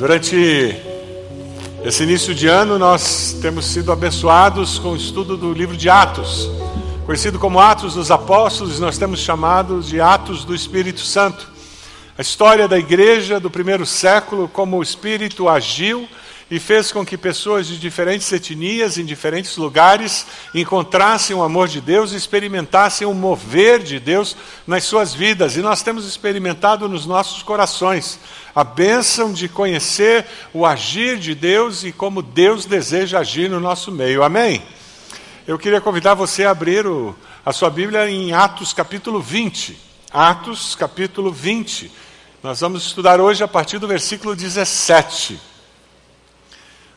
Durante 0.00 0.74
esse 1.84 2.04
início 2.04 2.34
de 2.34 2.46
ano, 2.46 2.78
nós 2.78 3.36
temos 3.42 3.66
sido 3.66 3.92
abençoados 3.92 4.78
com 4.78 4.92
o 4.92 4.96
estudo 4.96 5.36
do 5.36 5.52
livro 5.52 5.76
de 5.76 5.90
Atos, 5.90 6.50
conhecido 7.04 7.38
como 7.38 7.60
Atos 7.60 7.92
dos 7.92 8.10
Apóstolos, 8.10 8.80
nós 8.80 8.96
temos 8.96 9.20
chamado 9.20 9.82
de 9.82 10.00
Atos 10.00 10.42
do 10.42 10.54
Espírito 10.54 11.00
Santo. 11.00 11.46
A 12.16 12.22
história 12.22 12.66
da 12.66 12.78
igreja 12.78 13.38
do 13.38 13.50
primeiro 13.50 13.84
século, 13.84 14.48
como 14.48 14.78
o 14.78 14.82
Espírito 14.82 15.50
agiu 15.50 16.08
e 16.50 16.58
fez 16.58 16.90
com 16.90 17.06
que 17.06 17.16
pessoas 17.16 17.68
de 17.68 17.78
diferentes 17.78 18.30
etnias, 18.32 18.98
em 18.98 19.04
diferentes 19.04 19.56
lugares, 19.56 20.26
encontrassem 20.52 21.36
o 21.36 21.44
amor 21.44 21.68
de 21.68 21.80
Deus 21.80 22.12
e 22.12 22.16
experimentassem 22.16 23.06
o 23.06 23.14
mover 23.14 23.78
de 23.80 24.00
Deus 24.00 24.36
nas 24.66 24.82
suas 24.82 25.14
vidas. 25.14 25.56
E 25.56 25.60
nós 25.60 25.82
temos 25.82 26.04
experimentado 26.04 26.88
nos 26.88 27.06
nossos 27.06 27.40
corações 27.44 28.18
a 28.52 28.64
bênção 28.64 29.32
de 29.32 29.48
conhecer 29.48 30.26
o 30.52 30.66
agir 30.66 31.18
de 31.18 31.36
Deus 31.36 31.84
e 31.84 31.92
como 31.92 32.20
Deus 32.20 32.66
deseja 32.66 33.20
agir 33.20 33.48
no 33.48 33.60
nosso 33.60 33.92
meio. 33.92 34.24
Amém? 34.24 34.60
Eu 35.46 35.56
queria 35.56 35.80
convidar 35.80 36.14
você 36.14 36.44
a 36.44 36.50
abrir 36.50 36.84
o, 36.84 37.14
a 37.46 37.52
sua 37.52 37.70
Bíblia 37.70 38.10
em 38.10 38.32
Atos 38.32 38.72
capítulo 38.72 39.20
20. 39.20 39.78
Atos 40.12 40.74
capítulo 40.74 41.30
20. 41.30 41.92
Nós 42.42 42.58
vamos 42.58 42.84
estudar 42.84 43.20
hoje 43.20 43.44
a 43.44 43.48
partir 43.48 43.78
do 43.78 43.86
versículo 43.86 44.34
17 44.34 45.49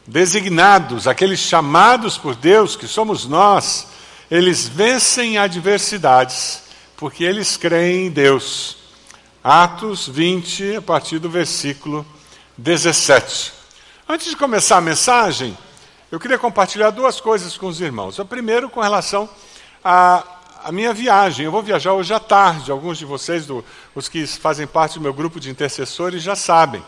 designados, 0.06 1.08
aqueles 1.08 1.40
chamados 1.40 2.18
por 2.18 2.36
Deus, 2.36 2.76
que 2.76 2.88
somos 2.88 3.26
nós, 3.26 3.88
eles 4.30 4.68
vencem 4.68 5.38
adversidades, 5.38 6.64
porque 6.98 7.24
eles 7.24 7.58
creem 7.58 8.08
em 8.08 8.10
Deus. 8.10 8.78
Atos 9.44 10.08
20, 10.08 10.78
a 10.78 10.82
partir 10.82 11.20
do 11.20 11.30
versículo 11.30 12.06
17. 12.58 13.54
Antes 14.08 14.30
de 14.30 14.36
começar 14.36 14.78
a 14.78 14.82
mensagem, 14.82 15.58
eu 16.12 16.20
queria 16.20 16.38
compartilhar 16.38 16.92
duas 16.92 17.20
coisas 17.20 17.58
com 17.58 17.68
os 17.68 17.82
irmãos. 17.82 18.20
O 18.20 18.26
primeiro, 18.26 18.70
com 18.70 18.80
relação 18.80 19.30
à, 19.84 20.24
minha 20.72 20.94
viagem. 20.94 21.46
Eu 21.46 21.52
vou 21.52 21.62
viajar 21.62 21.94
hoje 21.94 22.14
à 22.14 22.20
tarde. 22.20 22.72
Alguns 22.72 22.98
de 22.98 23.06
vocês, 23.06 23.46
do, 23.46 23.66
os 23.94 24.08
que 24.08 24.26
fazem 24.28 24.66
parte 24.66 24.94
do 24.94 25.02
meu 25.02 25.14
grupo 25.14 25.40
de 25.40 25.50
intercessores, 25.50 26.24
já 26.24 26.36
sabem. 26.36 26.84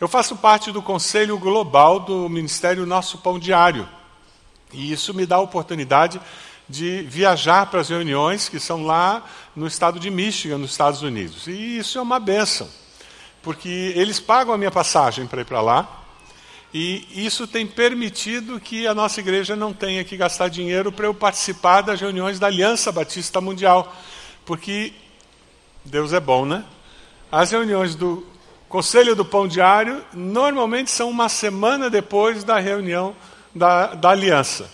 Eu 0.00 0.06
faço 0.06 0.36
parte 0.36 0.70
do 0.70 0.80
conselho 0.80 1.36
global 1.38 1.98
do 1.98 2.28
Ministério 2.28 2.86
Nosso 2.86 3.18
Pão 3.18 3.36
Diário. 3.36 3.88
E 4.72 4.92
isso 4.92 5.12
me 5.12 5.26
dá 5.26 5.36
a 5.36 5.40
oportunidade 5.40 6.20
de 6.68 7.02
viajar 7.02 7.66
para 7.66 7.80
as 7.80 7.88
reuniões 7.88 8.48
que 8.48 8.60
são 8.60 8.84
lá 8.84 9.24
no 9.56 9.66
estado 9.66 9.98
de 9.98 10.08
Michigan, 10.08 10.56
nos 10.58 10.70
Estados 10.70 11.02
Unidos. 11.02 11.48
E 11.48 11.78
isso 11.78 11.98
é 11.98 12.00
uma 12.00 12.20
benção, 12.20 12.68
porque 13.42 13.92
eles 13.96 14.20
pagam 14.20 14.54
a 14.54 14.58
minha 14.58 14.70
passagem 14.70 15.26
para 15.26 15.40
ir 15.40 15.44
para 15.44 15.60
lá. 15.60 16.04
E 16.72 17.04
isso 17.26 17.48
tem 17.48 17.66
permitido 17.66 18.60
que 18.60 18.86
a 18.86 18.94
nossa 18.94 19.18
igreja 19.18 19.56
não 19.56 19.72
tenha 19.72 20.04
que 20.04 20.16
gastar 20.16 20.46
dinheiro 20.46 20.92
para 20.92 21.06
eu 21.06 21.14
participar 21.14 21.80
das 21.80 22.00
reuniões 22.00 22.38
da 22.38 22.46
Aliança 22.46 22.92
Batista 22.92 23.40
Mundial. 23.40 23.92
Porque 24.46 24.92
Deus 25.84 26.12
é 26.12 26.20
bom, 26.20 26.44
né? 26.44 26.64
As 27.32 27.50
reuniões 27.50 27.96
do 27.96 28.24
Conselho 28.68 29.16
do 29.16 29.24
Pão 29.24 29.48
Diário, 29.48 30.04
normalmente 30.12 30.90
são 30.90 31.08
uma 31.08 31.30
semana 31.30 31.88
depois 31.88 32.44
da 32.44 32.58
reunião 32.58 33.16
da, 33.54 33.94
da 33.94 34.10
aliança. 34.10 34.70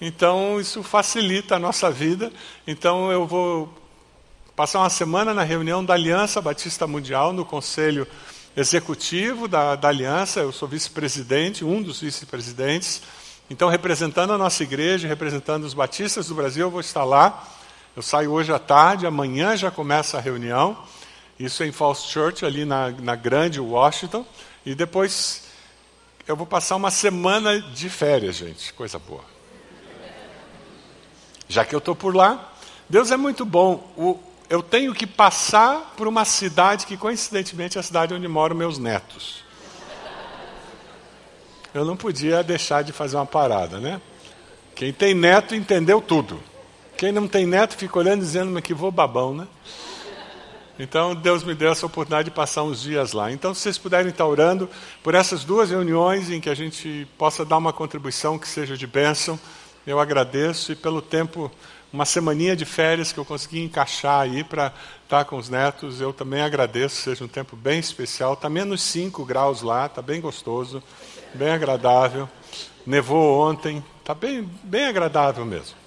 Então, 0.00 0.58
isso 0.58 0.82
facilita 0.82 1.56
a 1.56 1.58
nossa 1.58 1.90
vida. 1.90 2.32
Então, 2.66 3.12
eu 3.12 3.26
vou 3.26 3.68
passar 4.54 4.78
uma 4.78 4.88
semana 4.88 5.34
na 5.34 5.42
reunião 5.42 5.84
da 5.84 5.92
Aliança 5.92 6.40
Batista 6.40 6.86
Mundial, 6.86 7.32
no 7.34 7.44
Conselho 7.44 8.06
Executivo 8.56 9.46
da, 9.46 9.76
da 9.76 9.88
Aliança. 9.88 10.40
Eu 10.40 10.50
sou 10.50 10.66
vice-presidente, 10.66 11.62
um 11.62 11.82
dos 11.82 12.00
vice-presidentes. 12.00 13.02
Então, 13.50 13.68
representando 13.68 14.32
a 14.32 14.38
nossa 14.38 14.62
igreja, 14.62 15.06
representando 15.06 15.64
os 15.64 15.74
batistas 15.74 16.28
do 16.28 16.34
Brasil, 16.34 16.66
eu 16.66 16.70
vou 16.70 16.80
estar 16.80 17.04
lá. 17.04 17.46
Eu 17.94 18.02
saio 18.02 18.32
hoje 18.32 18.50
à 18.50 18.58
tarde, 18.58 19.06
amanhã 19.06 19.54
já 19.56 19.70
começa 19.70 20.16
a 20.16 20.20
reunião. 20.20 20.76
Isso 21.38 21.62
em 21.62 21.72
Falls 21.72 22.08
Church, 22.08 22.44
ali 22.44 22.64
na, 22.64 22.90
na 22.90 23.14
Grande 23.14 23.60
Washington. 23.60 24.24
E 24.64 24.74
depois 24.74 25.44
eu 26.26 26.34
vou 26.34 26.46
passar 26.46 26.76
uma 26.76 26.90
semana 26.90 27.60
de 27.60 27.88
férias, 27.88 28.36
gente. 28.36 28.72
Coisa 28.72 28.98
boa. 28.98 29.24
Já 31.48 31.64
que 31.64 31.74
eu 31.74 31.78
estou 31.78 31.94
por 31.94 32.16
lá, 32.16 32.52
Deus 32.88 33.10
é 33.10 33.16
muito 33.16 33.44
bom. 33.44 33.92
O, 33.96 34.18
eu 34.48 34.62
tenho 34.62 34.94
que 34.94 35.06
passar 35.06 35.94
por 35.96 36.08
uma 36.08 36.24
cidade 36.24 36.86
que, 36.86 36.96
coincidentemente, 36.96 37.76
é 37.76 37.80
a 37.80 37.82
cidade 37.82 38.14
onde 38.14 38.26
moram 38.26 38.56
meus 38.56 38.78
netos. 38.78 39.44
Eu 41.74 41.84
não 41.84 41.96
podia 41.96 42.42
deixar 42.42 42.82
de 42.82 42.92
fazer 42.92 43.16
uma 43.16 43.26
parada, 43.26 43.78
né? 43.78 44.00
Quem 44.74 44.92
tem 44.92 45.14
neto 45.14 45.54
entendeu 45.54 46.00
tudo. 46.00 46.42
Quem 46.96 47.12
não 47.12 47.28
tem 47.28 47.44
neto 47.44 47.76
fica 47.76 47.98
olhando 47.98 48.20
dizendo, 48.20 48.50
mas 48.50 48.62
que 48.62 48.72
vou 48.72 48.90
babão, 48.90 49.34
né? 49.34 49.46
Então, 50.78 51.14
Deus 51.14 51.42
me 51.42 51.54
deu 51.54 51.72
essa 51.72 51.86
oportunidade 51.86 52.28
de 52.28 52.34
passar 52.34 52.62
uns 52.62 52.82
dias 52.82 53.12
lá. 53.12 53.32
Então, 53.32 53.54
se 53.54 53.62
vocês 53.62 53.78
puderem 53.78 54.10
estar 54.10 54.26
orando 54.26 54.68
por 55.02 55.14
essas 55.14 55.42
duas 55.42 55.70
reuniões 55.70 56.30
em 56.30 56.40
que 56.40 56.50
a 56.50 56.54
gente 56.54 57.08
possa 57.16 57.44
dar 57.44 57.56
uma 57.56 57.72
contribuição 57.72 58.38
que 58.38 58.46
seja 58.46 58.76
de 58.76 58.86
bênção, 58.86 59.40
eu 59.86 59.98
agradeço. 59.98 60.72
E 60.72 60.76
pelo 60.76 61.00
tempo, 61.00 61.50
uma 61.90 62.04
semaninha 62.04 62.54
de 62.54 62.66
férias 62.66 63.10
que 63.10 63.18
eu 63.18 63.24
consegui 63.24 63.62
encaixar 63.62 64.20
aí 64.20 64.44
para 64.44 64.70
estar 65.02 65.24
com 65.24 65.38
os 65.38 65.48
netos, 65.48 65.98
eu 65.98 66.12
também 66.12 66.42
agradeço. 66.42 66.96
Seja 66.96 67.24
um 67.24 67.28
tempo 67.28 67.56
bem 67.56 67.78
especial. 67.78 68.34
Está 68.34 68.50
menos 68.50 68.82
5 68.82 69.24
graus 69.24 69.62
lá, 69.62 69.86
está 69.86 70.02
bem 70.02 70.20
gostoso, 70.20 70.82
bem 71.32 71.50
agradável. 71.50 72.28
Nevou 72.84 73.48
ontem, 73.48 73.82
está 74.00 74.14
bem, 74.14 74.42
bem 74.62 74.86
agradável 74.86 75.44
mesmo. 75.46 75.85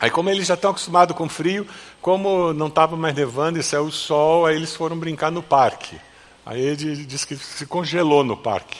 Aí, 0.00 0.10
como 0.10 0.28
eles 0.28 0.46
já 0.46 0.54
estão 0.54 0.70
acostumados 0.70 1.16
com 1.16 1.28
frio, 1.28 1.66
como 2.02 2.52
não 2.52 2.66
estava 2.66 2.96
mais 2.96 3.14
nevando 3.14 3.58
e 3.58 3.62
saiu 3.62 3.84
o 3.84 3.92
sol, 3.92 4.46
aí 4.46 4.56
eles 4.56 4.74
foram 4.74 4.98
brincar 4.98 5.30
no 5.30 5.42
parque. 5.42 5.96
Aí 6.44 6.60
ele 6.60 7.06
disse 7.06 7.26
que 7.26 7.36
se 7.36 7.64
congelou 7.66 8.22
no 8.22 8.36
parque. 8.36 8.78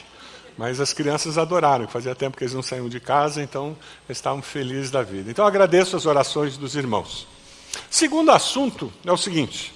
Mas 0.56 0.80
as 0.80 0.92
crianças 0.92 1.38
adoraram, 1.38 1.88
fazia 1.88 2.14
tempo 2.14 2.36
que 2.36 2.44
eles 2.44 2.54
não 2.54 2.62
saíam 2.62 2.88
de 2.88 3.00
casa, 3.00 3.42
então 3.42 3.76
eles 4.08 4.18
estavam 4.18 4.42
felizes 4.42 4.90
da 4.90 5.02
vida. 5.02 5.30
Então 5.30 5.46
agradeço 5.46 5.96
as 5.96 6.06
orações 6.06 6.56
dos 6.56 6.76
irmãos. 6.76 7.26
Segundo 7.90 8.30
assunto 8.30 8.92
é 9.04 9.10
o 9.10 9.16
seguinte: 9.16 9.72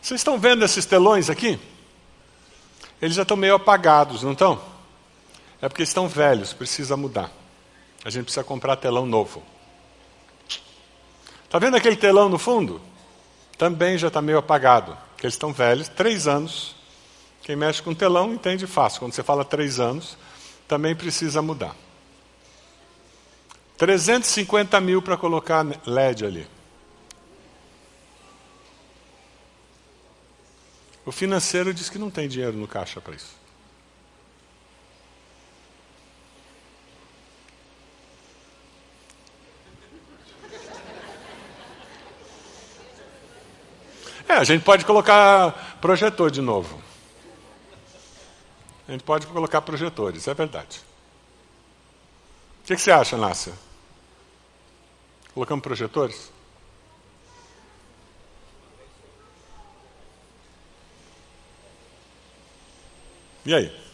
vocês 0.00 0.20
estão 0.20 0.38
vendo 0.38 0.64
esses 0.64 0.86
telões 0.86 1.28
aqui? 1.28 1.58
Eles 3.02 3.16
já 3.16 3.22
estão 3.22 3.36
meio 3.36 3.56
apagados, 3.56 4.22
não 4.22 4.32
estão? 4.32 4.60
É 5.60 5.68
porque 5.68 5.82
estão 5.82 6.08
velhos, 6.08 6.52
precisa 6.52 6.96
mudar. 6.96 7.30
A 8.04 8.10
gente 8.10 8.24
precisa 8.24 8.44
comprar 8.44 8.76
telão 8.76 9.04
novo. 9.04 9.42
Está 11.54 11.64
vendo 11.64 11.76
aquele 11.76 11.94
telão 11.94 12.28
no 12.28 12.36
fundo? 12.36 12.80
Também 13.56 13.96
já 13.96 14.08
está 14.08 14.20
meio 14.20 14.38
apagado, 14.38 14.98
porque 15.10 15.24
eles 15.24 15.34
estão 15.34 15.52
velhos, 15.52 15.88
três 15.88 16.26
anos. 16.26 16.74
Quem 17.42 17.54
mexe 17.54 17.80
com 17.80 17.94
telão 17.94 18.34
entende 18.34 18.66
fácil. 18.66 18.98
Quando 18.98 19.12
você 19.12 19.22
fala 19.22 19.44
três 19.44 19.78
anos, 19.78 20.18
também 20.66 20.96
precisa 20.96 21.40
mudar. 21.40 21.76
350 23.78 24.80
mil 24.80 25.00
para 25.00 25.16
colocar 25.16 25.64
LED 25.86 26.26
ali. 26.26 26.46
O 31.06 31.12
financeiro 31.12 31.72
diz 31.72 31.88
que 31.88 32.00
não 32.00 32.10
tem 32.10 32.26
dinheiro 32.26 32.56
no 32.56 32.66
caixa 32.66 33.00
para 33.00 33.14
isso. 33.14 33.33
É, 44.34 44.38
a 44.38 44.42
gente 44.42 44.64
pode 44.64 44.84
colocar 44.84 45.78
projetor 45.80 46.28
de 46.28 46.40
novo. 46.40 46.82
A 48.88 48.90
gente 48.90 49.04
pode 49.04 49.28
colocar 49.28 49.62
projetores, 49.62 50.26
é 50.26 50.34
verdade. 50.34 50.80
O 52.60 52.66
que, 52.66 52.74
que 52.74 52.82
você 52.82 52.90
acha, 52.90 53.16
Nácia? 53.16 53.52
Colocamos 55.32 55.62
projetores? 55.62 56.32
E 63.46 63.54
aí? 63.54 63.84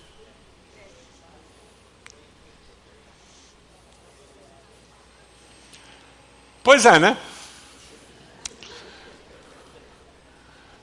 Pois 6.62 6.86
é, 6.86 6.98
né? 6.98 7.30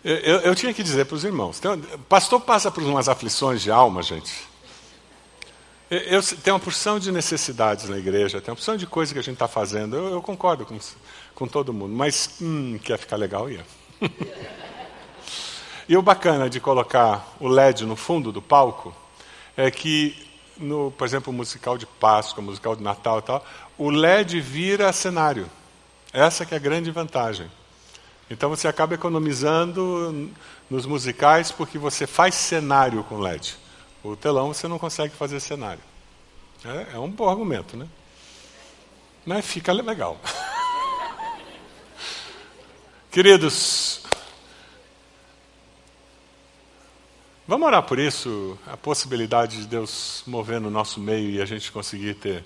Eu, 0.10 0.40
eu, 0.40 0.56
tinha 0.56 0.74
que 0.74 0.82
dizer 0.82 1.06
para 1.06 1.16
os 1.16 1.26
irmãos: 1.26 1.60
pastor 2.08 2.40
passa 2.40 2.72
por 2.72 2.82
umas 2.82 3.10
aflições 3.10 3.62
de 3.62 3.70
alma, 3.70 4.02
gente. 4.02 4.34
Eu, 5.92 6.00
eu, 6.00 6.24
tem 6.24 6.54
uma 6.54 6.62
porção 6.62 6.98
de 6.98 7.12
necessidades 7.12 7.90
na 7.90 7.98
igreja, 7.98 8.40
tem 8.40 8.50
uma 8.50 8.56
porção 8.56 8.78
de 8.78 8.88
coisas 8.88 9.12
que 9.12 9.20
a 9.20 9.22
gente 9.22 9.34
está 9.34 9.50
fazendo. 9.50 9.98
Eu, 9.98 10.14
eu, 10.14 10.22
concordo 10.22 10.66
com, 10.66 10.80
com 11.36 11.46
todo 11.46 11.74
mundo, 11.74 11.94
mas 11.94 12.38
hum, 12.42 12.80
quer 12.82 12.98
ficar 12.98 13.18
legal, 13.18 13.50
ia. 13.52 13.66
E 15.90 15.96
o 15.96 16.02
bacana 16.02 16.50
de 16.50 16.60
colocar 16.60 17.34
o 17.40 17.48
LED 17.48 17.86
no 17.86 17.96
fundo 17.96 18.30
do 18.30 18.42
palco 18.42 18.94
é 19.56 19.72
que, 19.72 20.28
no, 20.58 20.92
por 20.92 21.08
exemplo, 21.08 21.32
musical 21.32 21.78
de 21.78 21.86
Páscoa, 21.86 22.44
musical 22.44 22.76
de 22.76 22.84
Natal 22.84 23.20
e 23.20 23.22
tal, 23.22 23.46
o 23.78 23.90
LED 23.90 24.42
vira 24.42 24.92
cenário. 24.92 25.50
Essa 26.12 26.46
que 26.46 26.54
é 26.54 26.58
a 26.58 26.60
grande 26.60 26.92
vantagem. 26.92 27.50
Então 28.30 28.50
você 28.50 28.68
acaba 28.68 28.94
economizando 28.94 30.30
nos 30.70 30.86
musicais 30.86 31.52
porque 31.52 31.78
você 31.78 32.06
faz 32.06 32.36
cenário 32.36 33.04
com 33.04 33.20
LED. 33.20 33.58
O 34.04 34.16
telão 34.16 34.54
você 34.54 34.68
não 34.68 34.78
consegue 34.78 35.16
fazer 35.16 35.40
cenário. 35.40 35.82
É, 36.66 36.96
é 36.96 37.00
um 37.00 37.10
bom 37.10 37.30
argumento, 37.30 37.78
né? 37.78 37.88
Mas 39.26 39.46
fica 39.46 39.72
legal. 39.72 40.20
Queridos, 43.12 44.04
vamos 47.48 47.66
orar 47.68 47.84
por 47.84 47.98
isso, 47.98 48.60
a 48.68 48.76
possibilidade 48.76 49.62
de 49.62 49.68
Deus 49.68 50.24
mover 50.28 50.60
no 50.60 50.70
nosso 50.70 51.00
meio 51.00 51.30
e 51.30 51.42
a 51.42 51.46
gente 51.46 51.72
conseguir 51.72 52.16
ter. 52.16 52.46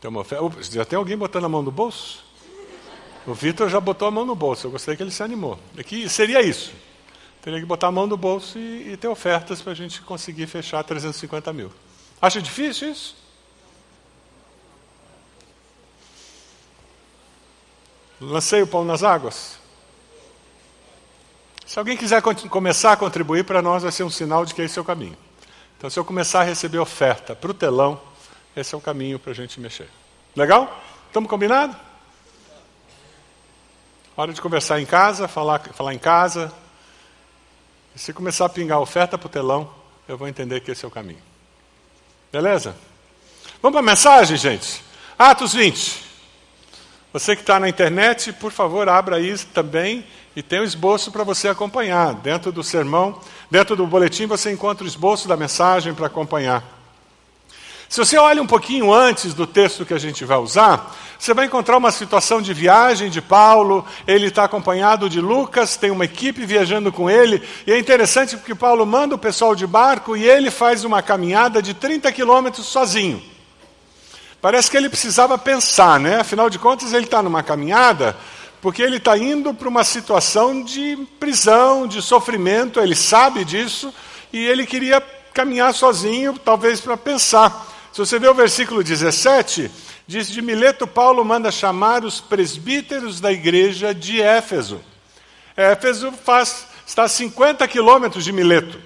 Tem 0.00 0.08
uma 0.08 0.24
Já 0.70 0.84
tem 0.84 0.96
alguém 0.96 1.16
botando 1.16 1.46
a 1.46 1.48
mão 1.48 1.62
no 1.62 1.72
bolso? 1.72 2.27
O 3.28 3.34
Vitor 3.34 3.68
já 3.68 3.78
botou 3.78 4.08
a 4.08 4.10
mão 4.10 4.24
no 4.24 4.34
bolso, 4.34 4.66
eu 4.66 4.70
gostei 4.70 4.96
que 4.96 5.02
ele 5.02 5.10
se 5.10 5.22
animou. 5.22 5.58
Aqui 5.78 6.06
é 6.06 6.08
seria 6.08 6.40
isso. 6.40 6.72
Teria 7.42 7.60
que 7.60 7.66
botar 7.66 7.88
a 7.88 7.92
mão 7.92 8.06
no 8.06 8.16
bolso 8.16 8.58
e, 8.58 8.92
e 8.92 8.96
ter 8.96 9.06
ofertas 9.06 9.60
para 9.60 9.72
a 9.72 9.74
gente 9.74 10.00
conseguir 10.00 10.46
fechar 10.46 10.82
350 10.82 11.52
mil. 11.52 11.70
Acha 12.22 12.40
difícil 12.40 12.90
isso? 12.90 13.14
Lancei 18.18 18.62
o 18.62 18.66
pão 18.66 18.82
nas 18.82 19.02
águas? 19.02 19.58
Se 21.66 21.78
alguém 21.78 21.98
quiser 21.98 22.22
começar 22.22 22.92
a 22.92 22.96
contribuir 22.96 23.44
para 23.44 23.60
nós, 23.60 23.82
vai 23.82 23.92
ser 23.92 24.04
um 24.04 24.10
sinal 24.10 24.46
de 24.46 24.54
que 24.54 24.62
esse 24.62 24.78
é 24.78 24.82
o 24.82 24.84
caminho. 24.86 25.18
Então, 25.76 25.90
se 25.90 25.98
eu 25.98 26.04
começar 26.04 26.40
a 26.40 26.44
receber 26.44 26.78
oferta 26.78 27.36
para 27.36 27.50
o 27.50 27.54
telão, 27.54 28.00
esse 28.56 28.74
é 28.74 28.78
o 28.78 28.80
caminho 28.80 29.18
para 29.18 29.32
a 29.32 29.34
gente 29.34 29.60
mexer. 29.60 29.88
Legal? 30.34 30.82
Estamos 31.08 31.28
combinados? 31.28 31.87
Hora 34.20 34.32
de 34.32 34.40
conversar 34.40 34.80
em 34.80 34.84
casa, 34.84 35.28
falar, 35.28 35.60
falar 35.72 35.94
em 35.94 35.98
casa. 35.98 36.52
E 37.94 38.00
se 38.00 38.12
começar 38.12 38.46
a 38.46 38.48
pingar 38.48 38.80
oferta 38.80 39.16
para 39.16 39.28
o 39.28 39.30
telão, 39.30 39.70
eu 40.08 40.18
vou 40.18 40.26
entender 40.26 40.58
que 40.58 40.72
esse 40.72 40.84
é 40.84 40.88
o 40.88 40.90
caminho. 40.90 41.22
Beleza? 42.32 42.74
Vamos 43.62 43.76
para 43.76 43.78
a 43.78 43.90
mensagem, 43.92 44.36
gente? 44.36 44.82
Atos 45.16 45.52
20. 45.52 46.02
Você 47.12 47.36
que 47.36 47.42
está 47.42 47.60
na 47.60 47.68
internet, 47.68 48.32
por 48.32 48.50
favor, 48.50 48.88
abra 48.88 49.18
aí 49.18 49.38
também 49.54 50.04
e 50.34 50.42
tem 50.42 50.58
o 50.58 50.62
um 50.62 50.64
esboço 50.64 51.12
para 51.12 51.22
você 51.22 51.46
acompanhar. 51.46 52.12
Dentro 52.14 52.50
do 52.50 52.64
sermão, 52.64 53.20
dentro 53.48 53.76
do 53.76 53.86
boletim, 53.86 54.26
você 54.26 54.50
encontra 54.50 54.82
o 54.82 54.88
esboço 54.88 55.28
da 55.28 55.36
mensagem 55.36 55.94
para 55.94 56.08
acompanhar. 56.08 56.64
Se 57.88 57.98
você 57.98 58.18
olha 58.18 58.42
um 58.42 58.46
pouquinho 58.48 58.92
antes 58.92 59.32
do 59.32 59.46
texto 59.46 59.86
que 59.86 59.94
a 59.94 59.98
gente 59.98 60.24
vai 60.24 60.38
usar, 60.38 60.92
você 61.18 61.34
vai 61.34 61.46
encontrar 61.46 61.76
uma 61.76 61.90
situação 61.90 62.40
de 62.40 62.54
viagem 62.54 63.10
de 63.10 63.20
Paulo, 63.20 63.84
ele 64.06 64.28
está 64.28 64.44
acompanhado 64.44 65.10
de 65.10 65.20
Lucas, 65.20 65.76
tem 65.76 65.90
uma 65.90 66.04
equipe 66.04 66.46
viajando 66.46 66.92
com 66.92 67.10
ele, 67.10 67.42
e 67.66 67.72
é 67.72 67.78
interessante 67.78 68.36
porque 68.36 68.54
Paulo 68.54 68.86
manda 68.86 69.16
o 69.16 69.18
pessoal 69.18 69.54
de 69.54 69.66
barco 69.66 70.16
e 70.16 70.24
ele 70.24 70.50
faz 70.50 70.84
uma 70.84 71.02
caminhada 71.02 71.60
de 71.60 71.74
30 71.74 72.12
quilômetros 72.12 72.66
sozinho. 72.66 73.20
Parece 74.40 74.70
que 74.70 74.76
ele 74.76 74.88
precisava 74.88 75.36
pensar, 75.36 75.98
né? 75.98 76.20
Afinal 76.20 76.48
de 76.48 76.60
contas, 76.60 76.92
ele 76.92 77.06
está 77.06 77.20
numa 77.20 77.42
caminhada 77.42 78.16
porque 78.60 78.82
ele 78.82 78.96
está 78.96 79.16
indo 79.16 79.52
para 79.54 79.68
uma 79.68 79.84
situação 79.84 80.62
de 80.62 80.96
prisão, 81.18 81.86
de 81.86 82.02
sofrimento, 82.02 82.80
ele 82.80 82.94
sabe 82.94 83.44
disso, 83.44 83.92
e 84.32 84.44
ele 84.44 84.66
queria 84.66 85.00
caminhar 85.32 85.72
sozinho, 85.72 86.38
talvez 86.44 86.80
para 86.80 86.96
pensar. 86.96 87.66
Se 87.92 87.98
você 87.98 88.18
vê 88.18 88.28
o 88.28 88.34
versículo 88.34 88.82
17, 88.82 89.70
diz: 90.08 90.28
De 90.28 90.40
Mileto, 90.40 90.86
Paulo 90.86 91.24
manda 91.24 91.52
chamar 91.52 92.02
os 92.02 92.20
presbíteros 92.20 93.20
da 93.20 93.30
igreja 93.30 93.94
de 93.94 94.20
Éfeso. 94.20 94.80
Éfeso 95.54 96.10
faz, 96.10 96.66
está 96.86 97.04
a 97.04 97.08
50 97.08 97.68
quilômetros 97.68 98.24
de 98.24 98.32
Mileto. 98.32 98.80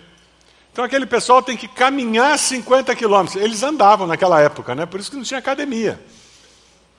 Então 0.72 0.84
aquele 0.84 1.06
pessoal 1.06 1.42
tem 1.42 1.56
que 1.56 1.68
caminhar 1.68 2.38
50 2.38 2.94
quilômetros. 2.96 3.40
Eles 3.40 3.62
andavam 3.62 4.06
naquela 4.06 4.40
época, 4.40 4.74
né? 4.74 4.84
por 4.84 4.98
isso 4.98 5.10
que 5.10 5.16
não 5.16 5.22
tinha 5.22 5.38
academia. 5.38 6.00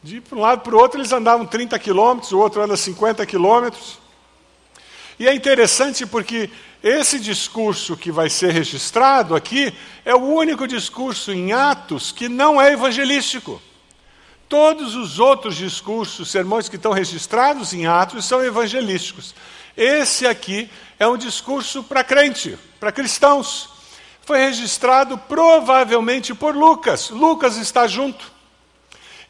De 0.02 0.22
um 0.32 0.40
lado 0.40 0.62
para 0.62 0.76
o 0.76 0.80
outro 0.80 1.00
eles 1.00 1.12
andavam 1.12 1.46
30 1.46 1.78
quilômetros, 1.80 2.32
o 2.32 2.40
outro 2.40 2.62
anda 2.62 2.78
50 2.78 3.26
quilômetros. 3.26 3.98
E 5.20 5.28
é 5.28 5.34
interessante 5.34 6.06
porque 6.06 6.50
esse 6.84 7.20
discurso 7.20 7.98
que 7.98 8.12
vai 8.12 8.30
ser 8.30 8.52
registrado 8.52 9.36
aqui 9.36 9.74
é 10.06 10.14
o 10.14 10.20
único 10.20 10.68
discurso 10.68 11.32
em 11.32 11.52
Atos 11.52 12.12
que 12.12 12.30
não 12.30 12.62
é 12.62 12.74
evangelístico. 12.74 13.60
Todos 14.54 14.94
os 14.94 15.18
outros 15.18 15.56
discursos, 15.56 16.30
sermões 16.30 16.70
que 16.70 16.76
estão 16.76 16.92
registrados 16.92 17.74
em 17.74 17.88
Atos, 17.88 18.26
são 18.26 18.46
evangelísticos. 18.46 19.34
Esse 19.76 20.28
aqui 20.28 20.70
é 21.00 21.08
um 21.08 21.18
discurso 21.18 21.82
para 21.82 22.04
crente, 22.04 22.56
para 22.80 22.92
cristãos. 22.92 23.68
Foi 24.22 24.38
registrado 24.38 25.18
provavelmente 25.18 26.36
por 26.36 26.56
Lucas. 26.56 27.10
Lucas 27.10 27.58
está 27.58 27.88
junto. 27.88 28.32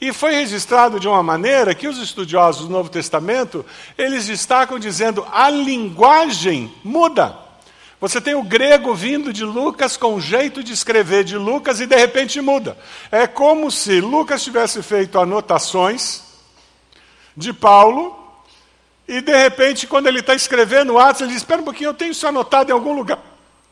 E 0.02 0.12
foi 0.12 0.34
registrado 0.34 1.00
de 1.00 1.08
uma 1.08 1.24
maneira 1.24 1.74
que 1.74 1.88
os 1.88 2.00
estudiosos 2.00 2.68
do 2.68 2.74
Novo 2.74 2.90
Testamento, 2.90 3.66
eles 3.98 4.28
destacam 4.28 4.78
dizendo 4.78 5.26
a 5.32 5.50
linguagem 5.50 6.70
muda. 6.84 7.43
Você 8.04 8.20
tem 8.20 8.36
o 8.36 8.44
grego 8.44 8.94
vindo 8.94 9.32
de 9.32 9.46
Lucas 9.46 9.96
com 9.96 10.16
o 10.16 10.20
jeito 10.20 10.62
de 10.62 10.74
escrever 10.74 11.24
de 11.24 11.38
Lucas 11.38 11.80
e 11.80 11.86
de 11.86 11.96
repente 11.96 12.42
muda. 12.42 12.78
É 13.10 13.26
como 13.26 13.72
se 13.72 14.02
Lucas 14.02 14.44
tivesse 14.44 14.84
feito 14.84 15.18
anotações 15.18 16.22
de 17.38 17.54
Paulo 17.54 18.14
e 19.08 19.22
de 19.22 19.34
repente, 19.34 19.88
quando 19.88 20.08
ele 20.08 20.20
está 20.20 20.36
escrevendo 20.36 21.00
Atos, 21.00 21.22
ele 21.22 21.32
diz: 21.32 21.38
Espera 21.38 21.62
um 21.62 21.64
pouquinho, 21.64 21.92
eu 21.92 21.94
tenho 21.94 22.12
isso 22.12 22.28
anotado 22.28 22.72
em 22.72 22.74
algum 22.74 22.94
lugar. 22.94 23.20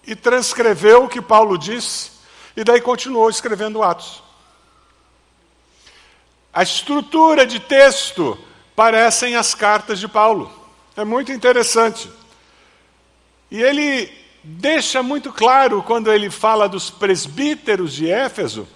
E 0.08 0.16
transcreveu 0.16 1.04
o 1.04 1.10
que 1.10 1.22
Paulo 1.22 1.58
disse, 1.58 2.12
e 2.56 2.64
daí 2.64 2.80
continuou 2.80 3.30
escrevendo 3.30 3.84
Atos. 3.84 4.24
A 6.54 6.64
estrutura 6.64 7.46
de 7.46 7.60
texto 7.60 8.40
parecem 8.78 9.36
as 9.36 9.54
cartas 9.54 10.00
de 10.00 10.08
Paulo. 10.08 10.50
É 10.96 11.04
muito 11.04 11.34
interessante. 11.34 12.10
E 13.52 13.62
ele 13.62 14.21
deixa 14.44 15.04
muito 15.04 15.32
claro, 15.32 15.84
quando 15.84 16.12
ele 16.12 16.30
fala 16.30 16.68
dos 16.68 16.90
presbíteros 16.90 17.94
de 17.94 18.10
Éfeso, 18.10 18.68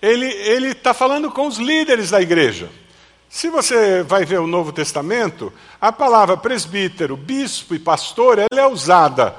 ele 0.00 0.68
está 0.68 0.94
falando 0.94 1.30
com 1.30 1.46
os 1.46 1.58
líderes 1.58 2.10
da 2.10 2.20
igreja. 2.20 2.70
Se 3.28 3.50
você 3.50 4.02
vai 4.02 4.24
ver 4.24 4.40
o 4.40 4.46
Novo 4.46 4.72
Testamento, 4.72 5.52
a 5.80 5.92
palavra 5.92 6.36
presbítero, 6.36 7.16
bispo 7.16 7.74
e 7.74 7.78
pastor, 7.78 8.38
ela 8.38 8.60
é 8.60 8.66
usada 8.66 9.36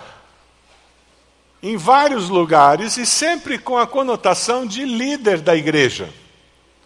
em 1.62 1.76
vários 1.76 2.30
lugares 2.30 2.98
e 2.98 3.06
sempre 3.06 3.58
com 3.58 3.78
a 3.78 3.88
conotação 3.88 4.66
de 4.66 4.86
líder 4.86 5.42
da 5.42 5.56
igreja. 5.56 6.10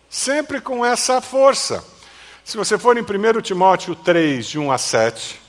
Sempre 0.09 0.61
com 0.61 0.85
essa 0.85 1.19
força. 1.19 1.83
Se 2.43 2.55
você 2.55 2.77
for 2.77 2.97
em 2.97 3.01
1 3.01 3.41
Timóteo 3.41 3.95
3, 3.95 4.47
de 4.47 4.59
1 4.59 4.71
a 4.71 4.77
7, 4.77 5.41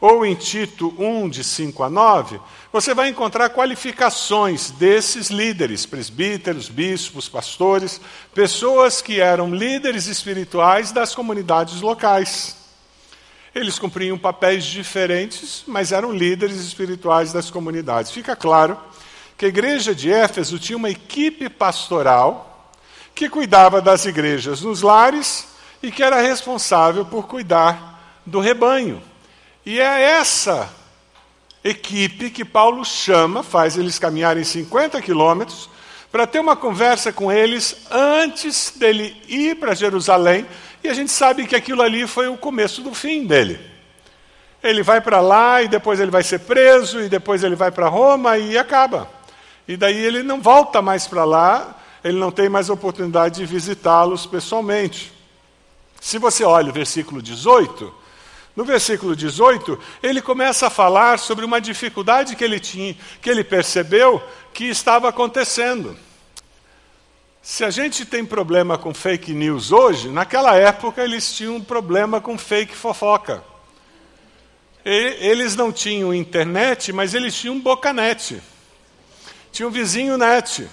ou 0.00 0.24
em 0.24 0.34
Tito 0.34 0.94
1, 0.98 1.28
de 1.28 1.44
5 1.44 1.82
a 1.82 1.90
9, 1.90 2.40
você 2.72 2.94
vai 2.94 3.08
encontrar 3.08 3.50
qualificações 3.50 4.70
desses 4.70 5.28
líderes, 5.28 5.84
presbíteros, 5.84 6.68
bispos, 6.68 7.28
pastores, 7.28 8.00
pessoas 8.34 9.02
que 9.02 9.20
eram 9.20 9.54
líderes 9.54 10.06
espirituais 10.06 10.90
das 10.90 11.14
comunidades 11.14 11.82
locais. 11.82 12.56
Eles 13.54 13.78
cumpriam 13.78 14.16
papéis 14.16 14.64
diferentes, 14.64 15.64
mas 15.66 15.92
eram 15.92 16.12
líderes 16.12 16.56
espirituais 16.56 17.32
das 17.32 17.50
comunidades. 17.50 18.10
Fica 18.10 18.34
claro 18.34 18.78
que 19.36 19.44
a 19.44 19.48
igreja 19.48 19.94
de 19.94 20.10
Éfeso 20.10 20.58
tinha 20.58 20.76
uma 20.76 20.90
equipe 20.90 21.48
pastoral 21.48 22.72
que 23.14 23.28
cuidava 23.28 23.82
das 23.82 24.06
igrejas 24.06 24.62
nos 24.62 24.80
lares 24.80 25.48
e 25.82 25.90
que 25.90 26.02
era 26.02 26.20
responsável 26.20 27.04
por 27.04 27.26
cuidar 27.26 28.20
do 28.24 28.38
rebanho. 28.38 29.09
E 29.70 29.78
é 29.78 30.02
essa 30.02 30.68
equipe 31.62 32.28
que 32.28 32.44
Paulo 32.44 32.84
chama, 32.84 33.44
faz 33.44 33.78
eles 33.78 34.00
caminharem 34.00 34.42
50 34.42 35.00
quilômetros, 35.00 35.70
para 36.10 36.26
ter 36.26 36.40
uma 36.40 36.56
conversa 36.56 37.12
com 37.12 37.30
eles 37.30 37.86
antes 37.88 38.72
dele 38.76 39.16
ir 39.28 39.54
para 39.60 39.72
Jerusalém, 39.72 40.44
e 40.82 40.88
a 40.88 40.92
gente 40.92 41.12
sabe 41.12 41.46
que 41.46 41.54
aquilo 41.54 41.82
ali 41.82 42.04
foi 42.08 42.26
o 42.26 42.36
começo 42.36 42.82
do 42.82 42.92
fim 42.92 43.24
dele. 43.24 43.60
Ele 44.60 44.82
vai 44.82 45.00
para 45.00 45.20
lá 45.20 45.62
e 45.62 45.68
depois 45.68 46.00
ele 46.00 46.10
vai 46.10 46.24
ser 46.24 46.40
preso, 46.40 47.00
e 47.02 47.08
depois 47.08 47.44
ele 47.44 47.54
vai 47.54 47.70
para 47.70 47.86
Roma 47.86 48.36
e 48.38 48.58
acaba. 48.58 49.08
E 49.68 49.76
daí 49.76 49.98
ele 50.04 50.24
não 50.24 50.40
volta 50.40 50.82
mais 50.82 51.06
para 51.06 51.22
lá, 51.24 51.78
ele 52.02 52.18
não 52.18 52.32
tem 52.32 52.48
mais 52.48 52.70
oportunidade 52.70 53.36
de 53.36 53.46
visitá-los 53.46 54.26
pessoalmente. 54.26 55.12
Se 56.00 56.18
você 56.18 56.42
olha 56.42 56.70
o 56.70 56.74
versículo 56.74 57.22
18, 57.22 57.99
No 58.60 58.66
versículo 58.66 59.16
18, 59.16 59.80
ele 60.02 60.20
começa 60.20 60.66
a 60.66 60.70
falar 60.70 61.18
sobre 61.18 61.46
uma 61.46 61.62
dificuldade 61.62 62.36
que 62.36 62.44
ele 62.44 62.60
tinha, 62.60 62.94
que 63.22 63.30
ele 63.30 63.42
percebeu 63.42 64.22
que 64.52 64.64
estava 64.64 65.08
acontecendo. 65.08 65.96
Se 67.40 67.64
a 67.64 67.70
gente 67.70 68.04
tem 68.04 68.22
problema 68.22 68.76
com 68.76 68.92
fake 68.92 69.32
news 69.32 69.72
hoje, 69.72 70.10
naquela 70.10 70.56
época 70.56 71.02
eles 71.02 71.32
tinham 71.32 71.56
um 71.56 71.60
problema 71.62 72.20
com 72.20 72.36
fake 72.36 72.76
fofoca. 72.76 73.42
Eles 74.84 75.56
não 75.56 75.72
tinham 75.72 76.12
internet, 76.12 76.92
mas 76.92 77.14
eles 77.14 77.34
tinham 77.34 77.58
bocanet. 77.58 78.42
Tinha 79.50 79.66
um 79.66 79.70
vizinho 79.70 80.18
net. 80.18 80.68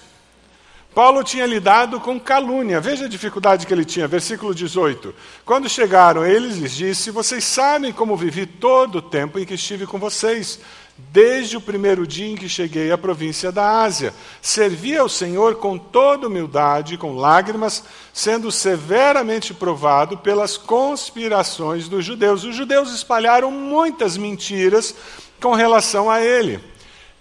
Paulo 0.98 1.22
tinha 1.22 1.46
lidado 1.46 2.00
com 2.00 2.18
calúnia. 2.18 2.80
Veja 2.80 3.04
a 3.04 3.08
dificuldade 3.08 3.64
que 3.64 3.72
ele 3.72 3.84
tinha, 3.84 4.08
versículo 4.08 4.52
18. 4.52 5.14
Quando 5.44 5.68
chegaram, 5.68 6.26
eles 6.26 6.56
lhes 6.56 6.74
disse: 6.74 7.12
Vocês 7.12 7.44
sabem 7.44 7.92
como 7.92 8.16
vivi 8.16 8.44
todo 8.46 8.98
o 8.98 9.02
tempo 9.02 9.38
em 9.38 9.44
que 9.44 9.54
estive 9.54 9.86
com 9.86 9.96
vocês, 9.96 10.58
desde 10.98 11.56
o 11.56 11.60
primeiro 11.60 12.04
dia 12.04 12.26
em 12.26 12.34
que 12.34 12.48
cheguei 12.48 12.90
à 12.90 12.98
província 12.98 13.52
da 13.52 13.80
Ásia. 13.80 14.12
Servi 14.42 14.96
ao 14.96 15.08
Senhor 15.08 15.54
com 15.54 15.78
toda 15.78 16.26
humildade, 16.26 16.98
com 16.98 17.14
lágrimas, 17.14 17.84
sendo 18.12 18.50
severamente 18.50 19.54
provado 19.54 20.18
pelas 20.18 20.56
conspirações 20.56 21.88
dos 21.88 22.04
judeus. 22.04 22.42
Os 22.42 22.56
judeus 22.56 22.92
espalharam 22.92 23.52
muitas 23.52 24.16
mentiras 24.16 24.96
com 25.40 25.54
relação 25.54 26.10
a 26.10 26.20
ele. 26.20 26.58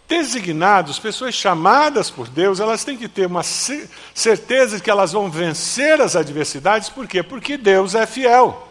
Designados, 0.08 1.00
pessoas 1.00 1.36
chamadas 1.36 2.10
por 2.10 2.30
Deus, 2.30 2.62
elas 2.62 2.86
têm 2.86 2.96
que 2.98 3.10
ter 3.10 3.28
uma 3.28 3.44
certeza 3.44 4.78
de 4.78 4.84
que 4.84 4.90
elas 4.90 5.12
vão 5.12 5.30
vencer 5.30 6.00
as 6.00 6.16
adversidades, 6.16 6.88
por 6.88 7.06
quê? 7.06 7.22
Porque 7.22 7.58
Deus 7.58 7.94
é 7.94 8.06
fiel. 8.06 8.68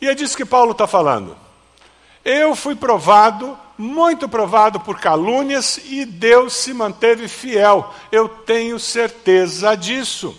E 0.00 0.08
é 0.08 0.14
disso 0.14 0.36
que 0.36 0.44
Paulo 0.44 0.72
está 0.72 0.86
falando. 0.86 1.34
Eu 2.22 2.54
fui 2.54 2.74
provado, 2.74 3.58
muito 3.78 4.28
provado 4.28 4.78
por 4.80 5.00
calúnias, 5.00 5.80
e 5.84 6.04
Deus 6.04 6.52
se 6.52 6.74
manteve 6.74 7.26
fiel. 7.26 7.94
Eu 8.12 8.28
tenho 8.28 8.78
certeza 8.78 9.74
disso. 9.74 10.38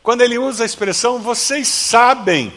Quando 0.00 0.22
ele 0.22 0.38
usa 0.38 0.62
a 0.62 0.66
expressão, 0.66 1.20
vocês 1.20 1.66
sabem, 1.66 2.52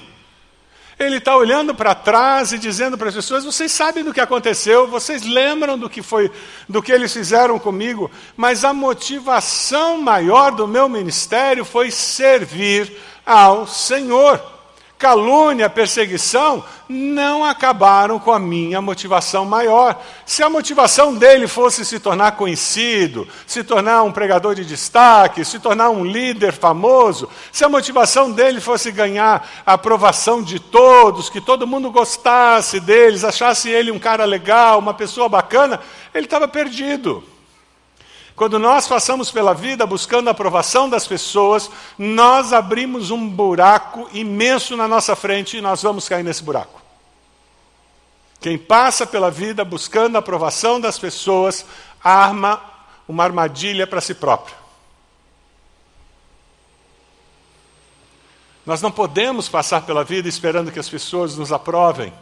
ele 0.98 1.18
está 1.18 1.36
olhando 1.36 1.76
para 1.76 1.94
trás 1.94 2.52
e 2.52 2.58
dizendo 2.58 2.98
para 2.98 3.10
as 3.10 3.16
pessoas: 3.16 3.44
vocês 3.44 3.72
sabem 3.72 4.04
do 4.04 4.14
que 4.14 4.22
aconteceu, 4.22 4.88
vocês 4.88 5.24
lembram 5.24 5.78
do 5.78 5.90
que 5.90 6.02
foi, 6.02 6.32
do 6.68 6.82
que 6.82 6.92
eles 6.92 7.12
fizeram 7.12 7.60
comigo, 7.60 8.10
mas 8.38 8.64
a 8.64 8.74
motivação 8.74 10.02
maior 10.02 10.52
do 10.52 10.68
meu 10.68 10.88
ministério 10.88 11.66
foi 11.66 11.92
servir 11.92 12.92
ao 13.26 13.68
Senhor 13.68 14.55
calúnia, 15.06 15.70
perseguição, 15.70 16.64
não 16.90 17.46
acabaram 17.46 18.18
com 18.18 18.32
a 18.32 18.40
minha 18.40 18.82
motivação 18.82 19.46
maior. 19.46 20.02
Se 20.26 20.42
a 20.42 20.50
motivação 20.50 21.14
dele 21.14 21.48
fosse 21.48 21.86
se 21.86 22.00
tornar 22.00 22.32
conhecido, 22.32 23.28
se 23.46 23.64
tornar 23.64 24.02
um 24.02 24.12
pregador 24.12 24.56
de 24.56 24.66
destaque, 24.66 25.46
se 25.46 25.60
tornar 25.60 25.92
um 25.92 26.04
líder 26.04 26.54
famoso, 26.54 27.30
se 27.52 27.64
a 27.64 27.70
motivação 27.70 28.32
dele 28.32 28.60
fosse 28.60 28.92
ganhar 28.92 29.48
a 29.64 29.74
aprovação 29.74 30.42
de 30.42 30.60
todos, 30.60 31.30
que 31.30 31.40
todo 31.40 31.68
mundo 31.68 31.92
gostasse 31.92 32.80
deles, 32.80 33.24
achasse 33.24 33.70
ele 33.70 33.92
um 33.92 34.00
cara 34.00 34.26
legal, 34.26 34.80
uma 34.80 34.96
pessoa 34.96 35.30
bacana, 35.30 35.80
ele 36.16 36.26
estava 36.26 36.48
perdido. 36.48 37.24
Quando 38.36 38.60
nós 38.60 38.86
passamos 38.86 39.32
pela 39.32 39.54
vida 39.54 39.86
buscando 39.86 40.28
a 40.28 40.32
aprovação 40.32 40.90
das 40.90 41.08
pessoas, 41.08 41.72
nós 41.98 42.52
abrimos 42.52 43.10
um 43.10 43.30
buraco 43.30 44.10
imenso 44.12 44.76
na 44.76 44.88
nossa 44.88 45.16
frente 45.16 45.58
e 45.58 45.62
nós 45.62 45.82
vamos 45.82 46.10
cair 46.10 46.24
nesse 46.24 46.44
buraco. 46.44 46.82
Quem 48.42 48.58
passa 48.58 49.08
pela 49.08 49.32
vida 49.32 49.64
buscando 49.64 50.18
a 50.18 50.20
aprovação 50.20 50.82
das 50.82 51.00
pessoas, 51.00 51.66
arma 52.04 52.62
uma 53.08 53.24
armadilha 53.24 53.88
para 53.88 54.02
si 54.02 54.14
próprio. 54.14 54.56
Nós 58.66 58.82
não 58.82 58.92
podemos 58.92 59.48
passar 59.48 59.84
pela 59.84 60.04
vida 60.04 60.28
esperando 60.28 60.72
que 60.72 60.80
as 60.80 60.90
pessoas 60.90 61.38
nos 61.38 61.54
aprovem. 61.54 62.14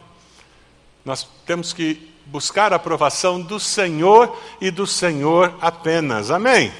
Nós 1.03 1.27
temos 1.45 1.73
que 1.73 2.12
buscar 2.25 2.73
a 2.73 2.77
aprovação 2.77 3.41
do 3.41 3.59
Senhor 3.59 4.37
e 4.59 4.71
do 4.71 4.87
Senhor 4.87 5.53
apenas. 5.61 6.31
Amém? 6.31 6.71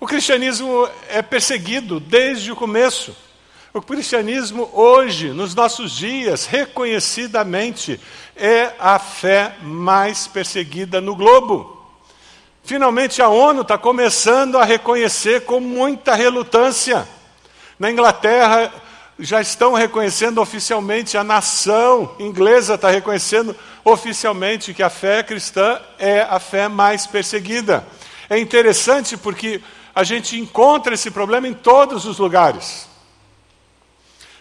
O 0.00 0.06
cristianismo 0.06 0.88
é 1.08 1.20
perseguido 1.22 1.98
desde 1.98 2.52
o 2.52 2.56
começo. 2.56 3.16
O 3.74 3.82
cristianismo, 3.82 4.70
hoje, 4.72 5.28
nos 5.30 5.54
nossos 5.54 5.92
dias, 5.92 6.46
reconhecidamente, 6.46 8.00
é 8.34 8.72
a 8.78 8.98
fé 8.98 9.56
mais 9.62 10.26
perseguida 10.26 11.00
no 11.00 11.14
globo. 11.14 11.76
Finalmente, 12.64 13.20
a 13.20 13.28
ONU 13.28 13.62
está 13.62 13.76
começando 13.76 14.56
a 14.56 14.64
reconhecer 14.64 15.44
com 15.44 15.60
muita 15.60 16.14
relutância. 16.14 17.06
Na 17.78 17.90
Inglaterra, 17.90 18.72
já 19.18 19.40
estão 19.40 19.72
reconhecendo 19.74 20.40
oficialmente, 20.40 21.18
a 21.18 21.24
nação 21.24 22.14
inglesa 22.20 22.74
está 22.74 22.88
reconhecendo 22.88 23.54
oficialmente 23.84 24.72
que 24.72 24.82
a 24.82 24.90
fé 24.90 25.22
cristã 25.22 25.80
é 25.98 26.20
a 26.20 26.38
fé 26.38 26.68
mais 26.68 27.06
perseguida. 27.06 27.84
É 28.30 28.38
interessante 28.38 29.16
porque 29.16 29.60
a 29.94 30.04
gente 30.04 30.38
encontra 30.38 30.94
esse 30.94 31.10
problema 31.10 31.48
em 31.48 31.54
todos 31.54 32.04
os 32.04 32.18
lugares. 32.18 32.86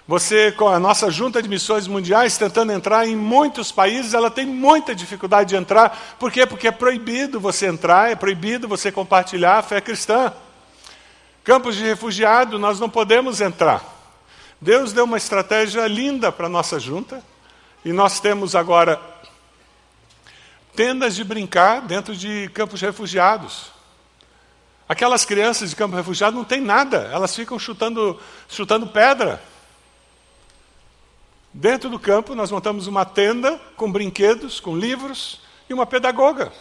Você, 0.07 0.51
com 0.51 0.69
a 0.69 0.79
nossa 0.79 1.10
junta 1.10 1.41
de 1.41 1.50
missões 1.50 1.88
mundiais, 1.88 2.38
tentando 2.38 2.72
entrar 2.72 3.07
em 3.07 3.15
muitos 3.15 3.72
países, 3.72 4.13
ela 4.13 4.29
tem 4.29 4.46
muita 4.46 4.96
dificuldade 4.96 5.50
de 5.50 5.55
entrar. 5.55 6.15
Por 6.19 6.31
quê? 6.31 6.46
Porque 6.46 6.67
é 6.67 6.72
proibido 6.72 7.39
você 7.39 7.65
entrar, 7.65 8.12
é 8.12 8.15
proibido 8.15 8.67
você 8.67 8.91
compartilhar 8.91 9.57
a 9.57 9.63
fé 9.63 9.81
cristã. 9.81 10.31
Campos 11.43 11.75
de 11.75 11.84
refugiado, 11.84 12.60
nós 12.60 12.79
não 12.79 12.89
podemos 12.89 13.41
entrar. 13.41 13.97
Deus 14.60 14.92
deu 14.92 15.04
uma 15.04 15.18
estratégia 15.18 15.88
linda 15.88 16.32
para 16.32 16.48
a 16.48 16.50
nossa 16.50 16.80
junta, 16.80 17.24
e 17.86 17.94
nós 17.94 18.20
temos 18.20 18.56
agora 18.56 19.00
tendas 20.76 21.16
de 21.16 21.24
brincar 21.24 21.82
dentro 21.82 22.16
de 22.16 22.50
campos 22.54 22.82
refugiados. 22.82 23.72
Aquelas 24.90 25.26
crianças 25.26 25.70
de 25.70 25.76
campo 25.76 25.96
refugiado 25.96 26.36
não 26.36 26.44
tem 26.44 26.62
nada, 26.62 27.10
elas 27.12 27.36
ficam 27.36 27.60
chutando, 27.60 28.20
chutando 28.50 28.88
pedra. 28.88 29.42
Dentro 31.54 31.90
do 31.90 32.00
campo, 32.00 32.34
nós 32.34 32.52
montamos 32.52 32.88
uma 32.88 33.06
tenda 33.06 33.60
com 33.76 33.92
brinquedos, 33.92 34.60
com 34.60 34.76
livros 34.76 35.42
e 35.70 35.74
uma 35.74 35.86
pedagoga. 35.86 36.52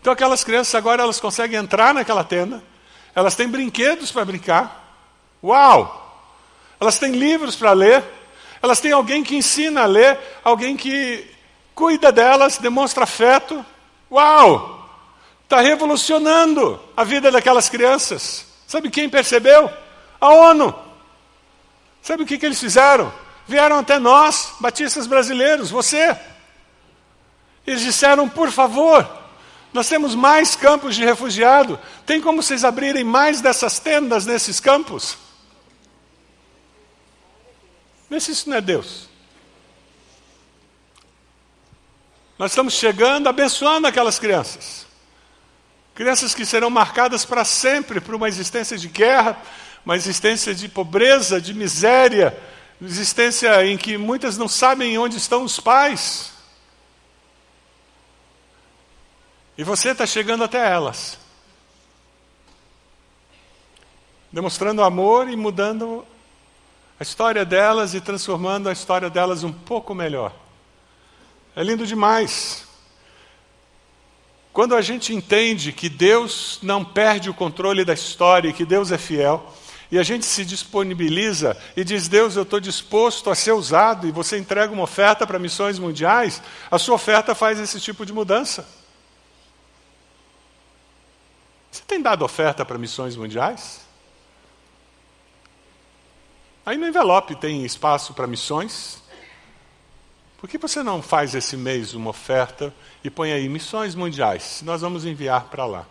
Então, 0.00 0.12
aquelas 0.12 0.42
crianças 0.42 0.74
agora 0.74 1.02
elas 1.02 1.20
conseguem 1.20 1.58
entrar 1.58 1.94
naquela 1.94 2.24
tenda, 2.24 2.62
elas 3.14 3.34
têm 3.34 3.48
brinquedos 3.48 4.10
para 4.10 4.24
brincar. 4.24 4.98
Uau! 5.42 6.01
Elas 6.82 6.98
têm 6.98 7.12
livros 7.12 7.54
para 7.54 7.70
ler, 7.72 8.02
elas 8.60 8.80
têm 8.80 8.90
alguém 8.90 9.22
que 9.22 9.36
ensina 9.36 9.82
a 9.82 9.86
ler, 9.86 10.18
alguém 10.42 10.76
que 10.76 11.24
cuida 11.76 12.10
delas, 12.10 12.58
demonstra 12.58 13.04
afeto. 13.04 13.64
Uau! 14.10 14.84
Está 15.44 15.60
revolucionando 15.60 16.80
a 16.96 17.04
vida 17.04 17.30
daquelas 17.30 17.68
crianças. 17.68 18.44
Sabe 18.66 18.90
quem 18.90 19.08
percebeu? 19.08 19.70
A 20.20 20.30
ONU. 20.30 20.74
Sabe 22.02 22.24
o 22.24 22.26
que, 22.26 22.36
que 22.36 22.46
eles 22.46 22.58
fizeram? 22.58 23.12
Vieram 23.46 23.78
até 23.78 24.00
nós, 24.00 24.54
batistas 24.58 25.06
brasileiros, 25.06 25.70
você. 25.70 26.18
Eles 27.64 27.82
disseram, 27.82 28.28
por 28.28 28.50
favor, 28.50 29.08
nós 29.72 29.88
temos 29.88 30.16
mais 30.16 30.56
campos 30.56 30.96
de 30.96 31.04
refugiado. 31.04 31.78
Tem 32.04 32.20
como 32.20 32.42
vocês 32.42 32.64
abrirem 32.64 33.04
mais 33.04 33.40
dessas 33.40 33.78
tendas 33.78 34.26
nesses 34.26 34.58
campos? 34.58 35.16
Vê 38.12 38.20
se 38.20 38.32
isso 38.32 38.50
não 38.50 38.58
é 38.58 38.60
Deus. 38.60 39.08
Nós 42.38 42.50
estamos 42.50 42.74
chegando, 42.74 43.26
abençoando 43.26 43.86
aquelas 43.86 44.18
crianças. 44.18 44.86
Crianças 45.94 46.34
que 46.34 46.44
serão 46.44 46.68
marcadas 46.68 47.24
para 47.24 47.42
sempre 47.42 48.02
por 48.02 48.14
uma 48.14 48.28
existência 48.28 48.76
de 48.76 48.86
guerra, 48.86 49.40
uma 49.82 49.96
existência 49.96 50.54
de 50.54 50.68
pobreza, 50.68 51.40
de 51.40 51.54
miséria, 51.54 52.38
existência 52.82 53.64
em 53.64 53.78
que 53.78 53.96
muitas 53.96 54.36
não 54.36 54.46
sabem 54.46 54.98
onde 54.98 55.16
estão 55.16 55.42
os 55.42 55.58
pais. 55.58 56.34
E 59.56 59.64
você 59.64 59.92
está 59.92 60.04
chegando 60.04 60.44
até 60.44 60.70
elas, 60.70 61.18
demonstrando 64.30 64.82
amor 64.82 65.30
e 65.30 65.34
mudando 65.34 66.06
a 67.02 67.10
história 67.10 67.44
delas 67.44 67.94
e 67.94 68.00
transformando 68.00 68.68
a 68.68 68.72
história 68.72 69.10
delas 69.10 69.42
um 69.42 69.50
pouco 69.52 69.92
melhor. 69.92 70.32
É 71.56 71.60
lindo 71.64 71.84
demais. 71.84 72.62
Quando 74.52 74.76
a 74.76 74.80
gente 74.80 75.12
entende 75.12 75.72
que 75.72 75.88
Deus 75.88 76.60
não 76.62 76.84
perde 76.84 77.28
o 77.28 77.34
controle 77.34 77.84
da 77.84 77.92
história 77.92 78.50
e 78.50 78.52
que 78.52 78.64
Deus 78.64 78.92
é 78.92 78.98
fiel, 78.98 79.52
e 79.90 79.98
a 79.98 80.04
gente 80.04 80.24
se 80.24 80.44
disponibiliza 80.44 81.60
e 81.76 81.82
diz: 81.82 82.06
Deus, 82.06 82.36
eu 82.36 82.44
estou 82.44 82.60
disposto 82.60 83.30
a 83.30 83.34
ser 83.34 83.50
usado, 83.50 84.06
e 84.06 84.12
você 84.12 84.38
entrega 84.38 84.72
uma 84.72 84.84
oferta 84.84 85.26
para 85.26 85.40
missões 85.40 85.80
mundiais, 85.80 86.40
a 86.70 86.78
sua 86.78 86.94
oferta 86.94 87.34
faz 87.34 87.58
esse 87.58 87.80
tipo 87.80 88.06
de 88.06 88.12
mudança. 88.12 88.64
Você 91.68 91.82
tem 91.84 92.00
dado 92.00 92.24
oferta 92.24 92.64
para 92.64 92.78
missões 92.78 93.16
mundiais? 93.16 93.91
Aí 96.64 96.76
no 96.76 96.86
envelope 96.86 97.34
tem 97.34 97.64
espaço 97.64 98.14
para 98.14 98.26
missões. 98.26 99.02
Por 100.38 100.48
que 100.48 100.56
você 100.56 100.80
não 100.82 101.02
faz 101.02 101.34
esse 101.34 101.56
mês 101.56 101.92
uma 101.92 102.10
oferta 102.10 102.72
e 103.02 103.10
põe 103.10 103.32
aí 103.32 103.48
missões 103.48 103.96
mundiais? 103.96 104.62
Nós 104.64 104.80
vamos 104.80 105.04
enviar 105.04 105.44
para 105.44 105.66
lá. 105.66 105.86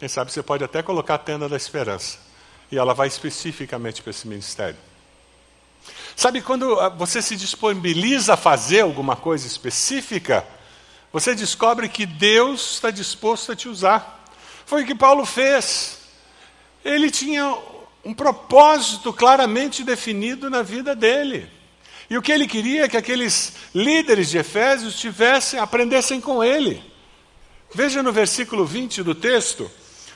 Quem 0.00 0.08
sabe 0.08 0.32
você 0.32 0.42
pode 0.42 0.64
até 0.64 0.82
colocar 0.82 1.14
a 1.14 1.18
tenda 1.18 1.48
da 1.48 1.56
esperança. 1.56 2.18
E 2.72 2.78
ela 2.78 2.92
vai 2.92 3.06
especificamente 3.06 4.02
para 4.02 4.10
esse 4.10 4.26
ministério. 4.26 4.76
Sabe, 6.16 6.42
quando 6.42 6.78
ah, 6.80 6.88
você 6.88 7.22
se 7.22 7.36
disponibiliza 7.36 8.34
a 8.34 8.36
fazer 8.36 8.80
alguma 8.80 9.14
coisa 9.14 9.46
específica, 9.46 10.44
você 11.12 11.36
descobre 11.36 11.88
que 11.88 12.04
Deus 12.04 12.74
está 12.74 12.90
disposto 12.90 13.52
a 13.52 13.56
te 13.56 13.68
usar. 13.68 14.24
Foi 14.66 14.82
o 14.82 14.86
que 14.86 14.94
Paulo 14.94 15.24
fez. 15.24 16.00
Ele 16.84 17.10
tinha 17.10 17.56
um 18.08 18.14
propósito 18.14 19.12
claramente 19.12 19.84
definido 19.84 20.48
na 20.48 20.62
vida 20.62 20.96
dele. 20.96 21.46
E 22.08 22.16
o 22.16 22.22
que 22.22 22.32
ele 22.32 22.46
queria 22.46 22.84
é 22.84 22.88
que 22.88 22.96
aqueles 22.96 23.52
líderes 23.74 24.30
de 24.30 24.38
Efésios 24.38 24.98
tivessem, 24.98 25.60
aprendessem 25.60 26.18
com 26.18 26.42
ele. 26.42 26.82
Veja 27.70 28.02
no 28.02 28.10
versículo 28.10 28.64
20 28.64 29.02
do 29.02 29.14
texto. 29.14 29.70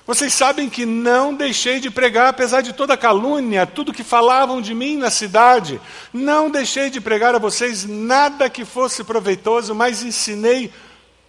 Vocês 0.06 0.32
sabem 0.32 0.70
que 0.70 0.86
não 0.86 1.34
deixei 1.34 1.80
de 1.80 1.90
pregar, 1.90 2.28
apesar 2.28 2.62
de 2.62 2.72
toda 2.72 2.94
a 2.94 2.96
calúnia, 2.96 3.66
tudo 3.66 3.92
que 3.92 4.02
falavam 4.02 4.62
de 4.62 4.72
mim 4.74 4.96
na 4.96 5.10
cidade. 5.10 5.78
Não 6.14 6.50
deixei 6.50 6.88
de 6.88 6.98
pregar 6.98 7.34
a 7.34 7.38
vocês 7.38 7.84
nada 7.84 8.48
que 8.48 8.64
fosse 8.64 9.04
proveitoso, 9.04 9.74
mas 9.74 10.02
ensinei 10.02 10.72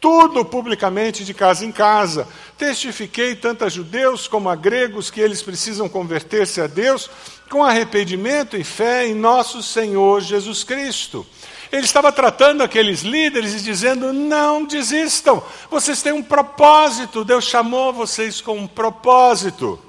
tudo 0.03 0.43
publicamente 0.43 1.23
de 1.23 1.33
casa 1.33 1.65
em 1.65 1.71
casa. 1.71 2.27
Testifiquei 2.57 3.37
tanto 3.37 3.63
a 3.63 3.69
judeus 3.69 4.27
como 4.27 4.49
a 4.49 4.55
gregos 4.55 5.09
que 5.09 5.21
eles 5.21 5.41
precisam 5.41 5.87
converter-se 5.87 6.59
a 6.59 6.67
Deus 6.67 7.09
com 7.49 7.63
arrependimento 7.63 8.57
e 8.57 8.65
fé 8.65 9.07
em 9.07 9.15
nosso 9.15 9.63
Senhor 9.63 10.19
Jesus 10.19 10.61
Cristo. 10.61 11.25
Ele 11.71 11.85
estava 11.85 12.11
tratando 12.11 12.63
aqueles 12.63 12.99
líderes 13.03 13.53
e 13.53 13.63
dizendo: 13.63 14.11
não 14.11 14.65
desistam, 14.65 15.41
vocês 15.71 16.01
têm 16.01 16.11
um 16.11 16.21
propósito, 16.21 17.23
Deus 17.23 17.45
chamou 17.45 17.93
vocês 17.93 18.41
com 18.41 18.57
um 18.57 18.67
propósito. 18.67 19.79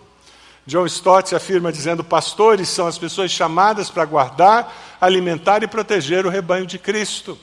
John 0.64 0.86
Stott 0.86 1.34
afirma 1.34 1.72
dizendo: 1.72 2.04
pastores 2.04 2.68
são 2.68 2.86
as 2.86 2.96
pessoas 2.96 3.32
chamadas 3.32 3.90
para 3.90 4.04
guardar, 4.04 4.96
alimentar 5.00 5.64
e 5.64 5.66
proteger 5.66 6.24
o 6.24 6.30
rebanho 6.30 6.66
de 6.66 6.78
Cristo. 6.78 7.36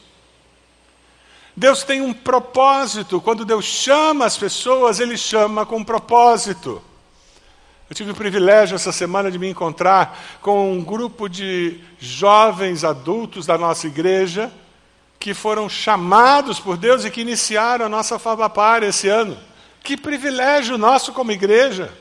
Deus 1.56 1.84
tem 1.84 2.02
um 2.02 2.14
propósito, 2.14 3.20
quando 3.20 3.46
Deus 3.46 3.66
chama 3.66 4.26
as 4.26 4.38
pessoas, 4.38 5.00
Ele 5.00 5.18
chama 5.18 5.66
com 5.66 5.78
um 5.78 5.84
propósito. 5.84 6.82
Eu 7.90 7.96
tive 7.96 8.12
o 8.12 8.16
privilégio 8.16 8.76
essa 8.76 8.92
semana 8.92 9.30
de 9.30 9.38
me 9.38 9.50
encontrar 9.50 10.18
com 10.42 10.72
um 10.72 10.82
grupo 10.82 11.28
de 11.28 11.80
jovens 12.00 12.86
adultos 12.86 13.46
da 13.46 13.58
nossa 13.58 13.86
igreja 13.86 14.52
que 15.20 15.36
foram 15.36 15.70
chamados 15.70 16.60
por 16.60 16.78
Deus 16.78 17.06
e 17.06 17.12
que 17.12 17.22
iniciaram 17.22 17.86
a 17.86 17.90
nossa 17.90 18.18
Favapar 18.18 18.82
esse 18.82 19.08
ano. 19.08 19.38
Que 19.84 19.96
privilégio 19.96 20.80
nosso 20.80 21.14
como 21.14 21.32
igreja. 21.32 21.94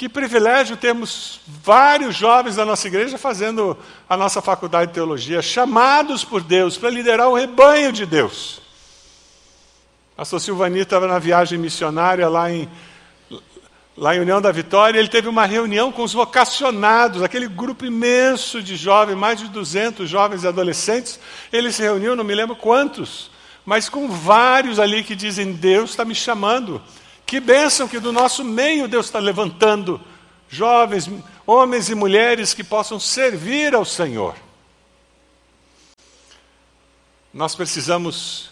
Que 0.00 0.08
privilégio 0.08 0.78
termos 0.78 1.42
vários 1.46 2.16
jovens 2.16 2.56
da 2.56 2.64
nossa 2.64 2.88
igreja 2.88 3.18
fazendo 3.18 3.76
a 4.08 4.16
nossa 4.16 4.40
faculdade 4.40 4.86
de 4.86 4.94
teologia, 4.94 5.42
chamados 5.42 6.24
por 6.24 6.40
Deus 6.40 6.78
para 6.78 6.88
liderar 6.88 7.28
o 7.28 7.34
rebanho 7.34 7.92
de 7.92 8.06
Deus. 8.06 8.62
A 10.16 10.24
Sr. 10.24 10.40
Silvani 10.40 10.78
estava 10.78 11.06
na 11.06 11.18
viagem 11.18 11.58
missionária 11.58 12.30
lá 12.30 12.50
em 12.50 12.66
lá 13.94 14.16
em 14.16 14.20
União 14.20 14.40
da 14.40 14.50
Vitória, 14.50 14.98
ele 14.98 15.08
teve 15.08 15.28
uma 15.28 15.44
reunião 15.44 15.92
com 15.92 16.02
os 16.02 16.14
vocacionados, 16.14 17.22
aquele 17.22 17.46
grupo 17.46 17.84
imenso 17.84 18.62
de 18.62 18.76
jovens, 18.76 19.18
mais 19.18 19.38
de 19.38 19.48
200 19.48 20.08
jovens 20.08 20.44
e 20.44 20.48
adolescentes. 20.48 21.20
Ele 21.52 21.70
se 21.70 21.82
reuniu, 21.82 22.16
não 22.16 22.24
me 22.24 22.34
lembro 22.34 22.56
quantos, 22.56 23.30
mas 23.66 23.90
com 23.90 24.08
vários 24.08 24.78
ali 24.78 25.04
que 25.04 25.14
dizem: 25.14 25.52
Deus 25.52 25.90
está 25.90 26.06
me 26.06 26.14
chamando. 26.14 26.80
Que 27.30 27.38
bênção 27.38 27.86
que 27.86 28.00
do 28.00 28.10
nosso 28.10 28.42
meio 28.42 28.88
Deus 28.88 29.06
está 29.06 29.20
levantando 29.20 30.00
jovens, 30.48 31.08
homens 31.46 31.88
e 31.88 31.94
mulheres 31.94 32.52
que 32.52 32.64
possam 32.64 32.98
servir 32.98 33.72
ao 33.72 33.84
Senhor. 33.84 34.34
Nós 37.32 37.54
precisamos 37.54 38.50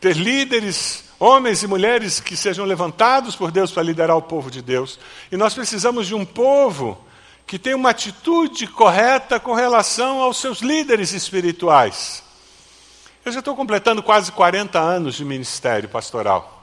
ter 0.00 0.16
líderes 0.16 1.04
homens 1.20 1.62
e 1.62 1.66
mulheres 1.66 2.20
que 2.20 2.38
sejam 2.38 2.64
levantados 2.64 3.36
por 3.36 3.50
Deus 3.50 3.70
para 3.70 3.82
liderar 3.82 4.16
o 4.16 4.22
povo 4.22 4.50
de 4.50 4.62
Deus. 4.62 4.98
E 5.30 5.36
nós 5.36 5.52
precisamos 5.52 6.06
de 6.06 6.14
um 6.14 6.24
povo 6.24 6.98
que 7.46 7.58
tenha 7.58 7.76
uma 7.76 7.90
atitude 7.90 8.66
correta 8.66 9.38
com 9.38 9.52
relação 9.52 10.22
aos 10.22 10.38
seus 10.38 10.60
líderes 10.60 11.12
espirituais. 11.12 12.22
Eu 13.26 13.30
já 13.30 13.40
estou 13.40 13.54
completando 13.54 14.02
quase 14.02 14.32
40 14.32 14.78
anos 14.78 15.16
de 15.16 15.24
ministério 15.26 15.86
pastoral. 15.86 16.57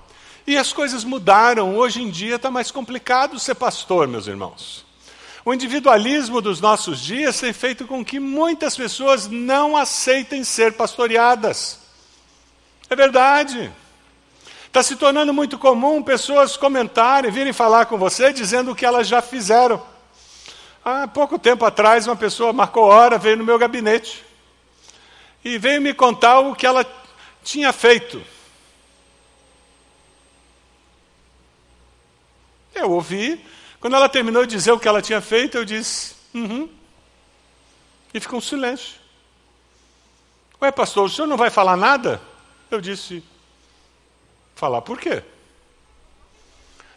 E 0.48 0.58
as 0.58 0.72
coisas 0.72 1.04
mudaram. 1.04 1.76
Hoje 1.76 2.02
em 2.02 2.10
dia 2.10 2.36
está 2.36 2.52
mais 2.52 2.72
complicado 2.72 3.40
ser 3.40 3.56
pastor, 3.56 4.08
meus 4.08 4.28
irmãos. 4.28 4.86
O 5.44 5.54
individualismo 5.54 6.42
dos 6.42 6.60
nossos 6.60 7.00
dias 7.00 7.40
tem 7.40 7.54
feito 7.54 7.86
com 7.86 8.04
que 8.04 8.20
muitas 8.20 8.76
pessoas 8.76 9.28
não 9.28 9.78
aceitem 9.78 10.44
ser 10.44 10.74
pastoreadas. 10.74 11.80
É 12.90 12.96
verdade. 12.96 13.72
Está 14.66 14.84
se 14.84 14.96
tornando 14.96 15.34
muito 15.34 15.58
comum 15.58 16.04
pessoas 16.04 16.58
comentarem, 16.58 17.32
virem 17.32 17.54
falar 17.54 17.86
com 17.86 17.98
você 17.98 18.34
dizendo 18.34 18.72
o 18.72 18.76
que 18.76 18.86
elas 18.86 19.08
já 19.08 19.22
fizeram. 19.22 19.82
Há 20.84 21.08
pouco 21.08 21.40
tempo 21.40 21.66
atrás, 21.66 22.06
uma 22.06 22.16
pessoa 22.16 22.52
marcou 22.54 22.84
hora, 22.86 23.18
veio 23.18 23.38
no 23.38 23.44
meu 23.44 23.58
gabinete 23.58 24.24
e 25.44 25.58
veio 25.58 25.82
me 25.82 25.94
contar 25.94 26.40
o 26.40 26.56
que 26.56 26.66
ela 26.66 26.86
tinha 27.44 27.72
feito. 27.72 28.22
Eu 32.76 32.92
ouvi. 32.92 33.44
Quando 33.80 33.96
ela 33.96 34.10
terminou 34.10 34.46
de 34.46 34.56
dizer 34.56 34.72
o 34.72 34.80
que 34.80 34.88
ela 34.88 35.02
tinha 35.02 35.22
feito, 35.22 35.58
eu 35.58 35.66
disse: 35.66 36.16
uhum. 36.34 36.70
E 38.14 38.20
ficou 38.20 38.40
um 38.40 38.42
silêncio. 38.42 38.96
Ué, 40.62 40.72
pastor, 40.72 41.06
o 41.06 41.10
senhor 41.10 41.28
não 41.28 41.38
vai 41.38 41.50
falar 41.50 41.76
nada? 41.76 42.22
Eu 42.70 42.80
disse: 42.82 43.24
Falar 44.56 44.82
por 44.82 45.00
quê? 45.00 45.22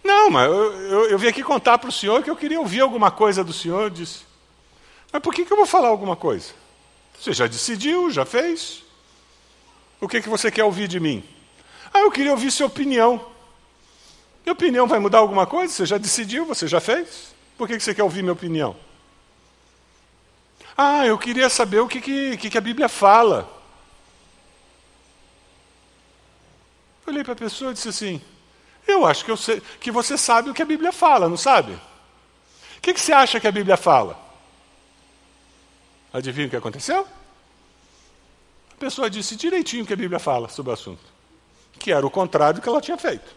Não, 0.02 0.30
mas 0.30 0.48
eu, 0.48 0.72
eu, 0.72 1.10
eu 1.10 1.18
vim 1.18 1.26
aqui 1.26 1.42
contar 1.42 1.76
para 1.76 1.90
o 1.90 1.92
senhor 1.92 2.22
que 2.22 2.30
eu 2.30 2.36
queria 2.36 2.60
ouvir 2.60 2.80
alguma 2.80 3.10
coisa 3.10 3.42
do 3.42 3.52
senhor. 3.52 3.82
Eu 3.82 3.90
disse, 3.90 4.24
mas 5.12 5.20
por 5.20 5.34
que, 5.34 5.44
que 5.44 5.52
eu 5.52 5.56
vou 5.56 5.66
falar 5.66 5.88
alguma 5.88 6.16
coisa? 6.16 6.52
Você 7.18 7.32
já 7.32 7.46
decidiu, 7.46 8.10
já 8.10 8.24
fez? 8.24 8.84
O 10.00 10.08
que, 10.08 10.22
que 10.22 10.28
você 10.28 10.50
quer 10.50 10.64
ouvir 10.64 10.86
de 10.86 11.00
mim? 11.00 11.24
Ah, 11.92 12.00
eu 12.00 12.10
queria 12.10 12.30
ouvir 12.30 12.50
sua 12.50 12.68
opinião. 12.68 13.24
Minha 14.48 14.54
opinião 14.54 14.86
vai 14.86 14.98
mudar 14.98 15.18
alguma 15.18 15.46
coisa? 15.46 15.74
Você 15.74 15.84
já 15.84 15.98
decidiu, 15.98 16.46
você 16.46 16.66
já 16.66 16.80
fez? 16.80 17.34
Por 17.58 17.68
que, 17.68 17.78
você 17.78 17.94
quer 17.94 18.02
ouvir 18.02 18.22
minha 18.22 18.32
opinião? 18.32 18.74
Ah, 20.74 21.04
eu 21.04 21.18
queria 21.18 21.50
saber 21.50 21.80
o 21.80 21.86
que, 21.86 22.00
que, 22.00 22.48
que 22.48 22.56
a 22.56 22.60
Bíblia 22.62 22.88
fala. 22.88 23.46
Olhei 27.06 27.22
para 27.22 27.34
a 27.34 27.36
pessoa 27.36 27.72
e 27.72 27.74
disse 27.74 27.90
assim: 27.90 28.22
Eu 28.86 29.04
acho 29.04 29.22
que, 29.22 29.30
eu 29.30 29.36
sei, 29.36 29.60
que 29.78 29.90
você 29.90 30.16
sabe 30.16 30.48
o 30.48 30.54
que 30.54 30.62
a 30.62 30.64
Bíblia 30.64 30.92
fala, 30.92 31.28
não 31.28 31.36
sabe? 31.36 31.72
O 31.72 32.80
que, 32.80 32.94
que 32.94 33.00
você 33.02 33.12
acha 33.12 33.38
que 33.38 33.48
a 33.48 33.52
Bíblia 33.52 33.76
fala? 33.76 34.18
Adivinha 36.10 36.46
o 36.46 36.50
que 36.50 36.56
aconteceu? 36.56 37.06
A 38.72 38.76
pessoa 38.80 39.10
disse 39.10 39.36
direitinho 39.36 39.84
o 39.84 39.86
que 39.86 39.92
a 39.92 39.96
Bíblia 39.96 40.18
fala 40.18 40.48
sobre 40.48 40.70
o 40.70 40.72
assunto, 40.72 41.04
que 41.78 41.92
era 41.92 42.06
o 42.06 42.10
contrário 42.10 42.60
do 42.60 42.62
que 42.62 42.68
ela 42.70 42.80
tinha 42.80 42.96
feito. 42.96 43.36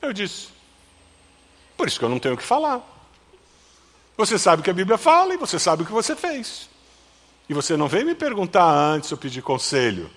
Eu 0.00 0.12
disse: 0.12 0.48
Por 1.76 1.88
isso 1.88 1.98
que 1.98 2.04
eu 2.04 2.08
não 2.08 2.18
tenho 2.18 2.34
o 2.34 2.38
que 2.38 2.44
falar. 2.44 2.80
Você 4.16 4.38
sabe 4.38 4.60
o 4.60 4.64
que 4.64 4.70
a 4.70 4.74
Bíblia 4.74 4.98
fala 4.98 5.34
e 5.34 5.36
você 5.36 5.58
sabe 5.58 5.82
o 5.82 5.86
que 5.86 5.92
você 5.92 6.14
fez. 6.14 6.68
E 7.48 7.54
você 7.54 7.76
não 7.76 7.88
veio 7.88 8.06
me 8.06 8.14
perguntar 8.14 8.70
antes 8.70 9.10
ou 9.10 9.18
pedir 9.18 9.42
conselho. 9.42 10.10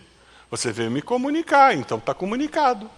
Você 0.51 0.71
veio 0.71 0.91
me 0.91 1.01
comunicar, 1.01 1.73
então 1.73 1.97
está 1.97 2.13
comunicado. 2.13 2.89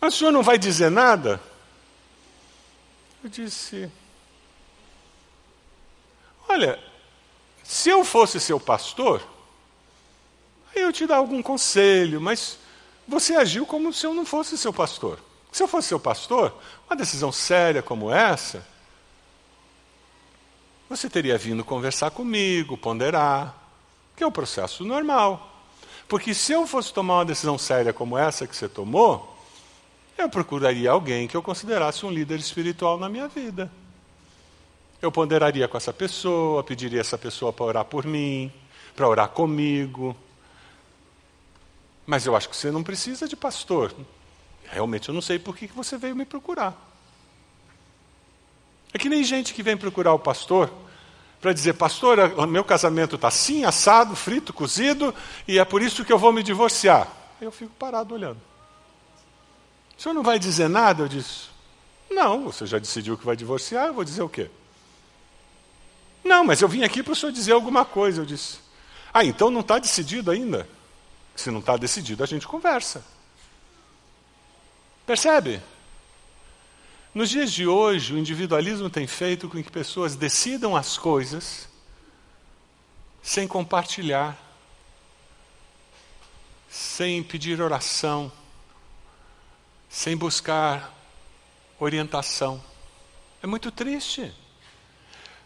Mas 0.00 0.14
o 0.14 0.16
senhor 0.16 0.32
não 0.32 0.42
vai 0.42 0.58
dizer 0.58 0.90
nada? 0.90 1.40
Eu 3.22 3.30
disse: 3.30 3.90
Olha, 6.48 6.82
se 7.62 7.90
eu 7.90 8.04
fosse 8.04 8.40
seu 8.40 8.58
pastor, 8.58 9.22
eu 10.86 10.92
te 10.92 11.06
dar 11.06 11.16
algum 11.16 11.42
conselho, 11.42 12.20
mas 12.20 12.58
você 13.06 13.36
agiu 13.36 13.66
como 13.66 13.92
se 13.92 14.06
eu 14.06 14.14
não 14.14 14.24
fosse 14.24 14.56
seu 14.56 14.72
pastor. 14.72 15.18
Se 15.52 15.62
eu 15.62 15.68
fosse 15.68 15.88
seu 15.88 16.00
pastor, 16.00 16.54
uma 16.88 16.96
decisão 16.96 17.32
séria 17.32 17.82
como 17.82 18.12
essa, 18.12 18.66
você 20.88 21.08
teria 21.10 21.36
vindo 21.36 21.64
conversar 21.64 22.10
comigo, 22.10 22.76
ponderar, 22.76 23.54
que 24.14 24.22
é 24.22 24.26
o 24.26 24.32
processo 24.32 24.84
normal. 24.84 25.52
Porque 26.08 26.32
se 26.32 26.52
eu 26.52 26.66
fosse 26.66 26.92
tomar 26.92 27.18
uma 27.18 27.24
decisão 27.24 27.58
séria 27.58 27.92
como 27.92 28.16
essa 28.16 28.46
que 28.46 28.54
você 28.54 28.68
tomou, 28.68 29.36
eu 30.16 30.28
procuraria 30.28 30.90
alguém 30.90 31.26
que 31.26 31.36
eu 31.36 31.42
considerasse 31.42 32.06
um 32.06 32.10
líder 32.10 32.38
espiritual 32.38 32.98
na 32.98 33.08
minha 33.08 33.28
vida. 33.28 33.70
Eu 35.02 35.12
ponderaria 35.12 35.68
com 35.68 35.76
essa 35.76 35.92
pessoa, 35.92 36.64
pediria 36.64 37.00
essa 37.00 37.18
pessoa 37.18 37.52
para 37.52 37.66
orar 37.66 37.84
por 37.84 38.06
mim, 38.06 38.50
para 38.94 39.08
orar 39.08 39.28
comigo. 39.28 40.16
Mas 42.06 42.24
eu 42.24 42.36
acho 42.36 42.48
que 42.48 42.56
você 42.56 42.70
não 42.70 42.82
precisa 42.82 43.26
de 43.26 43.34
pastor. 43.34 43.92
Realmente 44.66 45.08
eu 45.08 45.14
não 45.14 45.22
sei 45.22 45.38
por 45.38 45.56
que 45.56 45.66
você 45.66 45.98
veio 45.98 46.14
me 46.14 46.24
procurar. 46.24 46.74
É 48.94 48.98
que 48.98 49.08
nem 49.08 49.24
gente 49.24 49.52
que 49.52 49.62
vem 49.62 49.76
procurar 49.76 50.14
o 50.14 50.18
pastor 50.18 50.72
para 51.40 51.52
dizer, 51.52 51.74
pastor, 51.74 52.46
meu 52.46 52.64
casamento 52.64 53.16
está 53.16 53.28
assim, 53.28 53.64
assado, 53.64 54.16
frito, 54.16 54.52
cozido, 54.52 55.14
e 55.46 55.58
é 55.58 55.64
por 55.64 55.82
isso 55.82 56.04
que 56.04 56.12
eu 56.12 56.18
vou 56.18 56.32
me 56.32 56.42
divorciar. 56.42 57.08
Eu 57.40 57.52
fico 57.52 57.72
parado 57.74 58.14
olhando. 58.14 58.40
O 59.98 60.02
senhor 60.02 60.14
não 60.14 60.22
vai 60.22 60.38
dizer 60.38 60.68
nada? 60.68 61.02
Eu 61.02 61.08
disse, 61.08 61.48
não, 62.10 62.44
você 62.44 62.66
já 62.66 62.78
decidiu 62.78 63.18
que 63.18 63.26
vai 63.26 63.36
divorciar, 63.36 63.86
eu 63.86 63.94
vou 63.94 64.04
dizer 64.04 64.22
o 64.22 64.28
quê? 64.28 64.50
Não, 66.24 66.42
mas 66.44 66.60
eu 66.60 66.68
vim 66.68 66.82
aqui 66.82 67.02
para 67.02 67.12
o 67.12 67.16
senhor 67.16 67.32
dizer 67.32 67.52
alguma 67.52 67.84
coisa. 67.84 68.22
Eu 68.22 68.26
disse, 68.26 68.58
ah, 69.12 69.24
então 69.24 69.50
não 69.50 69.60
está 69.60 69.78
decidido 69.78 70.30
ainda? 70.30 70.68
Se 71.36 71.50
não 71.50 71.60
está 71.60 71.76
decidido, 71.76 72.24
a 72.24 72.26
gente 72.26 72.48
conversa. 72.48 73.04
Percebe? 75.06 75.62
Nos 77.14 77.30
dias 77.30 77.52
de 77.52 77.66
hoje, 77.66 78.12
o 78.12 78.18
individualismo 78.18 78.90
tem 78.90 79.06
feito 79.06 79.48
com 79.48 79.62
que 79.62 79.70
pessoas 79.70 80.16
decidam 80.16 80.74
as 80.74 80.98
coisas 80.98 81.68
sem 83.22 83.46
compartilhar, 83.48 84.36
sem 86.68 87.22
pedir 87.22 87.60
oração, 87.60 88.30
sem 89.88 90.16
buscar 90.16 90.92
orientação. 91.78 92.62
É 93.42 93.46
muito 93.46 93.70
triste. 93.70 94.32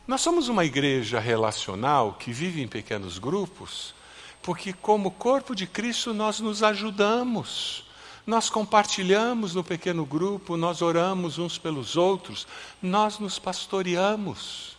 Nós 0.07 0.21
somos 0.21 0.49
uma 0.49 0.65
igreja 0.65 1.21
relacional 1.21 2.15
que 2.15 2.33
vive 2.33 2.61
em 2.61 2.69
pequenos 2.69 3.19
grupos, 3.19 3.95
porque, 4.43 4.73
como 4.73 5.11
corpo 5.11 5.55
de 5.55 5.67
Cristo, 5.67 6.15
nós 6.15 6.41
nos 6.41 6.63
ajudamos. 6.63 7.85
Nós 8.27 8.49
compartilhamos 8.49 9.55
no 9.55 9.65
pequeno 9.65 10.05
grupo, 10.05 10.57
nós 10.57 10.83
oramos 10.83 11.39
uns 11.39 11.59
pelos 11.59 11.97
outros, 11.97 12.47
nós 12.81 13.19
nos 13.19 13.39
pastoreamos. 13.39 14.77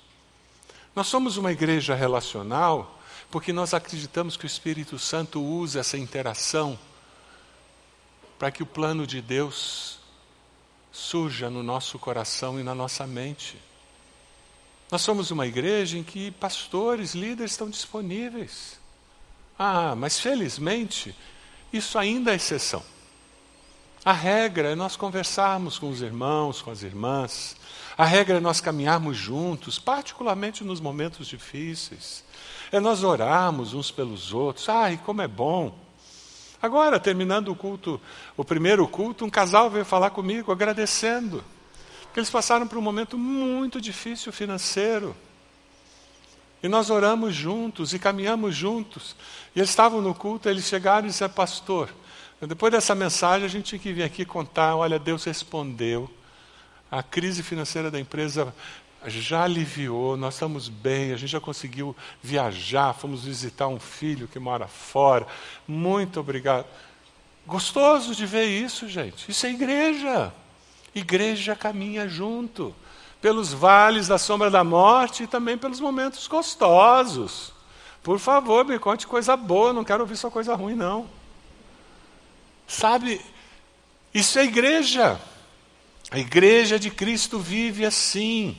Nós 0.96 1.08
somos 1.08 1.38
uma 1.38 1.52
igreja 1.52 1.96
relacional 1.96 3.00
porque 3.30 3.54
nós 3.54 3.74
acreditamos 3.74 4.36
que 4.36 4.46
o 4.46 4.48
Espírito 4.48 5.00
Santo 5.00 5.42
usa 5.42 5.80
essa 5.80 5.98
interação 5.98 6.78
para 8.38 8.52
que 8.52 8.62
o 8.62 8.66
plano 8.66 9.08
de 9.08 9.22
Deus 9.22 10.00
surja 10.92 11.50
no 11.50 11.64
nosso 11.64 11.98
coração 11.98 12.60
e 12.60 12.64
na 12.64 12.76
nossa 12.76 13.08
mente. 13.08 13.58
Nós 14.92 15.02
somos 15.02 15.32
uma 15.32 15.48
igreja 15.48 15.98
em 15.98 16.04
que 16.04 16.32
pastores, 16.32 17.16
líderes 17.16 17.52
estão 17.52 17.70
disponíveis. 17.70 18.81
Ah, 19.64 19.94
mas 19.96 20.20
felizmente, 20.20 21.16
isso 21.72 22.00
ainda 22.00 22.32
é 22.32 22.36
exceção. 22.36 22.82
A 24.04 24.12
regra 24.12 24.72
é 24.72 24.76
nós 24.76 24.96
conversarmos 24.96 25.78
com 25.78 25.88
os 25.88 26.02
irmãos, 26.02 26.64
com 26.64 26.72
as 26.72 26.82
irmãs. 26.82 27.56
A 27.96 28.04
regra 28.04 28.38
é 28.38 28.40
nós 28.40 28.60
caminharmos 28.60 29.18
juntos, 29.18 29.78
particularmente 29.78 30.64
nos 30.64 30.80
momentos 30.82 31.28
difíceis. 31.28 32.24
É 32.72 32.80
nós 32.80 33.04
orarmos 33.04 33.76
uns 33.76 33.92
pelos 33.92 34.34
outros. 34.34 34.68
Ai, 34.68 35.00
como 35.06 35.22
é 35.22 35.28
bom. 35.28 35.78
Agora, 36.60 37.00
terminando 37.00 37.50
o 37.50 37.56
culto, 37.56 38.02
o 38.36 38.44
primeiro 38.44 38.88
culto, 38.88 39.26
um 39.26 39.30
casal 39.30 39.70
veio 39.70 39.86
falar 39.86 40.10
comigo 40.10 40.52
agradecendo. 40.52 41.44
Porque 42.06 42.20
eles 42.20 42.32
passaram 42.32 42.68
por 42.68 42.80
um 42.80 42.82
momento 42.82 43.16
muito 43.16 43.80
difícil 43.80 44.34
financeiro. 44.34 45.16
E 46.64 46.68
nós 46.68 46.90
oramos 46.90 47.34
juntos 47.34 47.94
e 47.94 48.00
caminhamos 48.00 48.56
juntos. 48.56 49.16
E 49.56 49.60
eles 49.60 49.70
estavam 49.70 50.02
no 50.02 50.14
culto, 50.14 50.48
eles 50.48 50.66
chegaram 50.66 51.08
e 51.08 51.10
disseram, 51.10 51.34
pastor, 51.34 51.90
depois 52.48 52.72
dessa 52.72 52.96
mensagem, 52.96 53.46
a 53.46 53.50
gente 53.50 53.66
tinha 53.66 53.80
que 53.80 53.94
vir 53.94 54.04
aqui 54.04 54.26
contar: 54.26 54.76
olha, 54.76 54.98
Deus 54.98 55.24
respondeu. 55.24 56.10
A 56.90 57.02
crise 57.02 57.42
financeira 57.44 57.90
da 57.90 58.00
empresa 58.00 58.54
já 59.08 59.44
aliviou, 59.44 60.18
nós 60.18 60.36
estamos 60.36 60.68
bem, 60.68 61.14
a 61.14 61.18
gente 61.18 61.30
já 61.30 61.40
conseguiu 61.40 61.96
viajar, 62.22 62.94
fomos 62.94 63.24
visitar 63.24 63.68
um 63.68 63.80
filho 63.80 64.28
que 64.28 64.40
mora 64.40 64.68
fora. 64.68 65.26
Muito 65.68 66.20
obrigado. 66.20 66.66
Gostoso 67.46 68.14
de 68.14 68.26
ver 68.26 68.46
isso, 68.46 68.88
gente. 68.90 69.32
Isso 69.32 69.46
é 69.46 69.52
igreja. 69.52 70.34
Igreja 70.94 71.56
caminha 71.56 72.08
junto, 72.08 72.76
pelos 73.22 73.54
vales 73.54 74.08
da 74.08 74.18
sombra 74.18 74.50
da 74.50 74.64
morte 74.64 75.24
e 75.24 75.28
também 75.28 75.58
pelos 75.58 75.80
momentos 75.80 76.28
gostosos. 76.28 77.54
Por 78.02 78.18
favor, 78.18 78.66
me 78.66 78.80
conte 78.80 79.06
coisa 79.06 79.38
boa, 79.38 79.72
não 79.72 79.84
quero 79.84 80.02
ouvir 80.02 80.18
só 80.18 80.30
coisa 80.30 80.56
ruim, 80.56 80.74
não. 80.74 81.08
Sabe, 82.68 83.22
isso 84.14 84.40
é 84.40 84.44
igreja. 84.44 85.22
A 86.10 86.18
igreja 86.18 86.80
de 86.80 86.90
Cristo 86.90 87.38
vive 87.38 87.86
assim. 87.86 88.58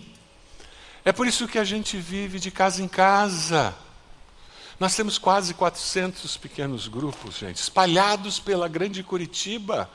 É 1.05 1.11
por 1.11 1.27
isso 1.27 1.49
que 1.49 1.59
a 1.59 1.65
gente 1.65 1.97
vive 1.97 2.39
de 2.39 2.51
casa 2.51 2.83
em 2.83 2.89
casa. 2.89 3.75
Nós 4.79 4.95
temos 4.95 5.19
quase 5.19 5.55
400 5.55 6.37
pequenos 6.37 6.87
grupos, 6.87 7.37
gente, 7.37 7.57
espalhados 7.57 8.39
pela 8.39 8.69
grande 8.69 9.03
Curitiba. 9.03 9.91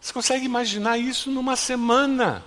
Você 0.00 0.12
consegue 0.12 0.46
imaginar 0.46 0.96
isso 0.96 1.30
numa 1.30 1.56
semana? 1.56 2.42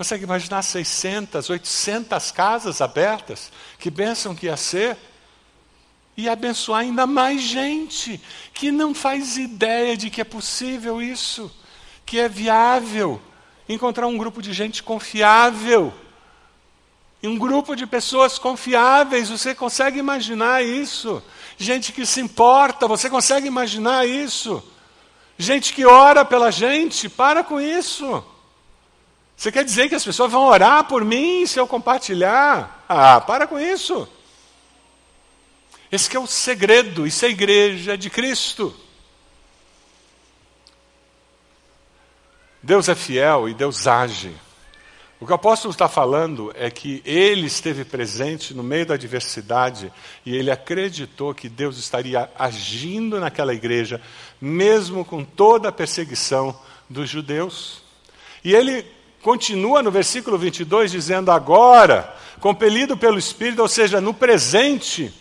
Consegue 0.00 0.24
imaginar 0.24 0.62
600, 0.62 1.50
800 1.50 2.30
casas 2.30 2.80
abertas? 2.80 3.52
Que 3.78 3.90
bênção 3.90 4.34
que 4.34 4.46
ia 4.46 4.56
ser? 4.56 4.96
e 6.16 6.26
abençoar 6.26 6.80
ainda 6.80 7.06
mais 7.06 7.42
gente 7.42 8.18
que 8.54 8.72
não 8.72 8.94
faz 8.94 9.36
ideia 9.36 9.94
de 9.98 10.08
que 10.08 10.22
é 10.22 10.24
possível 10.24 11.02
isso, 11.02 11.54
que 12.06 12.18
é 12.18 12.30
viável 12.30 13.20
encontrar 13.68 14.06
um 14.06 14.16
grupo 14.16 14.40
de 14.40 14.54
gente 14.54 14.82
confiável. 14.82 15.92
Um 17.22 17.36
grupo 17.36 17.76
de 17.76 17.86
pessoas 17.86 18.38
confiáveis, 18.38 19.28
você 19.28 19.54
consegue 19.54 19.98
imaginar 19.98 20.64
isso? 20.64 21.22
Gente 21.58 21.92
que 21.92 22.06
se 22.06 22.22
importa, 22.22 22.88
você 22.88 23.10
consegue 23.10 23.46
imaginar 23.46 24.08
isso? 24.08 24.66
Gente 25.36 25.74
que 25.74 25.84
ora 25.84 26.24
pela 26.24 26.50
gente, 26.50 27.06
para 27.06 27.44
com 27.44 27.60
isso. 27.60 28.24
Você 29.40 29.50
quer 29.50 29.64
dizer 29.64 29.88
que 29.88 29.94
as 29.94 30.04
pessoas 30.04 30.30
vão 30.30 30.44
orar 30.44 30.84
por 30.84 31.02
mim 31.02 31.46
se 31.46 31.58
eu 31.58 31.66
compartilhar? 31.66 32.84
Ah, 32.86 33.22
para 33.22 33.46
com 33.46 33.58
isso. 33.58 34.06
Esse 35.90 36.14
é 36.14 36.20
o 36.20 36.26
segredo, 36.26 37.06
isso 37.06 37.24
é 37.24 37.28
a 37.28 37.30
igreja 37.30 37.96
de 37.96 38.10
Cristo. 38.10 38.76
Deus 42.62 42.90
é 42.90 42.94
fiel 42.94 43.48
e 43.48 43.54
Deus 43.54 43.86
age. 43.86 44.30
O 45.18 45.24
que 45.24 45.32
o 45.32 45.36
apóstolo 45.36 45.72
está 45.72 45.88
falando 45.88 46.52
é 46.54 46.70
que 46.70 47.00
ele 47.02 47.46
esteve 47.46 47.82
presente 47.82 48.52
no 48.52 48.62
meio 48.62 48.84
da 48.84 48.92
adversidade 48.92 49.90
e 50.26 50.36
ele 50.36 50.50
acreditou 50.50 51.34
que 51.34 51.48
Deus 51.48 51.78
estaria 51.78 52.30
agindo 52.38 53.18
naquela 53.18 53.54
igreja, 53.54 54.02
mesmo 54.38 55.02
com 55.02 55.24
toda 55.24 55.70
a 55.70 55.72
perseguição 55.72 56.54
dos 56.90 57.08
judeus. 57.08 57.82
E 58.44 58.54
ele 58.54 58.99
continua 59.22 59.82
no 59.82 59.90
versículo 59.90 60.38
22 60.38 60.90
dizendo: 60.90 61.30
Agora, 61.30 62.14
compelido 62.40 62.96
pelo 62.96 63.18
Espírito, 63.18 63.62
ou 63.62 63.68
seja, 63.68 64.00
no 64.00 64.14
presente, 64.14 65.12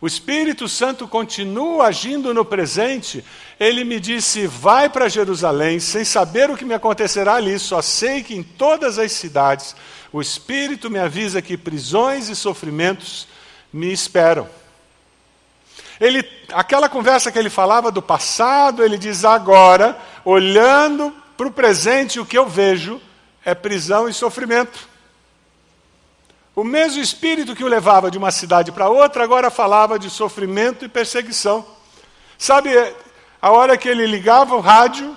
o 0.00 0.06
Espírito 0.06 0.68
Santo 0.68 1.08
continua 1.08 1.86
agindo 1.86 2.34
no 2.34 2.44
presente. 2.44 3.24
Ele 3.58 3.84
me 3.84 3.98
disse: 3.98 4.46
Vai 4.46 4.88
para 4.88 5.08
Jerusalém, 5.08 5.80
sem 5.80 6.04
saber 6.04 6.50
o 6.50 6.56
que 6.56 6.64
me 6.64 6.74
acontecerá 6.74 7.34
ali, 7.34 7.58
só 7.58 7.80
sei 7.80 8.22
que 8.22 8.34
em 8.34 8.42
todas 8.42 8.98
as 8.98 9.12
cidades 9.12 9.74
o 10.12 10.20
Espírito 10.20 10.90
me 10.90 10.98
avisa 10.98 11.42
que 11.42 11.56
prisões 11.56 12.28
e 12.28 12.36
sofrimentos 12.36 13.26
me 13.72 13.92
esperam. 13.92 14.48
Ele, 15.98 16.22
aquela 16.52 16.88
conversa 16.90 17.32
que 17.32 17.38
ele 17.38 17.48
falava 17.48 17.90
do 17.90 18.02
passado, 18.02 18.84
ele 18.84 18.98
diz 18.98 19.24
agora, 19.24 19.98
olhando 20.24 21.12
para 21.36 21.46
o 21.46 21.50
presente, 21.50 22.20
o 22.20 22.26
que 22.26 22.36
eu 22.36 22.46
vejo 22.46 23.00
é 23.46 23.54
prisão 23.54 24.08
e 24.08 24.12
sofrimento. 24.12 24.88
O 26.52 26.64
mesmo 26.64 27.00
espírito 27.00 27.54
que 27.54 27.62
o 27.62 27.68
levava 27.68 28.10
de 28.10 28.18
uma 28.18 28.32
cidade 28.32 28.72
para 28.72 28.88
outra 28.88 29.22
agora 29.22 29.50
falava 29.50 30.00
de 30.00 30.10
sofrimento 30.10 30.84
e 30.84 30.88
perseguição. 30.88 31.64
Sabe, 32.36 32.70
a 33.40 33.52
hora 33.52 33.76
que 33.76 33.88
ele 33.88 34.04
ligava 34.04 34.56
o 34.56 34.60
rádio, 34.60 35.16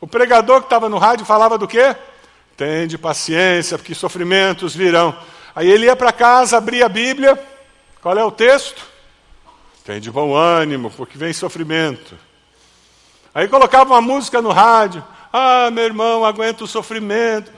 o 0.00 0.06
pregador 0.06 0.60
que 0.60 0.66
estava 0.66 0.88
no 0.88 0.96
rádio 0.96 1.26
falava 1.26 1.58
do 1.58 1.68
quê? 1.68 1.94
Tende 2.56 2.96
paciência, 2.96 3.76
porque 3.76 3.94
sofrimentos 3.94 4.74
virão. 4.74 5.14
Aí 5.54 5.70
ele 5.70 5.84
ia 5.84 5.94
para 5.94 6.10
casa, 6.10 6.56
abria 6.56 6.86
a 6.86 6.88
Bíblia. 6.88 7.38
Qual 8.00 8.16
é 8.16 8.24
o 8.24 8.30
texto? 8.30 8.82
Tem 9.84 10.00
de 10.00 10.10
bom 10.10 10.34
ânimo, 10.34 10.90
porque 10.90 11.18
vem 11.18 11.34
sofrimento. 11.34 12.16
Aí 13.34 13.46
colocava 13.46 13.92
uma 13.92 14.00
música 14.00 14.40
no 14.40 14.52
rádio. 14.52 15.04
Ah, 15.32 15.70
meu 15.70 15.84
irmão, 15.84 16.24
aguenta 16.24 16.62
o 16.62 16.68
sofrimento. 16.68 17.50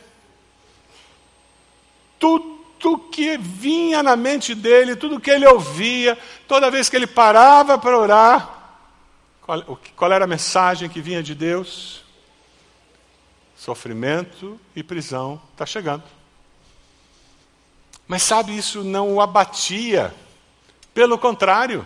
Tudo 2.18 2.98
que 3.10 3.36
vinha 3.36 4.02
na 4.02 4.14
mente 4.14 4.54
dele, 4.54 4.94
tudo 4.94 5.18
que 5.18 5.30
ele 5.30 5.46
ouvia, 5.46 6.16
toda 6.46 6.70
vez 6.70 6.88
que 6.88 6.94
ele 6.94 7.06
parava 7.06 7.76
para 7.76 7.98
orar, 7.98 8.54
qual, 9.42 9.78
qual 9.96 10.12
era 10.12 10.24
a 10.24 10.28
mensagem 10.28 10.88
que 10.88 11.00
vinha 11.00 11.22
de 11.22 11.34
Deus? 11.34 12.02
Sofrimento 13.56 14.60
e 14.76 14.82
prisão 14.82 15.40
está 15.52 15.66
chegando. 15.66 16.04
Mas 18.06 18.22
sabe, 18.22 18.56
isso 18.56 18.84
não 18.84 19.14
o 19.14 19.20
abatia. 19.20 20.14
Pelo 20.92 21.18
contrário, 21.18 21.84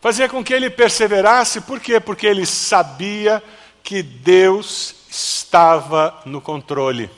fazia 0.00 0.28
com 0.28 0.44
que 0.44 0.54
ele 0.54 0.70
perseverasse, 0.70 1.62
por 1.62 1.80
quê? 1.80 1.98
Porque 1.98 2.26
ele 2.26 2.46
sabia 2.46 3.42
que 3.82 4.02
Deus 4.02 4.94
estava 5.10 6.22
no 6.24 6.40
controle. 6.40 7.10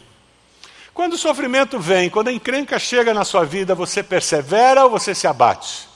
Quando 0.92 1.14
o 1.14 1.18
sofrimento 1.18 1.78
vem, 1.78 2.08
quando 2.08 2.28
a 2.28 2.32
encrenca 2.32 2.78
chega 2.78 3.12
na 3.12 3.24
sua 3.24 3.44
vida, 3.44 3.74
você 3.74 4.02
persevera 4.02 4.84
ou 4.84 4.90
você 4.90 5.14
se 5.14 5.26
abate? 5.26 5.88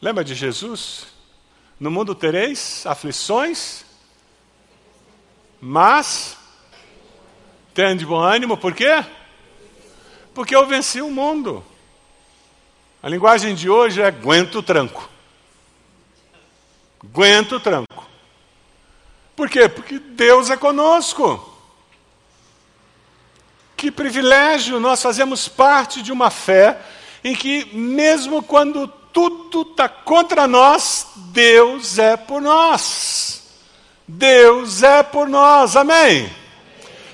Lembra 0.00 0.24
de 0.24 0.34
Jesus? 0.34 1.06
No 1.78 1.90
mundo 1.90 2.14
tereis 2.14 2.84
aflições, 2.86 3.84
mas 5.60 6.36
tende 7.74 8.04
bom 8.04 8.20
ânimo, 8.20 8.56
por 8.56 8.74
quê? 8.74 9.04
Porque 10.34 10.54
eu 10.54 10.66
venci 10.66 11.00
o 11.00 11.10
mundo. 11.10 11.64
A 13.02 13.08
linguagem 13.08 13.54
de 13.54 13.70
hoje 13.70 14.02
é 14.02 14.06
aguento 14.06 14.56
o 14.56 14.62
tranco. 14.62 15.08
Aguento 17.02 17.56
o 17.56 17.60
tranco. 17.60 18.08
Por 19.36 19.48
quê? 19.48 19.68
Porque 19.68 20.00
Deus 20.00 20.50
é 20.50 20.56
conosco. 20.56 21.56
Que 23.76 23.92
privilégio 23.92 24.80
nós 24.80 25.00
fazemos 25.00 25.46
parte 25.46 26.02
de 26.02 26.10
uma 26.10 26.28
fé 26.28 26.76
em 27.22 27.36
que, 27.36 27.66
mesmo 27.72 28.42
quando 28.42 28.88
tudo 29.12 29.62
está 29.62 29.88
contra 29.88 30.48
nós, 30.48 31.06
Deus 31.32 31.98
é 31.98 32.16
por 32.16 32.42
nós. 32.42 33.44
Deus 34.08 34.82
é 34.82 35.04
por 35.04 35.28
nós, 35.28 35.76
amém? 35.76 36.28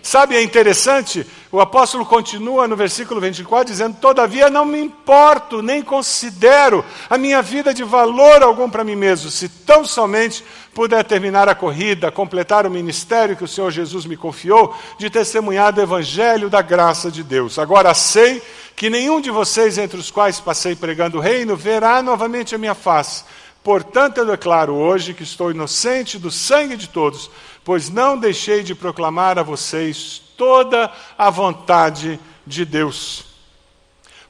Sabe, 0.02 0.36
é 0.36 0.42
interessante, 0.42 1.26
o 1.54 1.60
apóstolo 1.60 2.04
continua 2.04 2.66
no 2.66 2.74
versículo 2.74 3.20
24 3.20 3.64
dizendo: 3.64 3.96
Todavia 4.00 4.50
não 4.50 4.64
me 4.64 4.80
importo, 4.80 5.62
nem 5.62 5.82
considero 5.82 6.84
a 7.08 7.16
minha 7.16 7.40
vida 7.40 7.72
de 7.72 7.84
valor 7.84 8.42
algum 8.42 8.68
para 8.68 8.82
mim 8.82 8.96
mesmo, 8.96 9.30
se 9.30 9.48
tão 9.48 9.84
somente 9.84 10.44
puder 10.74 11.04
terminar 11.04 11.48
a 11.48 11.54
corrida, 11.54 12.10
completar 12.10 12.66
o 12.66 12.70
ministério 12.72 13.36
que 13.36 13.44
o 13.44 13.48
Senhor 13.48 13.70
Jesus 13.70 14.04
me 14.04 14.16
confiou, 14.16 14.74
de 14.98 15.08
testemunhar 15.08 15.72
do 15.72 15.80
evangelho 15.80 16.50
da 16.50 16.60
graça 16.60 17.08
de 17.08 17.22
Deus. 17.22 17.56
Agora 17.56 17.94
sei 17.94 18.42
que 18.74 18.90
nenhum 18.90 19.20
de 19.20 19.30
vocês, 19.30 19.78
entre 19.78 19.96
os 19.96 20.10
quais 20.10 20.40
passei 20.40 20.74
pregando 20.74 21.18
o 21.18 21.20
reino, 21.20 21.54
verá 21.54 22.02
novamente 22.02 22.56
a 22.56 22.58
minha 22.58 22.74
face. 22.74 23.22
Portanto, 23.62 24.18
eu 24.18 24.26
declaro 24.26 24.74
hoje 24.74 25.14
que 25.14 25.22
estou 25.22 25.52
inocente 25.52 26.18
do 26.18 26.32
sangue 26.32 26.76
de 26.76 26.88
todos, 26.88 27.30
pois 27.62 27.88
não 27.90 28.18
deixei 28.18 28.64
de 28.64 28.74
proclamar 28.74 29.38
a 29.38 29.44
vocês 29.44 30.23
toda 30.36 30.92
a 31.16 31.30
vontade 31.30 32.18
de 32.46 32.64
Deus. 32.64 33.24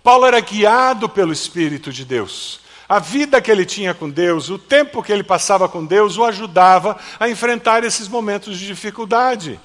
Paulo 0.02 0.26
era 0.26 0.40
guiado 0.40 1.08
pelo 1.08 1.32
Espírito 1.32 1.92
de 1.92 2.04
Deus. 2.04 2.60
A 2.86 2.98
vida 2.98 3.40
que 3.40 3.50
ele 3.50 3.64
tinha 3.64 3.94
com 3.94 4.10
Deus, 4.10 4.50
o 4.50 4.58
tempo 4.58 5.02
que 5.02 5.10
ele 5.10 5.22
passava 5.22 5.68
com 5.68 5.84
Deus, 5.84 6.18
o 6.18 6.24
ajudava 6.24 6.98
a 7.18 7.28
enfrentar 7.28 7.82
esses 7.82 8.06
momentos 8.06 8.58
de 8.58 8.66
dificuldade. 8.66 9.58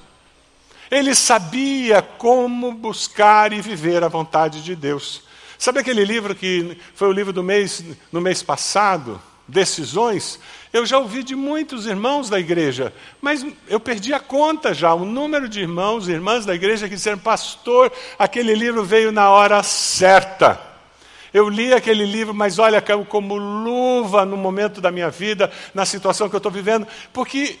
Ele 0.90 1.14
sabia 1.14 2.00
como 2.00 2.72
buscar 2.72 3.52
e 3.52 3.60
viver 3.60 4.02
a 4.02 4.08
vontade 4.08 4.62
de 4.62 4.74
Deus. 4.74 5.22
Sabe 5.58 5.78
aquele 5.78 6.04
livro 6.04 6.34
que 6.34 6.78
foi 6.94 7.08
o 7.08 7.12
livro 7.12 7.34
do 7.34 7.42
mês, 7.42 7.84
no 8.10 8.20
mês 8.20 8.42
passado? 8.42 9.20
Decisões? 9.46 10.40
Eu 10.72 10.86
já 10.86 10.98
ouvi 10.98 11.24
de 11.24 11.34
muitos 11.34 11.86
irmãos 11.86 12.30
da 12.30 12.38
igreja, 12.38 12.92
mas 13.20 13.44
eu 13.66 13.80
perdi 13.80 14.14
a 14.14 14.20
conta 14.20 14.72
já, 14.72 14.94
o 14.94 15.04
número 15.04 15.48
de 15.48 15.60
irmãos 15.60 16.06
e 16.06 16.12
irmãs 16.12 16.46
da 16.46 16.54
igreja 16.54 16.88
que 16.88 16.94
disseram, 16.94 17.18
pastor, 17.18 17.92
aquele 18.16 18.54
livro 18.54 18.84
veio 18.84 19.10
na 19.10 19.30
hora 19.30 19.62
certa. 19.64 20.60
Eu 21.34 21.48
li 21.48 21.72
aquele 21.72 22.04
livro, 22.04 22.32
mas 22.32 22.58
olha, 22.58 22.80
caiu 22.80 23.04
como 23.04 23.36
luva 23.36 24.24
no 24.24 24.36
momento 24.36 24.80
da 24.80 24.92
minha 24.92 25.10
vida, 25.10 25.50
na 25.74 25.84
situação 25.84 26.28
que 26.28 26.36
eu 26.36 26.38
estou 26.38 26.52
vivendo, 26.52 26.86
porque 27.12 27.58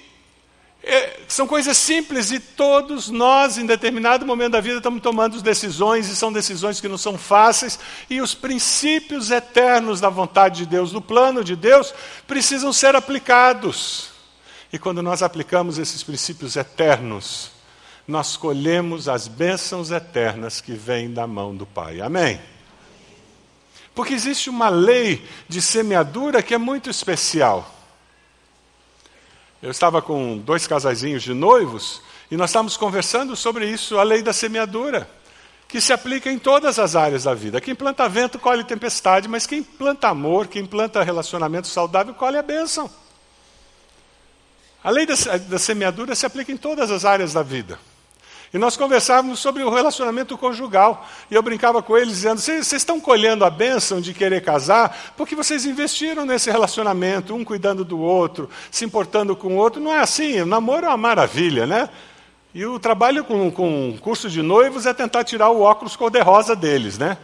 é, 0.82 1.20
são 1.28 1.46
coisas 1.46 1.76
simples 1.76 2.30
e 2.30 2.40
todos 2.40 3.10
nós, 3.10 3.58
em 3.58 3.66
determinado 3.66 4.24
momento 4.24 4.52
da 4.52 4.60
vida, 4.60 4.78
estamos 4.78 5.02
tomando 5.02 5.40
decisões 5.42 6.08
e 6.08 6.16
são 6.16 6.32
decisões 6.32 6.80
que 6.80 6.88
não 6.88 6.96
são 6.96 7.18
fáceis 7.18 7.78
e 8.08 8.20
os 8.20 8.34
princípios 8.34 9.30
eternos 9.30 10.00
da 10.00 10.08
vontade 10.08 10.58
de 10.58 10.66
Deus, 10.66 10.90
do 10.90 11.02
plano 11.02 11.44
de 11.44 11.54
Deus, 11.54 11.92
precisam 12.26 12.72
ser 12.72 12.96
aplicados. 12.96 14.08
E 14.72 14.78
quando 14.78 15.02
nós 15.02 15.22
aplicamos 15.22 15.78
esses 15.78 16.02
princípios 16.02 16.56
eternos, 16.56 17.50
nós 18.08 18.36
colhemos 18.36 19.08
as 19.08 19.28
bênçãos 19.28 19.90
eternas 19.90 20.60
que 20.60 20.72
vêm 20.72 21.12
da 21.12 21.26
mão 21.26 21.54
do 21.54 21.66
Pai. 21.66 22.00
Amém? 22.00 22.40
Porque 23.94 24.14
existe 24.14 24.48
uma 24.48 24.70
lei 24.70 25.22
de 25.46 25.60
semeadura 25.60 26.42
que 26.42 26.54
é 26.54 26.58
muito 26.58 26.88
especial. 26.88 27.79
Eu 29.62 29.70
estava 29.70 30.00
com 30.00 30.38
dois 30.38 30.66
casaizinhos 30.66 31.22
de 31.22 31.34
noivos 31.34 32.00
e 32.30 32.36
nós 32.36 32.48
estávamos 32.48 32.78
conversando 32.78 33.36
sobre 33.36 33.66
isso, 33.66 33.98
a 33.98 34.02
lei 34.02 34.22
da 34.22 34.32
semeadura, 34.32 35.08
que 35.68 35.80
se 35.80 35.92
aplica 35.92 36.30
em 36.30 36.38
todas 36.38 36.78
as 36.78 36.96
áreas 36.96 37.24
da 37.24 37.34
vida. 37.34 37.60
Quem 37.60 37.74
planta 37.74 38.08
vento 38.08 38.38
colhe 38.38 38.64
tempestade, 38.64 39.28
mas 39.28 39.46
quem 39.46 39.62
planta 39.62 40.08
amor, 40.08 40.46
quem 40.46 40.64
planta 40.64 41.02
relacionamento 41.02 41.68
saudável, 41.68 42.14
colhe 42.14 42.38
a 42.38 42.42
bênção. 42.42 42.90
A 44.82 44.88
lei 44.88 45.04
da, 45.04 45.14
da 45.14 45.58
semeadura 45.58 46.14
se 46.14 46.24
aplica 46.24 46.50
em 46.50 46.56
todas 46.56 46.90
as 46.90 47.04
áreas 47.04 47.34
da 47.34 47.42
vida. 47.42 47.78
E 48.52 48.58
nós 48.58 48.76
conversávamos 48.76 49.38
sobre 49.38 49.62
o 49.62 49.70
relacionamento 49.70 50.36
conjugal. 50.36 51.06
E 51.30 51.34
eu 51.34 51.42
brincava 51.42 51.80
com 51.82 51.96
eles 51.96 52.14
dizendo: 52.14 52.40
vocês 52.40 52.72
estão 52.72 53.00
colhendo 53.00 53.44
a 53.44 53.50
bênção 53.50 54.00
de 54.00 54.12
querer 54.12 54.42
casar 54.42 55.12
porque 55.16 55.36
vocês 55.36 55.64
investiram 55.64 56.26
nesse 56.26 56.50
relacionamento, 56.50 57.34
um 57.34 57.44
cuidando 57.44 57.84
do 57.84 58.00
outro, 58.00 58.50
se 58.70 58.84
importando 58.84 59.36
com 59.36 59.54
o 59.54 59.56
outro. 59.56 59.80
Não 59.80 59.94
é 59.94 60.00
assim. 60.00 60.40
O 60.40 60.46
namoro 60.46 60.86
é 60.86 60.88
uma 60.88 60.96
maravilha, 60.96 61.64
né? 61.64 61.88
E 62.52 62.66
o 62.66 62.80
trabalho 62.80 63.22
com, 63.22 63.48
com 63.52 63.96
curso 64.00 64.28
de 64.28 64.42
noivos 64.42 64.84
é 64.84 64.92
tentar 64.92 65.22
tirar 65.22 65.50
o 65.50 65.60
óculos 65.60 65.94
cor-de-rosa 65.94 66.56
deles, 66.56 66.98
né? 66.98 67.16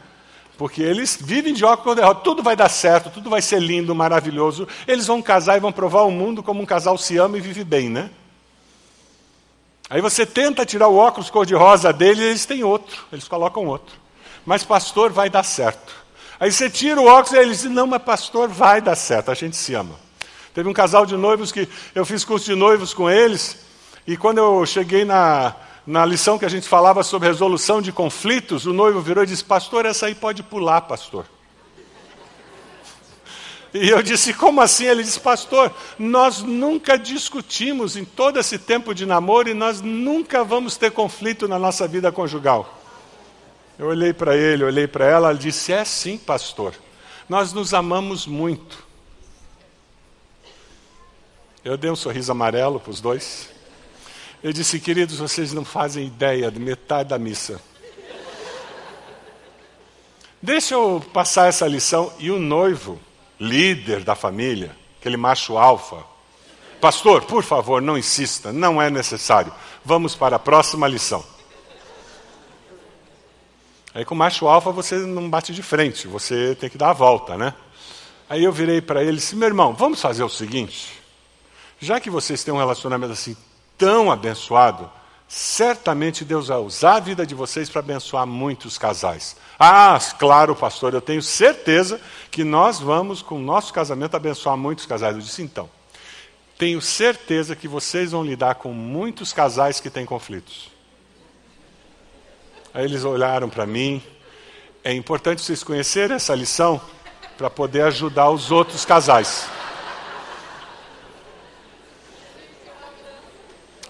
Porque 0.57 0.81
eles 0.81 1.19
vivem 1.21 1.53
de 1.53 1.65
óculos 1.65 1.83
cor-de-rosa. 1.87 2.21
Tudo 2.21 2.41
vai 2.41 2.55
dar 2.55 2.69
certo, 2.69 3.11
tudo 3.11 3.29
vai 3.29 3.43
ser 3.43 3.61
lindo, 3.61 3.93
maravilhoso. 3.97 4.69
Eles 4.87 5.09
vão 5.09 5.21
casar 5.21 5.57
e 5.57 5.61
vão 5.61 5.73
provar 5.73 6.03
o 6.03 6.11
mundo 6.13 6.41
como 6.41 6.63
um 6.63 6.67
casal 6.67 6.97
se 6.97 7.17
ama 7.17 7.37
e 7.37 7.41
vive 7.41 7.65
bem, 7.65 7.91
né? 7.91 8.11
Aí 9.89 10.01
você 10.01 10.27
tenta 10.27 10.67
tirar 10.67 10.89
o 10.89 10.97
óculos 10.97 11.31
cor-de-rosa 11.31 11.93
deles, 11.93 12.25
eles 12.25 12.47
têm 12.47 12.65
outro, 12.65 13.05
eles 13.13 13.29
colocam 13.29 13.67
outro. 13.67 13.95
Mas 14.45 14.65
pastor, 14.65 15.11
vai 15.11 15.31
dar 15.31 15.45
certo. 15.45 15.95
Aí 16.39 16.51
você 16.51 16.69
tira 16.69 17.01
o 17.01 17.07
óculos 17.07 17.33
e 17.33 17.39
eles 17.39 17.59
dizem, 17.59 17.73
não, 17.73 17.87
mas 17.87 18.03
pastor, 18.03 18.49
vai 18.49 18.81
dar 18.81 18.97
certo, 18.97 19.31
a 19.31 19.35
gente 19.35 19.57
se 19.57 19.75
ama. 19.75 19.95
Teve 20.53 20.69
um 20.69 20.73
casal 20.73 21.07
de 21.07 21.17
noivos 21.17 21.53
que 21.53 21.69
eu 21.95 22.05
fiz 22.05 22.25
curso 22.25 22.47
de 22.47 22.55
noivos 22.55 22.93
com 22.93 23.09
eles, 23.09 23.59
e 24.07 24.17
quando 24.17 24.39
eu 24.39 24.65
cheguei 24.67 25.05
na, 25.05 25.55
na 25.87 26.05
lição 26.05 26.39
que 26.39 26.45
a 26.45 26.49
gente 26.49 26.69
falava 26.69 27.03
sobre 27.03 27.29
resolução 27.29 27.81
de 27.81 27.93
conflitos, 27.93 28.67
o 28.67 28.73
noivo 28.73 29.01
virou 29.01 29.23
e 29.23 29.27
disse, 29.27 29.45
pastor, 29.45 29.87
essa 29.87 30.07
aí 30.07 30.15
pode 30.15 30.43
pular, 30.43 30.81
pastor. 30.83 31.27
E 33.79 33.91
eu 33.91 34.03
disse, 34.03 34.33
como 34.33 34.61
assim? 34.61 34.87
Ele 34.87 35.03
disse, 35.03 35.21
pastor, 35.21 35.73
nós 35.99 36.43
nunca 36.43 36.97
discutimos 36.97 37.97
em 37.97 38.05
todo 38.05 38.39
esse 38.39 38.59
tempo 38.59 38.95
de 38.95 39.05
namoro 39.05 39.51
e 39.51 39.55
nós 39.55 39.83
nunca 39.83 40.43
vamos 40.43 40.77
ter 40.77 40.91
conflito 40.91 41.47
na 41.47 41.59
nossa 41.59 41.87
vida 41.87 42.11
conjugal. 42.11 42.83
Eu 43.79 43.89
olhei 43.89 44.15
para 44.15 44.35
ele, 44.35 44.65
olhei 44.65 44.87
para 44.87 45.05
ela, 45.05 45.29
ela 45.29 45.39
disse, 45.39 45.73
é 45.73 45.85
sim, 45.85 46.17
pastor, 46.17 46.75
nós 47.29 47.53
nos 47.53 47.75
amamos 47.75 48.27
muito. 48.27 48.87
Eu 51.63 51.77
dei 51.77 51.91
um 51.91 51.97
sorriso 51.97 52.33
amarelo 52.33 52.81
para 52.81 52.91
os 52.91 53.01
dois. 53.01 53.51
Eu 54.43 54.53
disse, 54.53 54.81
queridos, 54.81 55.19
vocês 55.19 55.53
não 55.53 55.65
fazem 55.65 56.07
ideia 56.07 56.51
de 56.51 56.59
metade 56.59 57.11
da 57.11 57.19
missa. 57.19 57.61
Deixa 60.41 60.75
eu 60.75 61.05
passar 61.13 61.49
essa 61.49 61.67
lição. 61.67 62.13
E 62.19 62.31
o 62.31 62.39
noivo, 62.39 63.01
líder 63.39 64.05
da 64.05 64.15
família, 64.15 64.77
aquele 64.99 65.17
macho 65.17 65.59
alfa, 65.59 66.05
pastor, 66.81 67.25
por 67.25 67.43
favor, 67.43 67.81
não 67.83 67.97
insista, 67.97 68.53
não 68.53 68.81
é 68.81 68.91
necessário. 68.91 69.53
Vamos 69.85 70.15
para 70.15 70.37
a 70.37 70.39
próxima 70.39 70.89
lição. 70.89 71.25
Aí 73.95 74.05
com 74.05 74.15
o 74.15 74.19
macho 74.19 74.47
alfa 74.47 74.71
você 74.71 74.97
não 74.99 75.31
bate 75.31 75.55
de 75.55 75.63
frente, 75.63 76.07
você 76.07 76.55
tem 76.55 76.69
que 76.69 76.77
dar 76.77 76.91
a 76.91 76.93
volta, 76.93 77.37
né? 77.37 77.55
Aí 78.29 78.45
eu 78.45 78.53
virei 78.53 78.81
para 78.81 79.01
ele 79.03 79.13
e 79.13 79.17
disse, 79.17 79.37
meu 79.37 79.49
irmão, 79.49 79.73
vamos 79.73 80.01
fazer 80.03 80.23
o 80.23 80.29
seguinte. 80.29 81.01
Já 81.81 82.01
que 82.01 82.11
vocês 82.11 82.43
têm 82.43 82.53
um 82.53 82.59
relacionamento 82.59 83.13
assim 83.13 83.37
tão 83.79 84.11
abençoado, 84.11 84.91
certamente 85.29 86.25
Deus 86.25 86.49
vai 86.49 86.59
usar 86.59 86.97
a 86.97 87.01
vida 87.01 87.27
de 87.27 87.35
vocês 87.35 87.69
para 87.69 87.81
abençoar 87.81 88.27
muitos 88.27 88.79
casais. 88.79 89.37
Ah, 89.59 89.99
claro, 90.19 90.55
pastor, 90.55 90.95
eu 90.95 91.01
tenho 91.01 91.23
certeza 91.23 92.01
que 92.31 92.45
nós 92.45 92.79
vamos, 92.79 93.23
com 93.23 93.37
o 93.37 93.43
nosso 93.43 93.73
casamento, 93.73 94.17
abençoar 94.17 94.57
muitos 94.57 94.87
casais. 94.87 95.17
Eu 95.17 95.23
disse, 95.23 95.43
então, 95.43 95.69
tenho 96.59 96.81
certeza 96.81 97.57
que 97.57 97.69
vocês 97.69 98.13
vão 98.13 98.25
lidar 98.25 98.55
com 98.57 98.73
muitos 98.73 99.33
casais 99.33 99.81
que 99.81 99.91
têm 99.91 100.07
conflitos. 100.07 100.71
Aí 102.73 102.85
eles 102.85 103.05
olharam 103.05 103.49
para 103.49 103.67
mim. 103.67 104.03
É 104.85 104.93
importante 104.93 105.43
vocês 105.43 105.65
conhecerem 105.65 106.17
essa 106.17 106.35
lição 106.35 106.81
para 107.37 107.51
poder 107.51 107.83
ajudar 107.83 108.31
os 108.31 108.51
outros 108.51 108.85
casais. 108.85 109.49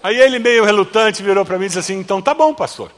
Aí 0.07 0.21
ele, 0.21 0.39
meio 0.39 0.63
relutante, 0.63 1.21
virou 1.21 1.43
para 1.43 1.59
mim 1.59 1.65
e 1.65 1.67
disse 1.67 1.79
assim: 1.79 1.99
Então 1.99 2.21
tá 2.21 2.33
bom, 2.33 2.53
pastor. 2.53 2.89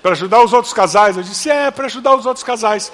Para 0.00 0.12
ajudar 0.12 0.44
os 0.44 0.52
outros 0.52 0.72
casais. 0.72 1.16
Eu 1.16 1.24
disse: 1.24 1.50
É, 1.50 1.72
para 1.72 1.86
ajudar 1.86 2.14
os 2.14 2.24
outros 2.24 2.44
casais. 2.44 2.92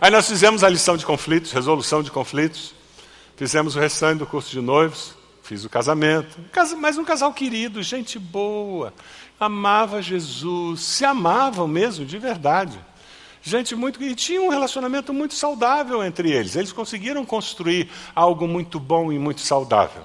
Aí 0.00 0.10
nós 0.10 0.26
fizemos 0.26 0.64
a 0.64 0.70
lição 0.70 0.96
de 0.96 1.04
conflitos, 1.04 1.52
resolução 1.52 2.02
de 2.02 2.10
conflitos. 2.10 2.72
Fizemos 3.36 3.76
o 3.76 3.78
restante 3.78 4.20
do 4.20 4.26
curso 4.26 4.50
de 4.50 4.62
noivos. 4.62 5.14
Fiz 5.42 5.66
o 5.66 5.68
casamento, 5.68 6.38
mas 6.78 6.96
um 6.96 7.04
casal 7.04 7.34
querido, 7.34 7.82
gente 7.82 8.18
boa, 8.18 8.94
amava 9.38 10.00
Jesus, 10.00 10.80
se 10.80 11.04
amavam 11.04 11.68
mesmo, 11.68 12.06
de 12.06 12.16
verdade. 12.18 12.80
Gente 13.42 13.74
muito. 13.74 14.02
E 14.02 14.14
tinha 14.14 14.40
um 14.40 14.48
relacionamento 14.48 15.12
muito 15.12 15.34
saudável 15.34 16.04
entre 16.04 16.30
eles. 16.30 16.56
Eles 16.56 16.72
conseguiram 16.72 17.24
construir 17.24 17.90
algo 18.14 18.46
muito 18.46 18.78
bom 18.78 19.12
e 19.12 19.18
muito 19.18 19.40
saudável. 19.40 20.04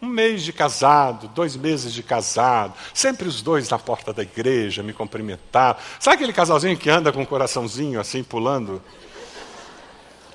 Um 0.00 0.06
mês 0.06 0.42
de 0.42 0.52
casado, 0.52 1.28
dois 1.28 1.56
meses 1.56 1.92
de 1.92 2.02
casado, 2.02 2.72
sempre 2.94 3.28
os 3.28 3.42
dois 3.42 3.68
na 3.68 3.78
porta 3.78 4.14
da 4.14 4.22
igreja 4.22 4.82
me 4.82 4.94
cumprimentavam. 4.94 5.82
Sabe 5.98 6.16
aquele 6.16 6.32
casalzinho 6.32 6.76
que 6.76 6.88
anda 6.88 7.12
com 7.12 7.22
o 7.22 7.26
coraçãozinho 7.26 8.00
assim 8.00 8.22
pulando? 8.24 8.82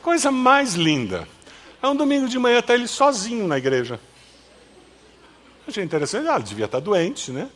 Coisa 0.03 0.31
mais 0.31 0.75
linda. 0.75 1.27
É 1.81 1.87
um 1.87 1.95
domingo 1.95 2.27
de 2.27 2.37
manhã, 2.37 2.59
está 2.59 2.75
ele 2.75 2.87
sozinho 2.87 3.47
na 3.47 3.57
igreja. 3.57 3.99
Achei 5.67 5.83
interessante, 5.83 6.27
ah, 6.27 6.35
ele 6.35 6.43
devia 6.43 6.65
estar 6.65 6.79
doente, 6.79 7.31
né? 7.31 7.49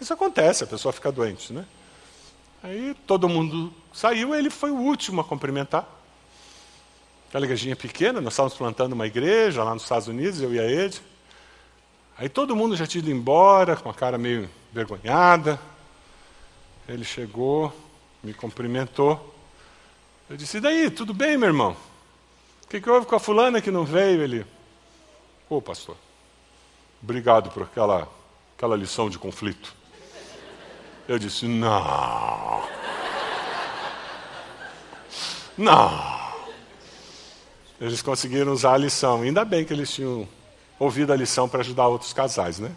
Isso 0.00 0.12
acontece, 0.14 0.64
a 0.64 0.66
pessoa 0.66 0.90
fica 0.90 1.12
doente, 1.12 1.52
né? 1.52 1.66
Aí 2.62 2.94
todo 3.06 3.28
mundo 3.28 3.72
saiu, 3.92 4.34
ele 4.34 4.50
foi 4.50 4.70
o 4.70 4.76
último 4.76 5.20
a 5.20 5.24
cumprimentar. 5.24 5.88
Aquela 7.28 7.44
igrejinha 7.44 7.76
pequena, 7.76 8.20
nós 8.20 8.32
estávamos 8.32 8.56
plantando 8.56 8.94
uma 8.94 9.06
igreja 9.06 9.62
lá 9.62 9.74
nos 9.74 9.82
Estados 9.82 10.08
Unidos, 10.08 10.40
eu 10.40 10.52
e 10.52 10.58
a 10.58 10.64
Ed. 10.64 11.00
Aí 12.16 12.28
todo 12.28 12.56
mundo 12.56 12.74
já 12.74 12.86
tinha 12.86 13.00
ido 13.00 13.10
embora, 13.10 13.76
com 13.76 13.88
a 13.88 13.94
cara 13.94 14.18
meio 14.18 14.50
envergonhada. 14.72 15.60
Ele 16.88 17.04
chegou, 17.04 17.72
me 18.22 18.34
cumprimentou. 18.34 19.34
Eu 20.28 20.36
disse, 20.36 20.56
e 20.56 20.60
daí, 20.60 20.90
tudo 20.90 21.14
bem, 21.14 21.36
meu 21.36 21.48
irmão? 21.48 21.76
O 22.64 22.68
que, 22.68 22.80
que 22.80 22.90
houve 22.90 23.06
com 23.06 23.14
a 23.14 23.20
fulana 23.20 23.60
que 23.60 23.70
não 23.70 23.84
veio? 23.84 24.22
Ele, 24.22 24.40
ô 25.48 25.56
oh, 25.56 25.62
pastor, 25.62 25.96
obrigado 27.02 27.50
por 27.50 27.62
aquela, 27.62 28.08
aquela 28.56 28.74
lição 28.74 29.08
de 29.08 29.18
conflito. 29.18 29.77
Eu 31.08 31.18
disse, 31.18 31.46
não. 31.48 32.62
Não. 35.56 36.18
Eles 37.80 38.02
conseguiram 38.02 38.52
usar 38.52 38.74
a 38.74 38.76
lição. 38.76 39.22
Ainda 39.22 39.42
bem 39.42 39.64
que 39.64 39.72
eles 39.72 39.90
tinham 39.90 40.28
ouvido 40.78 41.10
a 41.10 41.16
lição 41.16 41.48
para 41.48 41.60
ajudar 41.60 41.88
outros 41.88 42.12
casais, 42.12 42.58
né? 42.58 42.70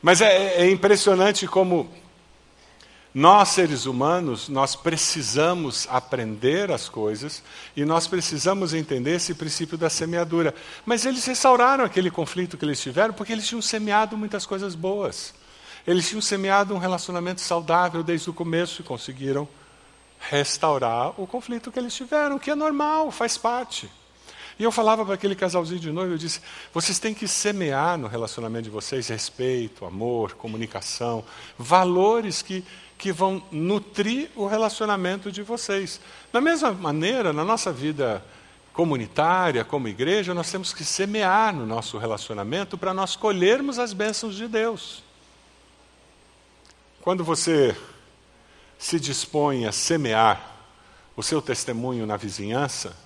Mas 0.00 0.20
é, 0.20 0.62
é 0.62 0.70
impressionante 0.70 1.44
como 1.48 1.90
nós, 3.12 3.48
seres 3.48 3.84
humanos, 3.84 4.48
nós 4.48 4.76
precisamos 4.76 5.88
aprender 5.90 6.70
as 6.70 6.88
coisas 6.88 7.42
e 7.76 7.84
nós 7.84 8.06
precisamos 8.06 8.72
entender 8.72 9.16
esse 9.16 9.34
princípio 9.34 9.76
da 9.76 9.90
semeadura. 9.90 10.54
Mas 10.86 11.04
eles 11.04 11.24
restauraram 11.24 11.84
aquele 11.84 12.12
conflito 12.12 12.56
que 12.56 12.64
eles 12.64 12.80
tiveram 12.80 13.12
porque 13.12 13.32
eles 13.32 13.48
tinham 13.48 13.60
semeado 13.60 14.16
muitas 14.16 14.46
coisas 14.46 14.76
boas. 14.76 15.34
Eles 15.86 16.08
tinham 16.08 16.20
semeado 16.20 16.74
um 16.74 16.78
relacionamento 16.78 17.40
saudável 17.40 18.02
desde 18.02 18.30
o 18.30 18.32
começo 18.32 18.82
e 18.82 18.84
conseguiram 18.84 19.48
restaurar 20.18 21.12
o 21.20 21.26
conflito 21.26 21.70
que 21.70 21.78
eles 21.78 21.94
tiveram, 21.94 22.38
que 22.38 22.50
é 22.50 22.54
normal, 22.54 23.10
faz 23.10 23.38
parte. 23.38 23.90
E 24.58 24.64
eu 24.64 24.72
falava 24.72 25.04
para 25.04 25.14
aquele 25.14 25.36
casalzinho 25.36 25.78
de 25.78 25.92
noivo, 25.92 26.14
eu 26.14 26.18
disse: 26.18 26.40
vocês 26.74 26.98
têm 26.98 27.14
que 27.14 27.28
semear 27.28 27.96
no 27.96 28.08
relacionamento 28.08 28.64
de 28.64 28.70
vocês 28.70 29.06
respeito, 29.06 29.84
amor, 29.84 30.32
comunicação, 30.32 31.24
valores 31.56 32.42
que 32.42 32.64
que 32.98 33.12
vão 33.12 33.40
nutrir 33.52 34.28
o 34.34 34.46
relacionamento 34.46 35.30
de 35.30 35.40
vocês. 35.40 36.00
Da 36.32 36.40
mesma 36.40 36.72
maneira, 36.72 37.32
na 37.32 37.44
nossa 37.44 37.72
vida 37.72 38.22
comunitária, 38.72 39.64
como 39.64 39.88
igreja, 39.88 40.34
nós 40.34 40.50
temos 40.50 40.74
que 40.74 40.84
semear 40.84 41.54
no 41.54 41.64
nosso 41.64 41.96
relacionamento 41.96 42.76
para 42.76 42.92
nós 42.92 43.14
colhermos 43.14 43.78
as 43.78 43.92
bênçãos 43.92 44.34
de 44.34 44.48
Deus. 44.48 45.02
Quando 47.00 47.24
você 47.24 47.76
se 48.78 48.98
dispõe 48.98 49.66
a 49.66 49.72
semear 49.72 50.56
o 51.16 51.22
seu 51.22 51.40
testemunho 51.40 52.06
na 52.06 52.16
vizinhança, 52.16 52.96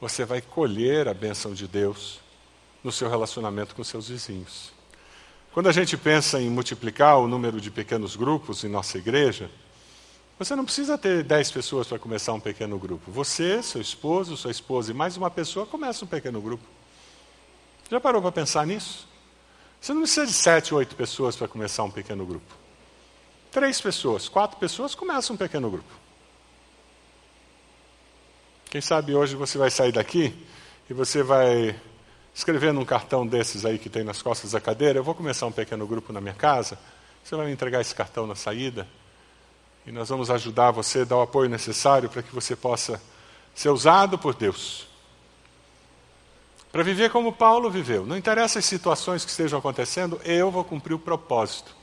você 0.00 0.24
vai 0.24 0.40
colher 0.40 1.08
a 1.08 1.14
bênção 1.14 1.54
de 1.54 1.66
Deus 1.66 2.20
no 2.82 2.92
seu 2.92 3.08
relacionamento 3.08 3.74
com 3.74 3.82
seus 3.82 4.08
vizinhos. 4.08 4.72
Quando 5.52 5.68
a 5.68 5.72
gente 5.72 5.96
pensa 5.96 6.40
em 6.40 6.50
multiplicar 6.50 7.18
o 7.18 7.26
número 7.26 7.60
de 7.60 7.70
pequenos 7.70 8.16
grupos 8.16 8.64
em 8.64 8.68
nossa 8.68 8.98
igreja, 8.98 9.50
você 10.38 10.54
não 10.54 10.66
precisa 10.66 10.98
ter 10.98 11.24
dez 11.24 11.50
pessoas 11.50 11.86
para 11.86 11.98
começar 11.98 12.34
um 12.34 12.40
pequeno 12.40 12.78
grupo. 12.78 13.10
Você, 13.10 13.62
seu 13.62 13.80
esposo, 13.80 14.36
sua 14.36 14.50
esposa 14.50 14.90
e 14.90 14.94
mais 14.94 15.16
uma 15.16 15.30
pessoa 15.30 15.64
começa 15.64 16.04
um 16.04 16.08
pequeno 16.08 16.42
grupo. 16.42 16.64
Já 17.90 17.98
parou 17.98 18.20
para 18.20 18.32
pensar 18.32 18.66
nisso? 18.66 19.08
Você 19.80 19.94
não 19.94 20.02
precisa 20.02 20.26
de 20.26 20.32
sete, 20.32 20.74
oito 20.74 20.94
pessoas 20.94 21.36
para 21.36 21.48
começar 21.48 21.84
um 21.84 21.90
pequeno 21.90 22.26
grupo. 22.26 22.65
Três 23.56 23.80
pessoas, 23.80 24.28
quatro 24.28 24.58
pessoas 24.58 24.94
começam 24.94 25.32
um 25.32 25.36
pequeno 25.38 25.70
grupo. 25.70 25.88
Quem 28.66 28.82
sabe 28.82 29.14
hoje 29.14 29.34
você 29.34 29.56
vai 29.56 29.70
sair 29.70 29.92
daqui 29.92 30.46
e 30.90 30.92
você 30.92 31.22
vai 31.22 31.74
escrevendo 32.34 32.78
um 32.78 32.84
cartão 32.84 33.26
desses 33.26 33.64
aí 33.64 33.78
que 33.78 33.88
tem 33.88 34.04
nas 34.04 34.20
costas 34.20 34.50
da 34.50 34.60
cadeira, 34.60 34.98
eu 34.98 35.02
vou 35.02 35.14
começar 35.14 35.46
um 35.46 35.52
pequeno 35.52 35.86
grupo 35.86 36.12
na 36.12 36.20
minha 36.20 36.34
casa, 36.34 36.78
você 37.24 37.34
vai 37.34 37.46
me 37.46 37.52
entregar 37.52 37.80
esse 37.80 37.94
cartão 37.94 38.26
na 38.26 38.34
saída 38.34 38.86
e 39.86 39.90
nós 39.90 40.10
vamos 40.10 40.30
ajudar 40.30 40.70
você, 40.70 41.06
dar 41.06 41.16
o 41.16 41.22
apoio 41.22 41.48
necessário 41.48 42.10
para 42.10 42.22
que 42.22 42.34
você 42.34 42.54
possa 42.54 43.00
ser 43.54 43.70
usado 43.70 44.18
por 44.18 44.34
Deus. 44.34 44.86
Para 46.70 46.82
viver 46.82 47.08
como 47.10 47.32
Paulo 47.32 47.70
viveu. 47.70 48.04
Não 48.04 48.18
interessa 48.18 48.58
as 48.58 48.66
situações 48.66 49.24
que 49.24 49.30
estejam 49.30 49.58
acontecendo, 49.58 50.20
eu 50.26 50.50
vou 50.50 50.62
cumprir 50.62 50.92
o 50.92 50.98
propósito. 50.98 51.74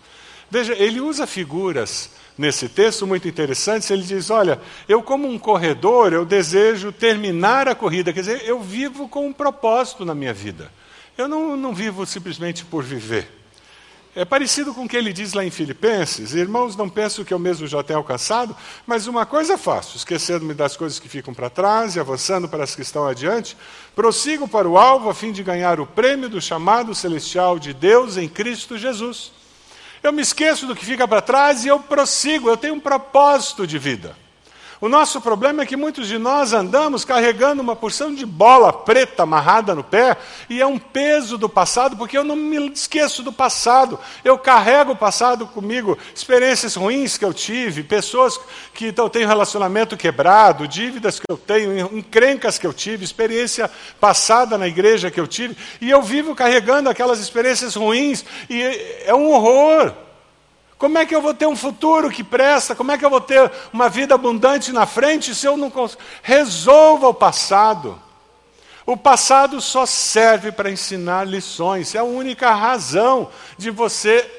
Veja, 0.50 0.74
ele 0.74 1.00
usa 1.00 1.26
figuras 1.26 2.12
nesse 2.38 2.68
texto 2.70 3.06
muito 3.06 3.28
interessantes. 3.28 3.90
Ele 3.90 4.04
diz: 4.04 4.30
Olha, 4.30 4.60
eu, 4.88 5.02
como 5.02 5.28
um 5.28 5.40
corredor, 5.40 6.14
eu 6.14 6.26
desejo 6.26 6.92
terminar 6.92 7.68
a 7.68 7.76
corrida. 7.76 8.14
Quer 8.14 8.22
dizer, 8.22 8.44
eu 8.46 8.62
vivo 8.62 9.08
com 9.08 9.28
um 9.28 9.34
propósito 9.34 10.06
na 10.06 10.16
minha 10.16 10.34
vida. 10.34 10.72
Eu 11.18 11.28
não, 11.28 11.56
não 11.56 11.74
vivo 11.74 12.06
simplesmente 12.06 12.66
por 12.66 12.84
viver. 12.84 13.28
É 14.16 14.24
parecido 14.24 14.76
com 14.76 14.86
o 14.86 14.88
que 14.88 14.96
ele 14.96 15.12
diz 15.12 15.34
lá 15.34 15.44
em 15.44 15.50
Filipenses: 15.50 16.36
Irmãos, 16.36 16.76
não 16.76 16.88
penso 16.88 17.26
que 17.26 17.34
eu 17.34 17.40
mesmo 17.40 17.66
já 17.66 17.82
tenha 17.82 17.98
alcançado, 17.98 18.56
mas 18.86 19.08
uma 19.08 19.26
coisa 19.26 19.58
faço, 19.58 19.98
esquecendo-me 19.98 20.54
das 20.54 20.78
coisas 20.78 21.00
que 21.00 21.10
ficam 21.10 21.34
para 21.34 21.50
trás 21.50 21.96
e 21.96 22.00
avançando 22.00 22.48
para 22.48 22.64
as 22.64 22.76
que 22.76 22.84
estão 22.84 23.08
adiante, 23.08 23.58
prossigo 23.96 24.48
para 24.48 24.70
o 24.70 24.78
alvo 24.78 25.10
a 25.10 25.16
fim 25.16 25.32
de 25.32 25.42
ganhar 25.42 25.80
o 25.80 25.88
prêmio 25.88 26.30
do 26.30 26.40
chamado 26.40 26.94
celestial 26.94 27.58
de 27.58 27.74
Deus 27.74 28.16
em 28.16 28.30
Cristo 28.30 28.78
Jesus. 28.78 29.32
Eu 30.04 30.12
me 30.12 30.22
esqueço 30.22 30.68
do 30.68 30.76
que 30.76 30.86
fica 30.86 31.08
para 31.08 31.22
trás 31.22 31.64
e 31.64 31.70
eu 31.70 31.80
prossigo, 31.80 32.50
eu 32.50 32.58
tenho 32.58 32.76
um 32.76 32.80
propósito 32.80 33.66
de 33.66 33.80
vida. 33.80 34.16
O 34.84 34.90
nosso 34.90 35.22
problema 35.22 35.64
é 35.64 35.66
que 35.66 35.78
muitos 35.78 36.10
de 36.10 36.18
nós 36.18 36.52
andamos 36.52 37.06
carregando 37.06 37.62
uma 37.62 37.74
porção 37.74 38.14
de 38.14 38.26
bola 38.26 38.74
preta 38.74 39.24
amarrada 39.24 39.74
no 39.74 39.82
pé, 39.82 40.18
e 40.50 40.62
é 40.62 40.68
um 40.68 40.78
peso 40.78 41.38
do 41.38 41.48
passado, 41.48 41.96
porque 41.96 42.18
eu 42.18 42.24
não 42.26 42.36
me 42.36 42.70
esqueço 42.70 43.24
do 43.24 43.32
passado. 43.32 43.98
Eu 44.26 44.38
carrego 44.38 44.92
o 44.92 44.96
passado 44.98 45.48
comigo, 45.48 45.98
experiências 46.14 46.76
ruins 46.76 47.18
que 47.18 47.24
eu 47.24 47.34
tive, 47.34 47.82
pessoas 47.82 48.38
que 48.74 48.94
eu 48.94 49.10
tenho 49.10 49.26
relacionamento 49.26 49.96
quebrado, 49.96 50.68
dívidas 50.68 51.18
que 51.18 51.32
eu 51.32 51.38
tenho, 51.38 51.98
encrencas 51.98 52.60
que 52.60 52.68
eu 52.68 52.74
tive, 52.74 53.06
experiência 53.06 53.72
passada 54.02 54.58
na 54.58 54.68
igreja 54.68 55.10
que 55.10 55.18
eu 55.18 55.28
tive, 55.28 55.56
e 55.80 55.90
eu 55.90 56.02
vivo 56.02 56.36
carregando 56.36 56.90
aquelas 56.90 57.22
experiências 57.22 57.74
ruins, 57.74 58.26
e 58.50 58.62
é 59.06 59.16
um 59.16 59.32
horror. 59.32 59.94
Como 60.84 60.98
é 60.98 61.06
que 61.06 61.16
eu 61.16 61.22
vou 61.22 61.34
ter 61.34 61.46
um 61.46 61.56
futuro 61.56 62.12
que 62.12 62.26
presta? 62.26 62.76
Como 62.76 62.92
é 62.92 62.98
que 62.98 63.06
eu 63.06 63.10
vou 63.10 63.22
ter 63.22 63.50
uma 63.72 63.88
vida 63.88 64.16
abundante 64.16 64.74
na 64.74 64.86
frente 64.86 65.34
se 65.34 65.48
eu 65.48 65.56
não 65.56 65.72
consigo? 65.72 66.02
Resolva 66.22 67.08
o 67.08 67.14
passado. 67.14 67.98
O 68.86 68.98
passado 68.98 69.62
só 69.62 69.86
serve 69.86 70.52
para 70.52 70.70
ensinar 70.70 71.26
lições. 71.26 71.96
É 71.96 72.00
a 72.00 72.04
única 72.04 72.54
razão 72.54 73.30
de 73.58 73.72
você 73.72 74.30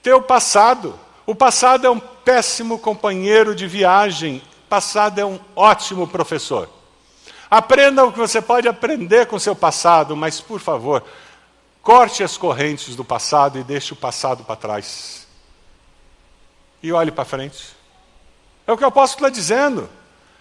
ter 0.00 0.12
o 0.12 0.22
passado. 0.22 0.96
O 1.26 1.34
passado 1.34 1.84
é 1.84 1.90
um 1.90 1.98
péssimo 1.98 2.78
companheiro 2.78 3.52
de 3.52 3.66
viagem. 3.66 4.40
O 4.66 4.68
passado 4.68 5.18
é 5.18 5.24
um 5.24 5.40
ótimo 5.56 6.06
professor. 6.06 6.68
Aprenda 7.50 8.04
o 8.04 8.12
que 8.12 8.20
você 8.20 8.40
pode 8.40 8.68
aprender 8.68 9.26
com 9.26 9.36
seu 9.36 9.56
passado, 9.56 10.16
mas, 10.16 10.40
por 10.40 10.60
favor, 10.60 11.02
corte 11.82 12.22
as 12.22 12.36
correntes 12.36 12.94
do 12.94 13.04
passado 13.04 13.58
e 13.58 13.64
deixe 13.64 13.92
o 13.92 13.96
passado 13.96 14.44
para 14.44 14.54
trás 14.54 15.17
e 16.82 16.92
olhe 16.92 17.10
para 17.10 17.24
frente. 17.24 17.76
É 18.66 18.72
o 18.72 18.76
que 18.76 18.84
o 18.84 18.88
apóstolo 18.88 19.26
está 19.26 19.34
dizendo. 19.34 19.88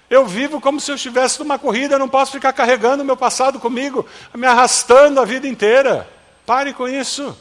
Eu 0.10 0.26
vivo 0.26 0.62
como 0.62 0.80
se 0.80 0.90
eu 0.92 0.96
estivesse 0.96 1.40
numa 1.40 1.60
corrida, 1.60 1.96
eu 1.96 2.00
não 2.00 2.08
posso 2.08 2.32
ficar 2.32 2.54
carregando 2.54 3.04
o 3.04 3.06
meu 3.06 3.18
passado 3.18 3.60
comigo, 3.60 4.06
me 4.34 4.48
arrastando 4.48 5.20
a 5.20 5.26
vida 5.26 5.48
inteira. 5.48 6.08
Pare 6.46 6.74
com 6.74 6.88
isso. 6.88 7.38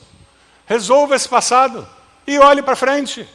Resolva 0.66 1.14
esse 1.14 1.28
passado 1.28 1.86
e 2.26 2.38
olhe 2.38 2.62
para 2.62 2.74
frente. 2.74 3.28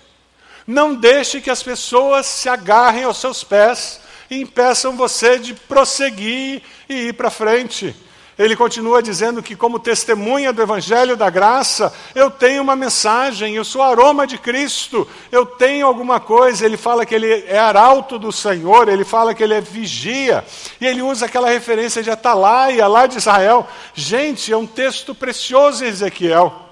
Não 0.68 0.94
deixe 0.94 1.40
que 1.40 1.50
as 1.50 1.64
pessoas 1.64 2.26
se 2.26 2.50
agarrem 2.50 3.06
aos 3.06 3.18
seus 3.18 3.44
pés 3.44 4.02
e 4.30 4.42
impeçam 4.42 4.96
você 4.96 5.40
de 5.40 5.54
prosseguir 5.54 6.62
e 6.90 7.08
ir 7.08 7.14
para 7.14 7.30
frente. 7.30 7.96
Ele 8.42 8.56
continua 8.56 9.04
dizendo 9.04 9.44
que, 9.44 9.56
como 9.56 9.78
testemunha 9.78 10.52
do 10.52 10.64
Evangelho 10.64 11.16
da 11.16 11.30
Graça, 11.30 11.94
eu 12.16 12.32
tenho 12.32 12.64
uma 12.64 12.76
mensagem, 12.76 13.54
eu 13.54 13.64
sou 13.64 13.84
aroma 13.84 14.26
de 14.26 14.36
Cristo, 14.36 15.08
eu 15.32 15.46
tenho 15.46 15.86
alguma 15.86 16.20
coisa. 16.20 16.66
Ele 16.66 16.76
fala 16.76 17.06
que 17.06 17.14
ele 17.14 17.46
é 17.48 17.60
arauto 17.60 18.18
do 18.18 18.32
Senhor, 18.32 18.90
ele 18.90 19.06
fala 19.06 19.36
que 19.36 19.44
ele 19.44 19.54
é 19.54 19.62
vigia, 19.62 20.44
e 20.80 20.88
ele 20.88 21.04
usa 21.04 21.28
aquela 21.28 21.50
referência 21.52 22.02
de 22.02 22.10
Atalaia, 22.10 22.88
lá 22.88 23.06
de 23.06 23.18
Israel. 23.20 23.68
Gente, 23.94 24.52
é 24.52 24.58
um 24.58 24.66
texto 24.66 25.14
precioso, 25.14 25.86
Ezequiel. 25.86 26.71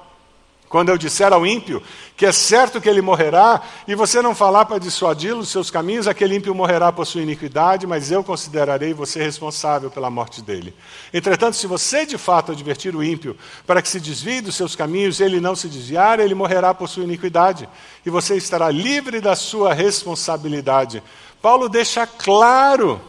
Quando 0.69 0.89
eu 0.89 0.97
disser 0.99 1.33
ao 1.33 1.47
ímpio 1.47 1.81
que 2.15 2.25
é 2.25 2.31
certo 2.31 2.79
que 2.79 2.87
ele 2.87 3.01
morrerá, 3.01 3.61
e 3.87 3.95
você 3.95 4.21
não 4.21 4.35
falar 4.35 4.65
para 4.65 4.77
dissuadi-lo 4.77 5.39
dos 5.39 5.49
seus 5.49 5.71
caminhos, 5.71 6.07
aquele 6.07 6.35
ímpio 6.35 6.53
morrerá 6.53 6.91
por 6.91 7.05
sua 7.05 7.21
iniquidade, 7.21 7.87
mas 7.87 8.11
eu 8.11 8.23
considerarei 8.23 8.93
você 8.93 9.23
responsável 9.23 9.89
pela 9.89 10.09
morte 10.09 10.41
dele. 10.41 10.75
Entretanto, 11.13 11.55
se 11.55 11.65
você 11.65 12.05
de 12.05 12.17
fato 12.17 12.51
advertir 12.51 12.95
o 12.95 13.03
ímpio 13.03 13.35
para 13.65 13.81
que 13.81 13.89
se 13.89 13.99
desvie 13.99 14.41
dos 14.41 14.55
seus 14.55 14.75
caminhos 14.75 15.19
ele 15.19 15.39
não 15.39 15.55
se 15.55 15.67
desviar, 15.67 16.19
ele 16.19 16.35
morrerá 16.35 16.73
por 16.73 16.87
sua 16.87 17.03
iniquidade, 17.03 17.67
e 18.05 18.09
você 18.09 18.35
estará 18.35 18.69
livre 18.69 19.19
da 19.19 19.35
sua 19.35 19.73
responsabilidade. 19.73 21.01
Paulo 21.41 21.67
deixa 21.67 22.05
claro 22.05 23.01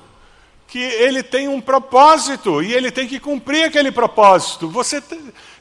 que 0.71 0.79
ele 0.79 1.21
tem 1.21 1.49
um 1.49 1.61
propósito 1.61 2.63
e 2.63 2.73
ele 2.73 2.93
tem 2.93 3.09
que 3.09 3.19
cumprir 3.19 3.65
aquele 3.65 3.91
propósito. 3.91 4.69
Você 4.69 5.03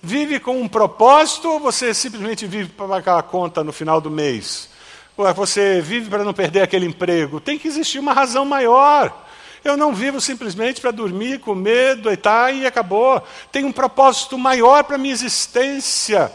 vive 0.04 0.40
com 0.40 0.62
um 0.62 0.68
propósito 0.68 1.50
ou 1.50 1.60
você 1.60 1.96
simplesmente 1.96 2.46
vive 2.46 2.70
para 2.70 2.88
pagar 2.88 3.18
a 3.18 3.24
conta 3.24 3.64
no 3.64 3.74
final 3.74 4.00
do 4.00 4.12
mês? 4.12 4.70
Ou 5.18 5.34
você 5.34 5.82
vive 5.82 6.12
para 6.12 6.24
não 6.24 6.32
perder 6.32 6.62
aquele 6.62 6.86
emprego? 6.86 7.42
Tem 7.42 7.58
que 7.58 7.68
existir 7.68 7.98
uma 7.98 8.14
razão 8.14 8.46
maior. 8.46 9.26
Eu 9.64 9.76
não 9.76 9.96
vivo 9.96 10.22
simplesmente 10.22 10.80
para 10.80 10.92
dormir, 10.92 11.40
comer, 11.40 11.96
deitar 11.96 12.54
e 12.54 12.68
acabou. 12.68 13.20
Tem 13.52 13.66
um 13.66 13.72
propósito 13.72 14.38
maior 14.38 14.84
para 14.84 14.96
a 14.96 15.00
minha 15.00 15.14
existência. 15.14 16.32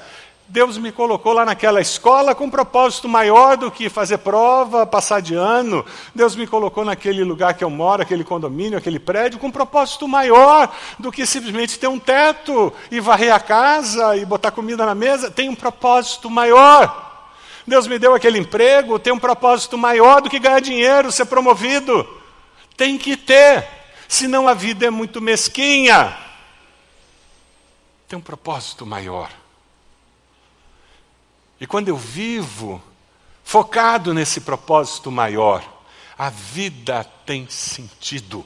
Deus 0.47 0.76
me 0.76 0.92
colocou 0.92 1.32
lá 1.32 1.45
naquela 1.45 1.80
escola 1.80 2.34
com 2.34 2.45
um 2.45 2.51
propósito 2.51 3.09
maior 3.09 3.57
do 3.57 3.70
que 3.70 3.88
fazer 3.88 4.18
prova, 4.18 4.86
passar 4.86 5.22
de 5.22 5.34
ano. 5.34 5.84
Deus 6.14 6.36
me 6.36 6.47
colocou 6.47 6.84
naquele 6.84 7.24
lugar 7.24 7.55
que 7.55 7.64
eu 7.64 7.70
moro, 7.70 8.03
aquele 8.03 8.22
condomínio, 8.22 8.76
aquele 8.76 8.99
prédio, 8.99 9.38
com 9.38 9.47
um 9.47 9.53
propósito 9.53 10.07
maior 10.07 10.70
do 10.99 11.11
que 11.11 11.24
simplesmente 11.24 11.78
ter 11.78 11.88
um 11.88 11.99
teto 11.99 12.70
e 12.90 13.01
varrer 13.01 13.34
a 13.34 13.40
casa 13.40 14.16
e 14.16 14.24
botar 14.26 14.51
comida 14.51 14.84
na 14.84 14.95
mesa. 14.95 15.30
Tem 15.30 15.49
um 15.49 15.55
propósito 15.55 16.28
maior. 16.28 17.30
Deus 17.66 17.86
me 17.86 17.99
deu 17.99 18.14
aquele 18.14 18.38
emprego, 18.38 18.99
tem 18.99 19.14
um 19.14 19.18
propósito 19.18 19.78
maior 19.78 20.20
do 20.20 20.28
que 20.28 20.38
ganhar 20.38 20.61
dinheiro, 20.61 21.11
ser 21.11 21.24
promovido. 21.24 22.07
Tem 22.76 22.99
que 22.99 23.16
ter, 23.16 23.66
senão 24.07 24.47
a 24.47 24.53
vida 24.53 24.84
é 24.84 24.90
muito 24.90 25.22
mesquinha. 25.22 26.14
Tem 28.07 28.18
um 28.18 28.22
propósito 28.22 28.84
maior. 28.84 29.30
E 31.61 31.66
quando 31.66 31.88
eu 31.88 31.96
vivo 31.96 32.82
focado 33.42 34.12
nesse 34.12 34.40
propósito 34.40 35.11
maior, 35.11 35.62
a 36.16 36.30
vida 36.30 37.05
tem 37.24 37.48
sentido. 37.48 38.44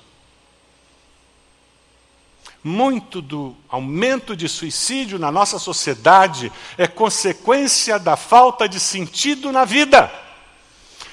Muito 2.63 3.23
do 3.23 3.57
aumento 3.69 4.37
de 4.37 4.49
suicídio 4.49 5.19
na 5.19 5.31
nossa 5.31 5.59
sociedade 5.59 6.53
é 6.77 6.87
consequência 6.87 7.99
da 7.99 8.17
falta 8.17 8.69
de 8.69 8.81
sentido 8.81 9.53
na 9.53 9.65
vida. 9.65 10.13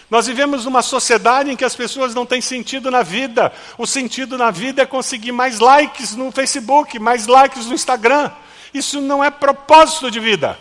Nós 0.10 0.28
vivemos 0.28 0.66
numa 0.66 0.82
sociedade 0.82 1.52
em 1.52 1.56
que 1.56 1.66
as 1.66 1.76
pessoas 1.76 2.14
não 2.14 2.26
têm 2.26 2.42
sentido 2.42 2.92
na 2.92 3.04
vida. 3.04 3.52
O 3.78 3.88
sentido 3.88 4.38
na 4.38 4.52
vida 4.52 4.82
é 4.82 4.86
conseguir 4.86 5.32
mais 5.32 5.60
likes 5.60 6.16
no 6.16 6.32
Facebook, 6.32 7.00
mais 7.00 7.28
likes 7.28 7.66
no 7.66 7.74
Instagram. 7.74 8.32
Isso 8.74 9.02
não 9.02 9.24
é 9.24 9.32
propósito 9.32 10.12
de 10.12 10.20
vida. 10.20 10.58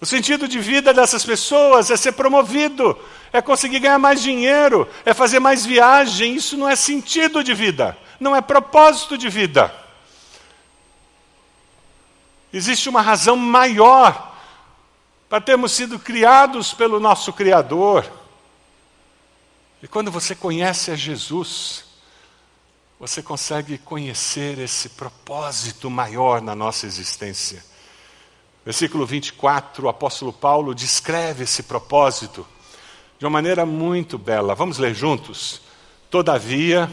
O 0.00 0.06
sentido 0.06 0.46
de 0.46 0.60
vida 0.60 0.94
dessas 0.94 1.24
pessoas 1.24 1.90
é 1.90 1.96
ser 1.96 2.12
promovido, 2.12 2.96
é 3.32 3.42
conseguir 3.42 3.80
ganhar 3.80 3.98
mais 3.98 4.22
dinheiro, 4.22 4.88
é 5.04 5.12
fazer 5.12 5.40
mais 5.40 5.66
viagem. 5.66 6.36
Isso 6.36 6.56
não 6.56 6.68
é 6.68 6.76
sentido 6.76 7.42
de 7.42 7.52
vida, 7.52 7.98
não 8.20 8.34
é 8.34 8.40
propósito 8.40 9.18
de 9.18 9.28
vida. 9.28 9.74
Existe 12.52 12.88
uma 12.88 13.02
razão 13.02 13.36
maior 13.36 14.36
para 15.28 15.40
termos 15.40 15.72
sido 15.72 15.98
criados 15.98 16.72
pelo 16.72 16.98
nosso 16.98 17.32
Criador. 17.32 18.10
E 19.82 19.88
quando 19.88 20.10
você 20.10 20.34
conhece 20.34 20.90
a 20.90 20.96
Jesus, 20.96 21.84
você 22.98 23.22
consegue 23.22 23.78
conhecer 23.78 24.58
esse 24.58 24.90
propósito 24.90 25.90
maior 25.90 26.40
na 26.40 26.54
nossa 26.54 26.86
existência. 26.86 27.62
Versículo 28.68 29.06
24, 29.06 29.86
o 29.86 29.88
apóstolo 29.88 30.30
Paulo 30.30 30.74
descreve 30.74 31.44
esse 31.44 31.62
propósito 31.62 32.46
de 33.18 33.24
uma 33.24 33.30
maneira 33.30 33.64
muito 33.64 34.18
bela. 34.18 34.54
Vamos 34.54 34.76
ler 34.76 34.94
juntos? 34.94 35.62
Todavia, 36.10 36.90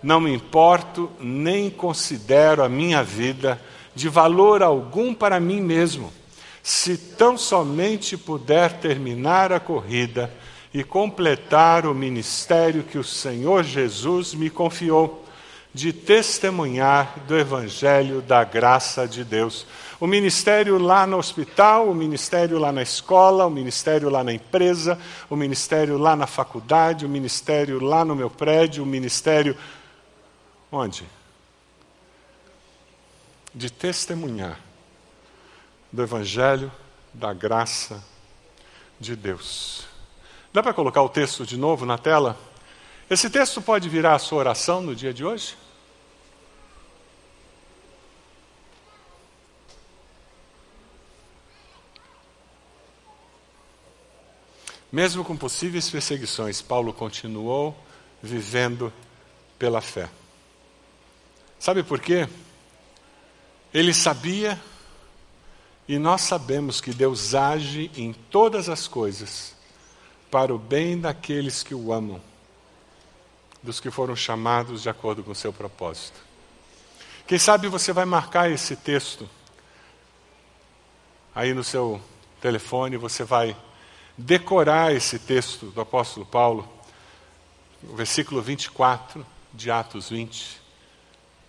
não 0.00 0.20
me 0.20 0.32
importo 0.32 1.10
nem 1.18 1.68
considero 1.68 2.62
a 2.62 2.68
minha 2.68 3.02
vida 3.02 3.60
de 3.92 4.08
valor 4.08 4.62
algum 4.62 5.12
para 5.12 5.40
mim 5.40 5.60
mesmo, 5.60 6.12
se 6.62 6.96
tão 6.96 7.36
somente 7.36 8.16
puder 8.16 8.74
terminar 8.74 9.52
a 9.52 9.58
corrida 9.58 10.32
e 10.72 10.84
completar 10.84 11.86
o 11.86 11.92
ministério 11.92 12.84
que 12.84 12.98
o 12.98 13.02
Senhor 13.02 13.64
Jesus 13.64 14.32
me 14.32 14.48
confiou, 14.48 15.24
de 15.74 15.92
testemunhar 15.92 17.18
do 17.26 17.36
Evangelho 17.36 18.22
da 18.22 18.42
graça 18.44 19.06
de 19.06 19.22
Deus. 19.22 19.66
O 19.98 20.06
ministério 20.06 20.78
lá 20.78 21.06
no 21.06 21.16
hospital, 21.16 21.88
o 21.88 21.94
ministério 21.94 22.58
lá 22.58 22.70
na 22.70 22.82
escola, 22.82 23.46
o 23.46 23.50
ministério 23.50 24.10
lá 24.10 24.22
na 24.22 24.32
empresa, 24.32 24.98
o 25.30 25.36
ministério 25.36 25.96
lá 25.96 26.14
na 26.14 26.26
faculdade, 26.26 27.06
o 27.06 27.08
ministério 27.08 27.82
lá 27.82 28.04
no 28.04 28.14
meu 28.14 28.28
prédio, 28.28 28.82
o 28.82 28.86
ministério. 28.86 29.56
Onde? 30.70 31.04
De 33.54 33.70
testemunhar 33.70 34.60
do 35.90 36.02
Evangelho 36.02 36.70
da 37.14 37.32
graça 37.32 38.04
de 39.00 39.16
Deus. 39.16 39.86
Dá 40.52 40.62
para 40.62 40.74
colocar 40.74 41.02
o 41.02 41.08
texto 41.08 41.46
de 41.46 41.56
novo 41.56 41.86
na 41.86 41.96
tela? 41.96 42.38
Esse 43.08 43.30
texto 43.30 43.62
pode 43.62 43.88
virar 43.88 44.14
a 44.14 44.18
sua 44.18 44.38
oração 44.38 44.82
no 44.82 44.94
dia 44.94 45.14
de 45.14 45.24
hoje? 45.24 45.56
Mesmo 54.96 55.22
com 55.22 55.36
possíveis 55.36 55.90
perseguições, 55.90 56.62
Paulo 56.62 56.90
continuou 56.90 57.76
vivendo 58.22 58.90
pela 59.58 59.82
fé. 59.82 60.08
Sabe 61.58 61.82
por 61.82 62.00
quê? 62.00 62.26
Ele 63.74 63.92
sabia 63.92 64.58
e 65.86 65.98
nós 65.98 66.22
sabemos 66.22 66.80
que 66.80 66.94
Deus 66.94 67.34
age 67.34 67.90
em 67.94 68.14
todas 68.14 68.70
as 68.70 68.88
coisas 68.88 69.54
para 70.30 70.54
o 70.54 70.58
bem 70.58 70.98
daqueles 70.98 71.62
que 71.62 71.74
o 71.74 71.92
amam, 71.92 72.18
dos 73.62 73.78
que 73.78 73.90
foram 73.90 74.16
chamados 74.16 74.80
de 74.80 74.88
acordo 74.88 75.22
com 75.22 75.32
o 75.32 75.34
seu 75.34 75.52
propósito. 75.52 76.18
Quem 77.26 77.38
sabe 77.38 77.68
você 77.68 77.92
vai 77.92 78.06
marcar 78.06 78.50
esse 78.50 78.74
texto 78.74 79.28
aí 81.34 81.52
no 81.52 81.62
seu 81.62 82.00
telefone, 82.40 82.96
você 82.96 83.24
vai 83.24 83.54
decorar 84.16 84.94
esse 84.94 85.18
texto 85.18 85.66
do 85.66 85.80
apóstolo 85.80 86.24
Paulo, 86.24 86.68
o 87.82 87.94
versículo 87.94 88.40
24 88.40 89.24
de 89.52 89.70
Atos 89.70 90.10
20, 90.10 90.60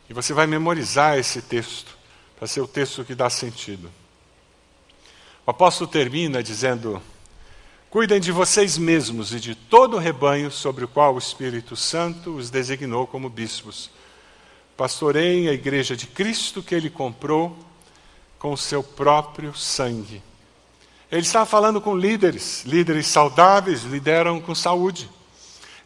e 0.10 0.14
você 0.14 0.34
vai 0.34 0.48
memorizar 0.48 1.18
esse 1.18 1.42
texto 1.42 1.98
para 2.38 2.48
ser 2.48 2.62
o 2.62 2.68
texto 2.68 3.04
que 3.04 3.16
dá 3.16 3.30
sentido. 3.30 3.92
O 5.46 5.52
apóstolo 5.52 5.90
termina 5.90 6.44
dizendo: 6.44 7.02
Cuidem 7.90 8.20
de 8.20 8.32
vocês 8.32 8.78
mesmos 8.78 9.34
e 9.34 9.40
de 9.40 9.56
todo 9.56 9.96
o 9.96 10.00
rebanho 10.00 10.52
sobre 10.52 10.86
o 10.86 10.88
qual 10.88 11.16
o 11.16 11.18
Espírito 11.18 11.76
Santo 11.76 12.36
os 12.36 12.50
designou 12.50 13.08
como 13.08 13.30
bispos. 13.30 13.90
Pastoreiem 14.76 15.48
a 15.48 15.54
igreja 15.54 15.96
de 15.96 16.06
Cristo 16.06 16.62
que 16.62 16.76
ele 16.76 16.90
comprou 16.90 17.58
com 18.38 18.52
o 18.52 18.58
seu 18.58 18.84
próprio 18.84 19.56
sangue. 19.56 20.22
Ele 21.12 21.22
está 21.22 21.46
falando 21.46 21.80
com 21.80 21.96
líderes, 21.96 22.64
líderes 22.66 23.08
saudáveis 23.08 23.84
lideram 23.84 24.42
com 24.42 24.54
saúde. 24.54 25.10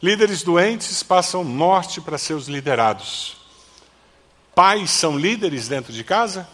Líderes 0.02 0.42
doentes 0.42 1.02
passam 1.02 1.44
morte 1.44 2.00
para 2.00 2.18
seus 2.18 2.48
liderados. 2.48 3.36
Pais 4.52 4.90
são 4.90 5.16
líderes 5.16 5.68
dentro 5.68 5.92
de 5.92 6.02
casa? 6.02 6.48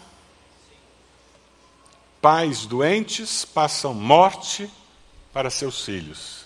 Pais 2.21 2.65
doentes 2.67 3.43
passam 3.43 3.93
morte 3.93 4.69
para 5.33 5.49
seus 5.49 5.83
filhos. 5.83 6.45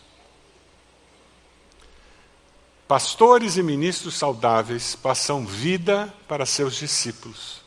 Pastores 2.87 3.57
e 3.57 3.63
ministros 3.63 4.15
saudáveis 4.15 4.95
passam 4.95 5.45
vida 5.45 6.13
para 6.27 6.45
seus 6.45 6.75
discípulos. 6.75 7.62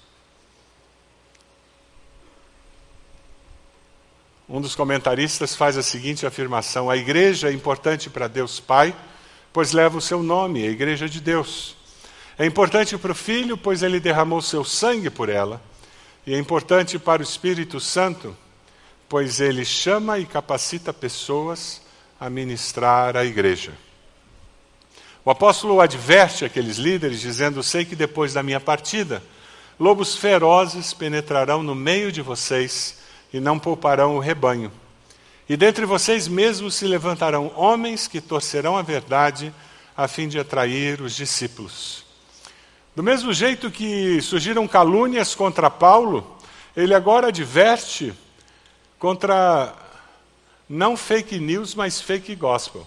Um 4.48 4.60
dos 4.60 4.76
comentaristas 4.76 5.56
faz 5.56 5.76
a 5.76 5.82
seguinte 5.82 6.24
afirmação: 6.24 6.88
a 6.88 6.96
igreja 6.96 7.48
é 7.48 7.52
importante 7.52 8.08
para 8.08 8.28
Deus 8.28 8.60
Pai, 8.60 8.94
pois 9.52 9.72
leva 9.72 9.98
o 9.98 10.00
seu 10.00 10.22
nome, 10.22 10.64
a 10.64 10.70
igreja 10.70 11.08
de 11.08 11.20
Deus. 11.20 11.76
É 12.38 12.46
importante 12.46 12.96
para 12.96 13.10
o 13.10 13.14
Filho, 13.14 13.56
pois 13.56 13.82
ele 13.82 13.98
derramou 13.98 14.40
seu 14.40 14.64
sangue 14.64 15.10
por 15.10 15.28
ela. 15.28 15.60
E 16.24 16.32
é 16.32 16.38
importante 16.38 16.96
para 16.96 17.22
o 17.22 17.24
Espírito 17.24 17.80
Santo, 17.80 18.36
pois 19.08 19.40
ele 19.40 19.64
chama 19.64 20.18
e 20.18 20.26
capacita 20.26 20.92
pessoas 20.92 21.82
a 22.20 22.30
ministrar 22.30 23.16
a 23.16 23.24
igreja. 23.24 23.72
O 25.24 25.30
apóstolo 25.30 25.80
adverte 25.80 26.44
aqueles 26.44 26.76
líderes, 26.76 27.20
dizendo: 27.20 27.64
Sei 27.64 27.84
que 27.84 27.96
depois 27.96 28.32
da 28.32 28.44
minha 28.44 28.60
partida, 28.60 29.20
lobos 29.76 30.14
ferozes 30.14 30.92
penetrarão 30.92 31.64
no 31.64 31.74
meio 31.74 32.12
de 32.12 32.22
vocês 32.22 33.05
e 33.36 33.40
não 33.40 33.58
pouparão 33.58 34.16
o 34.16 34.18
rebanho. 34.18 34.72
E 35.48 35.56
dentre 35.56 35.84
vocês 35.84 36.26
mesmos 36.26 36.74
se 36.74 36.86
levantarão 36.86 37.52
homens 37.54 38.08
que 38.08 38.20
torcerão 38.20 38.76
a 38.76 38.82
verdade 38.82 39.52
a 39.96 40.08
fim 40.08 40.26
de 40.26 40.38
atrair 40.38 41.00
os 41.02 41.14
discípulos. 41.14 42.04
Do 42.94 43.02
mesmo 43.02 43.32
jeito 43.32 43.70
que 43.70 44.20
surgiram 44.22 44.66
calúnias 44.66 45.34
contra 45.34 45.70
Paulo, 45.70 46.36
ele 46.74 46.94
agora 46.94 47.28
adverte 47.28 48.14
contra 48.98 49.74
não 50.66 50.96
fake 50.96 51.38
news, 51.38 51.74
mas 51.74 52.00
fake 52.00 52.34
gospel. 52.34 52.86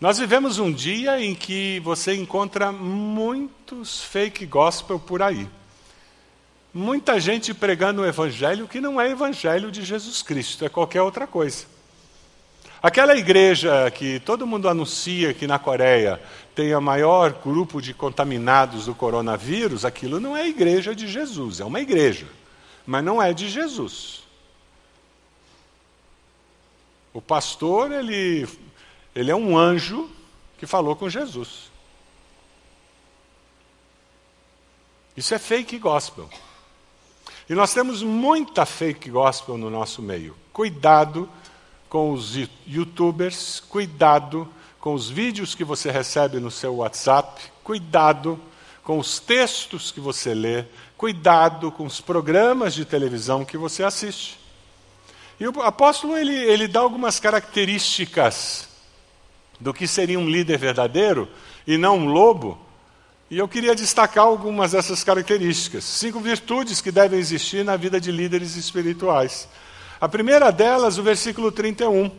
Nós 0.00 0.18
vivemos 0.18 0.58
um 0.58 0.72
dia 0.72 1.20
em 1.22 1.34
que 1.34 1.78
você 1.80 2.14
encontra 2.14 2.72
muitos 2.72 4.02
fake 4.02 4.46
gospel 4.46 4.98
por 4.98 5.22
aí. 5.22 5.46
Muita 6.78 7.18
gente 7.18 7.54
pregando 7.54 8.02
o 8.02 8.06
evangelho 8.06 8.68
que 8.68 8.82
não 8.82 9.00
é 9.00 9.08
evangelho 9.08 9.72
de 9.72 9.82
Jesus 9.82 10.20
Cristo, 10.20 10.62
é 10.62 10.68
qualquer 10.68 11.00
outra 11.00 11.26
coisa. 11.26 11.64
Aquela 12.82 13.16
igreja 13.16 13.90
que 13.90 14.20
todo 14.20 14.46
mundo 14.46 14.68
anuncia 14.68 15.32
que 15.32 15.46
na 15.46 15.58
Coreia 15.58 16.20
tem 16.54 16.74
o 16.74 16.80
maior 16.82 17.32
grupo 17.32 17.80
de 17.80 17.94
contaminados 17.94 18.84
do 18.84 18.94
coronavírus, 18.94 19.86
aquilo 19.86 20.20
não 20.20 20.36
é 20.36 20.46
igreja 20.46 20.94
de 20.94 21.08
Jesus, 21.08 21.60
é 21.60 21.64
uma 21.64 21.80
igreja, 21.80 22.26
mas 22.86 23.02
não 23.02 23.22
é 23.22 23.32
de 23.32 23.48
Jesus. 23.48 24.24
O 27.10 27.22
pastor, 27.22 27.90
ele, 27.90 28.46
ele 29.14 29.30
é 29.30 29.34
um 29.34 29.56
anjo 29.56 30.10
que 30.58 30.66
falou 30.66 30.94
com 30.94 31.08
Jesus. 31.08 31.70
Isso 35.16 35.34
é 35.34 35.38
fake 35.38 35.78
gospel. 35.78 36.28
E 37.48 37.54
nós 37.54 37.72
temos 37.72 38.02
muita 38.02 38.66
fake 38.66 39.10
gospel 39.10 39.56
no 39.56 39.70
nosso 39.70 40.02
meio. 40.02 40.36
Cuidado 40.52 41.28
com 41.88 42.12
os 42.12 42.34
youtubers, 42.66 43.60
cuidado 43.60 44.48
com 44.80 44.94
os 44.94 45.08
vídeos 45.08 45.54
que 45.54 45.64
você 45.64 45.90
recebe 45.90 46.40
no 46.40 46.50
seu 46.50 46.76
WhatsApp, 46.76 47.40
cuidado 47.62 48.40
com 48.82 48.98
os 48.98 49.18
textos 49.18 49.90
que 49.90 50.00
você 50.00 50.34
lê, 50.34 50.64
cuidado 50.96 51.70
com 51.70 51.84
os 51.84 52.00
programas 52.00 52.74
de 52.74 52.84
televisão 52.84 53.44
que 53.44 53.56
você 53.56 53.82
assiste. 53.82 54.38
E 55.38 55.46
o 55.46 55.62
apóstolo 55.62 56.16
ele, 56.16 56.34
ele 56.34 56.66
dá 56.66 56.80
algumas 56.80 57.20
características 57.20 58.68
do 59.60 59.72
que 59.72 59.86
seria 59.86 60.18
um 60.18 60.28
líder 60.28 60.58
verdadeiro 60.58 61.28
e 61.66 61.76
não 61.76 61.98
um 61.98 62.06
lobo. 62.06 62.58
E 63.28 63.38
eu 63.38 63.48
queria 63.48 63.74
destacar 63.74 64.24
algumas 64.24 64.72
dessas 64.72 65.02
características, 65.02 65.82
cinco 65.82 66.20
virtudes 66.20 66.80
que 66.80 66.92
devem 66.92 67.18
existir 67.18 67.64
na 67.64 67.76
vida 67.76 68.00
de 68.00 68.12
líderes 68.12 68.54
espirituais. 68.54 69.48
A 70.00 70.08
primeira 70.08 70.52
delas, 70.52 70.96
o 70.96 71.02
versículo 71.02 71.50
31, 71.50 72.10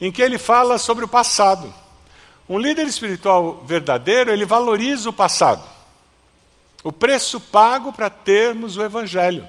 em 0.00 0.10
que 0.10 0.22
ele 0.22 0.38
fala 0.38 0.78
sobre 0.78 1.04
o 1.04 1.08
passado. 1.08 1.72
Um 2.48 2.58
líder 2.58 2.86
espiritual 2.86 3.62
verdadeiro, 3.66 4.30
ele 4.30 4.46
valoriza 4.46 5.10
o 5.10 5.12
passado. 5.12 5.62
O 6.82 6.90
preço 6.90 7.38
pago 7.38 7.92
para 7.92 8.08
termos 8.08 8.78
o 8.78 8.82
Evangelho. 8.82 9.46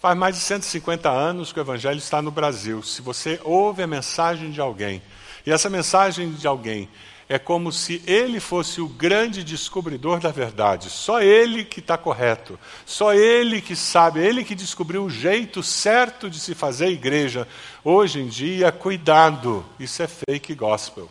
Faz 0.00 0.16
mais 0.16 0.36
de 0.36 0.42
150 0.42 1.10
anos 1.10 1.52
que 1.52 1.58
o 1.58 1.62
Evangelho 1.62 1.98
está 1.98 2.22
no 2.22 2.30
Brasil. 2.30 2.82
Se 2.84 3.02
você 3.02 3.40
ouve 3.42 3.82
a 3.82 3.86
mensagem 3.86 4.52
de 4.52 4.60
alguém, 4.60 5.02
e 5.44 5.50
essa 5.50 5.68
mensagem 5.68 6.32
de 6.32 6.46
alguém 6.46 6.88
é 7.30 7.38
como 7.38 7.70
se 7.70 8.02
ele 8.08 8.40
fosse 8.40 8.80
o 8.80 8.88
grande 8.88 9.44
descobridor 9.44 10.18
da 10.18 10.32
verdade. 10.32 10.90
Só 10.90 11.22
ele 11.22 11.64
que 11.64 11.78
está 11.78 11.96
correto. 11.96 12.58
Só 12.84 13.14
ele 13.14 13.60
que 13.60 13.76
sabe, 13.76 14.18
ele 14.18 14.42
que 14.42 14.52
descobriu 14.52 15.04
o 15.04 15.08
jeito 15.08 15.62
certo 15.62 16.28
de 16.28 16.40
se 16.40 16.56
fazer 16.56 16.88
igreja. 16.88 17.46
Hoje 17.84 18.18
em 18.18 18.26
dia, 18.26 18.72
cuidado, 18.72 19.64
isso 19.78 20.02
é 20.02 20.08
fake 20.08 20.56
gospel. 20.56 21.08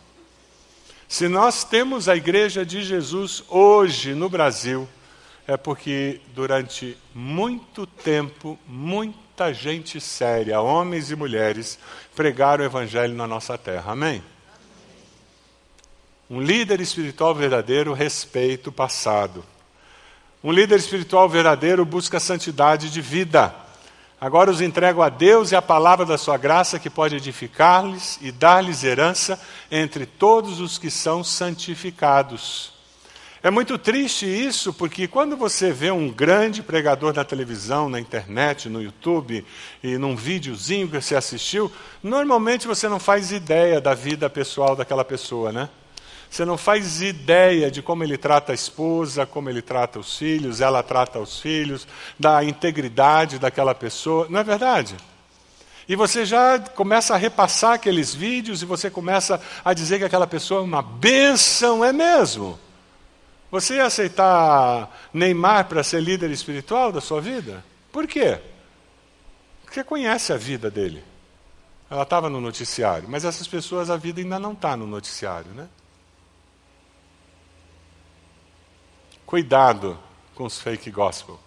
Se 1.08 1.26
nós 1.26 1.64
temos 1.64 2.06
a 2.06 2.14
igreja 2.14 2.66
de 2.66 2.82
Jesus 2.82 3.42
hoje 3.48 4.12
no 4.14 4.28
Brasil, 4.28 4.86
é 5.46 5.56
porque 5.56 6.20
durante 6.34 6.98
muito 7.14 7.86
tempo, 7.86 8.58
muita 8.68 9.54
gente 9.54 9.98
séria, 9.98 10.60
homens 10.60 11.10
e 11.10 11.16
mulheres, 11.16 11.78
pregaram 12.14 12.62
o 12.62 12.66
evangelho 12.66 13.14
na 13.14 13.26
nossa 13.26 13.56
terra. 13.56 13.92
Amém? 13.92 14.22
Um 16.30 16.40
líder 16.40 16.80
espiritual 16.80 17.34
verdadeiro 17.34 17.92
respeita 17.92 18.68
o 18.68 18.72
passado. 18.72 19.44
Um 20.44 20.52
líder 20.52 20.78
espiritual 20.78 21.28
verdadeiro 21.28 21.84
busca 21.84 22.20
santidade 22.20 22.88
de 22.88 23.00
vida. 23.00 23.52
Agora 24.20 24.48
os 24.48 24.60
entrego 24.60 25.02
a 25.02 25.08
Deus 25.08 25.50
e 25.50 25.56
a 25.56 25.62
palavra 25.62 26.06
da 26.06 26.16
sua 26.16 26.36
graça 26.36 26.78
que 26.78 26.88
pode 26.88 27.16
edificar-lhes 27.16 28.16
e 28.22 28.30
dar-lhes 28.30 28.84
herança 28.84 29.40
entre 29.72 30.06
todos 30.06 30.60
os 30.60 30.78
que 30.78 30.88
são 30.88 31.24
santificados. 31.24 32.74
É 33.42 33.50
muito 33.50 33.76
triste 33.76 34.24
isso, 34.24 34.72
porque 34.72 35.08
quando 35.08 35.36
você 35.36 35.72
vê 35.72 35.90
um 35.90 36.08
grande 36.10 36.62
pregador 36.62 37.12
na 37.12 37.24
televisão, 37.24 37.88
na 37.88 37.98
internet, 37.98 38.68
no 38.68 38.80
YouTube 38.80 39.44
e 39.82 39.98
num 39.98 40.14
videozinho 40.14 40.86
que 40.86 41.00
você 41.00 41.16
assistiu, 41.16 41.72
normalmente 42.00 42.68
você 42.68 42.88
não 42.88 43.00
faz 43.00 43.32
ideia 43.32 43.80
da 43.80 43.94
vida 43.94 44.30
pessoal 44.30 44.76
daquela 44.76 45.04
pessoa, 45.04 45.50
né? 45.50 45.68
Você 46.30 46.44
não 46.44 46.56
faz 46.56 47.02
ideia 47.02 47.72
de 47.72 47.82
como 47.82 48.04
ele 48.04 48.16
trata 48.16 48.52
a 48.52 48.54
esposa, 48.54 49.26
como 49.26 49.50
ele 49.50 49.60
trata 49.60 49.98
os 49.98 50.16
filhos, 50.16 50.60
ela 50.60 50.80
trata 50.80 51.18
os 51.18 51.40
filhos, 51.40 51.88
da 52.16 52.44
integridade 52.44 53.36
daquela 53.36 53.74
pessoa. 53.74 54.28
Não 54.30 54.38
é 54.38 54.44
verdade? 54.44 54.94
E 55.88 55.96
você 55.96 56.24
já 56.24 56.56
começa 56.60 57.14
a 57.14 57.16
repassar 57.16 57.72
aqueles 57.72 58.14
vídeos 58.14 58.62
e 58.62 58.64
você 58.64 58.88
começa 58.88 59.40
a 59.64 59.74
dizer 59.74 59.98
que 59.98 60.04
aquela 60.04 60.26
pessoa 60.26 60.60
é 60.60 60.64
uma 60.64 60.80
bênção, 60.80 61.84
é 61.84 61.92
mesmo? 61.92 62.56
Você 63.50 63.74
ia 63.74 63.86
aceitar 63.86 64.88
Neymar 65.12 65.64
para 65.64 65.82
ser 65.82 66.00
líder 66.00 66.30
espiritual 66.30 66.92
da 66.92 67.00
sua 67.00 67.20
vida? 67.20 67.64
Por 67.90 68.06
quê? 68.06 68.38
Porque 69.64 69.82
conhece 69.82 70.32
a 70.32 70.36
vida 70.36 70.70
dele. 70.70 71.02
Ela 71.90 72.04
estava 72.04 72.30
no 72.30 72.40
noticiário, 72.40 73.08
mas 73.08 73.24
essas 73.24 73.48
pessoas, 73.48 73.90
a 73.90 73.96
vida 73.96 74.20
ainda 74.20 74.38
não 74.38 74.52
está 74.52 74.76
no 74.76 74.86
noticiário, 74.86 75.50
né? 75.50 75.66
Cuidado 79.30 79.96
com 80.34 80.42
os 80.42 80.58
fake 80.58 80.90
gospel. 80.90 81.38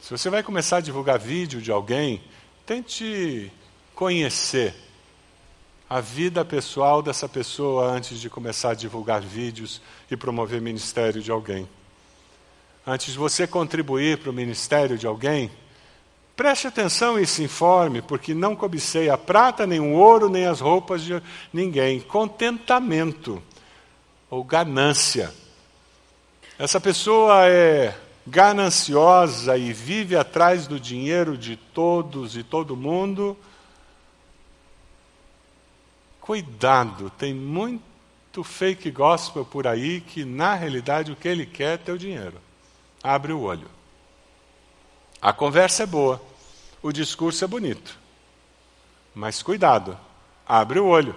Se 0.00 0.10
você 0.10 0.30
vai 0.30 0.42
começar 0.42 0.78
a 0.78 0.80
divulgar 0.80 1.18
vídeo 1.18 1.60
de 1.60 1.70
alguém, 1.70 2.22
tente 2.64 3.52
conhecer 3.94 4.74
a 5.86 6.00
vida 6.00 6.42
pessoal 6.42 7.02
dessa 7.02 7.28
pessoa 7.28 7.92
antes 7.92 8.18
de 8.18 8.30
começar 8.30 8.70
a 8.70 8.74
divulgar 8.74 9.20
vídeos 9.20 9.82
e 10.10 10.16
promover 10.16 10.62
ministério 10.62 11.20
de 11.20 11.30
alguém. 11.30 11.68
Antes 12.86 13.12
de 13.12 13.18
você 13.18 13.46
contribuir 13.46 14.16
para 14.16 14.30
o 14.30 14.32
ministério 14.32 14.96
de 14.96 15.06
alguém, 15.06 15.50
preste 16.34 16.66
atenção 16.66 17.18
e 17.18 17.26
se 17.26 17.42
informe, 17.42 18.00
porque 18.00 18.32
não 18.32 18.56
cobicei 18.56 19.10
a 19.10 19.18
prata, 19.18 19.66
nem 19.66 19.78
o 19.78 19.92
ouro, 19.92 20.30
nem 20.30 20.46
as 20.46 20.60
roupas 20.60 21.02
de 21.02 21.22
ninguém. 21.52 22.00
Contentamento 22.00 23.42
ou 24.30 24.42
ganância. 24.42 25.34
Essa 26.60 26.78
pessoa 26.78 27.48
é 27.48 27.98
gananciosa 28.26 29.56
e 29.56 29.72
vive 29.72 30.14
atrás 30.14 30.66
do 30.66 30.78
dinheiro 30.78 31.38
de 31.38 31.56
todos 31.56 32.36
e 32.36 32.42
todo 32.42 32.76
mundo 32.76 33.34
Cuidado, 36.20 37.10
tem 37.18 37.34
muito 37.34 38.44
fake 38.44 38.90
gospel 38.90 39.42
por 39.44 39.66
aí 39.66 40.02
que, 40.02 40.22
na 40.24 40.54
realidade, 40.54 41.10
o 41.10 41.16
que 41.16 41.26
ele 41.26 41.46
quer 41.46 41.74
é 41.74 41.76
teu 41.76 41.96
dinheiro. 41.96 42.36
Abre 43.02 43.32
o 43.32 43.40
olho. 43.40 43.68
A 45.20 45.32
conversa 45.32 45.82
é 45.82 45.86
boa, 45.86 46.22
o 46.82 46.92
discurso 46.92 47.42
é 47.42 47.48
bonito. 47.48 47.98
Mas 49.12 49.42
cuidado, 49.42 49.98
abre 50.46 50.78
o 50.78 50.86
olho. 50.86 51.16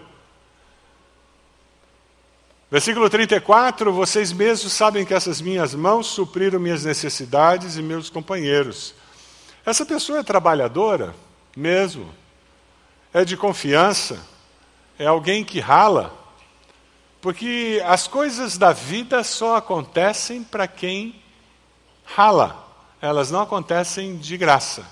Versículo 2.74 3.08
34: 3.08 3.94
Vocês 3.94 4.34
mesmos 4.34 4.74
sabem 4.74 5.06
que 5.06 5.14
essas 5.14 5.40
minhas 5.40 5.76
mãos 5.76 6.08
supriram 6.08 6.60
minhas 6.60 6.84
necessidades 6.84 7.78
e 7.78 7.84
meus 7.84 8.10
companheiros. 8.10 8.96
Essa 9.64 9.86
pessoa 9.86 10.18
é 10.18 10.24
trabalhadora, 10.24 11.14
mesmo, 11.56 12.12
é 13.14 13.24
de 13.24 13.38
confiança, 13.38 14.20
é 14.98 15.06
alguém 15.06 15.44
que 15.44 15.60
rala, 15.60 16.12
porque 17.22 17.80
as 17.86 18.08
coisas 18.08 18.58
da 18.58 18.74
vida 18.74 19.24
só 19.24 19.58
acontecem 19.58 20.44
para 20.44 20.68
quem 20.68 21.22
rala, 22.04 22.68
elas 23.00 23.30
não 23.30 23.42
acontecem 23.42 24.18
de 24.18 24.36
graça. 24.36 24.84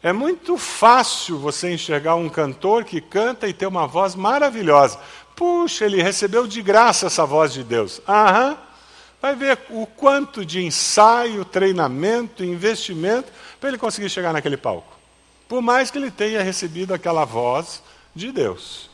É 0.00 0.12
muito 0.12 0.56
fácil 0.56 1.40
você 1.40 1.74
enxergar 1.74 2.14
um 2.14 2.28
cantor 2.28 2.84
que 2.84 3.00
canta 3.00 3.48
e 3.48 3.52
tem 3.52 3.66
uma 3.66 3.88
voz 3.88 4.14
maravilhosa. 4.14 5.00
Puxa, 5.36 5.84
ele 5.84 6.02
recebeu 6.02 6.46
de 6.46 6.62
graça 6.62 7.06
essa 7.06 7.26
voz 7.26 7.52
de 7.52 7.62
Deus. 7.62 8.00
Aham. 8.08 8.56
Vai 9.20 9.34
ver 9.34 9.58
o 9.70 9.86
quanto 9.86 10.44
de 10.44 10.64
ensaio, 10.64 11.44
treinamento, 11.44 12.44
investimento 12.44 13.30
para 13.60 13.68
ele 13.68 13.78
conseguir 13.78 14.08
chegar 14.08 14.32
naquele 14.32 14.56
palco. 14.56 14.96
Por 15.48 15.62
mais 15.62 15.90
que 15.90 15.98
ele 15.98 16.10
tenha 16.10 16.42
recebido 16.42 16.92
aquela 16.92 17.24
voz 17.24 17.82
de 18.14 18.32
Deus. 18.32 18.90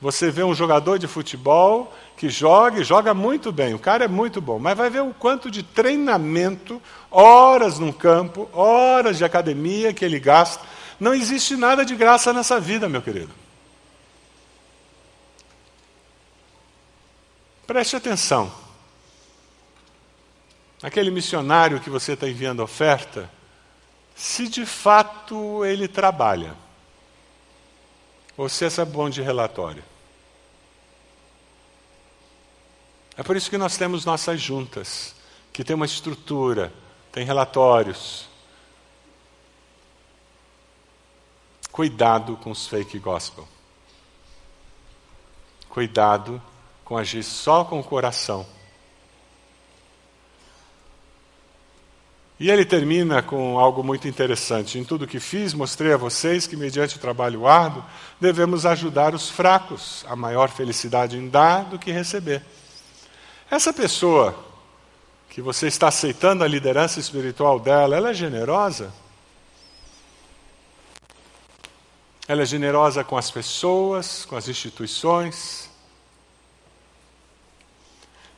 Você 0.00 0.30
vê 0.30 0.42
um 0.42 0.54
jogador 0.54 0.98
de 0.98 1.06
futebol 1.06 1.94
que 2.16 2.28
joga 2.28 2.80
e 2.80 2.84
joga 2.84 3.14
muito 3.14 3.52
bem, 3.52 3.72
o 3.72 3.78
cara 3.78 4.04
é 4.04 4.08
muito 4.08 4.40
bom, 4.40 4.58
mas 4.58 4.76
vai 4.76 4.90
ver 4.90 5.02
o 5.02 5.14
quanto 5.14 5.50
de 5.50 5.62
treinamento, 5.62 6.82
horas 7.10 7.78
no 7.78 7.92
campo, 7.92 8.48
horas 8.52 9.18
de 9.18 9.24
academia 9.24 9.92
que 9.92 10.04
ele 10.04 10.18
gasta. 10.18 10.64
Não 10.98 11.14
existe 11.14 11.56
nada 11.56 11.84
de 11.84 11.94
graça 11.94 12.32
nessa 12.32 12.58
vida, 12.58 12.88
meu 12.88 13.02
querido. 13.02 13.41
Preste 17.72 17.96
atenção. 17.96 18.52
Aquele 20.82 21.10
missionário 21.10 21.80
que 21.80 21.88
você 21.88 22.12
está 22.12 22.28
enviando 22.28 22.62
oferta, 22.62 23.32
se 24.14 24.46
de 24.46 24.66
fato 24.66 25.64
ele 25.64 25.88
trabalha, 25.88 26.54
ou 28.36 28.46
se 28.46 28.66
é 28.66 28.84
bom 28.84 29.08
de 29.08 29.22
relatório. 29.22 29.82
É 33.16 33.22
por 33.22 33.36
isso 33.36 33.48
que 33.48 33.56
nós 33.56 33.74
temos 33.78 34.04
nossas 34.04 34.38
juntas, 34.38 35.14
que 35.50 35.64
tem 35.64 35.74
uma 35.74 35.86
estrutura, 35.86 36.70
tem 37.10 37.24
relatórios. 37.24 38.28
Cuidado 41.70 42.36
com 42.36 42.50
os 42.50 42.66
fake 42.66 42.98
gospel. 42.98 43.48
Cuidado 45.70 46.51
com 46.84 46.96
agir 46.96 47.22
só 47.22 47.64
com 47.64 47.80
o 47.80 47.84
coração. 47.84 48.46
E 52.42 52.50
ele 52.50 52.64
termina 52.64 53.22
com 53.22 53.56
algo 53.56 53.84
muito 53.84 54.08
interessante. 54.08 54.76
Em 54.76 54.82
tudo 54.82 55.06
que 55.06 55.20
fiz, 55.20 55.54
mostrei 55.54 55.92
a 55.92 55.96
vocês 55.96 56.44
que, 56.44 56.56
mediante 56.56 56.96
o 56.96 56.98
trabalho 56.98 57.46
árduo, 57.46 57.84
devemos 58.20 58.66
ajudar 58.66 59.14
os 59.14 59.30
fracos. 59.30 60.04
A 60.08 60.16
maior 60.16 60.48
felicidade 60.48 61.16
em 61.16 61.28
dar 61.28 61.66
do 61.66 61.78
que 61.78 61.92
receber. 61.92 62.42
Essa 63.48 63.72
pessoa 63.72 64.36
que 65.30 65.40
você 65.40 65.68
está 65.68 65.86
aceitando 65.86 66.42
a 66.42 66.48
liderança 66.48 66.98
espiritual 66.98 67.60
dela, 67.60 67.94
ela 67.94 68.10
é 68.10 68.14
generosa? 68.14 68.92
Ela 72.26 72.42
é 72.42 72.46
generosa 72.46 73.04
com 73.04 73.16
as 73.16 73.30
pessoas, 73.30 74.24
com 74.24 74.34
as 74.34 74.48
instituições? 74.48 75.70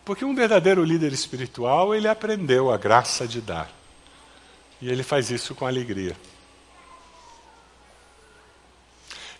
Porque 0.04 0.24
um 0.24 0.34
verdadeiro 0.34 0.84
líder 0.84 1.12
espiritual, 1.12 1.94
ele 1.94 2.08
aprendeu 2.08 2.70
a 2.70 2.76
graça 2.76 3.26
de 3.26 3.40
dar. 3.40 3.70
E 4.80 4.90
ele 4.90 5.02
faz 5.02 5.30
isso 5.30 5.54
com 5.54 5.66
alegria. 5.66 6.16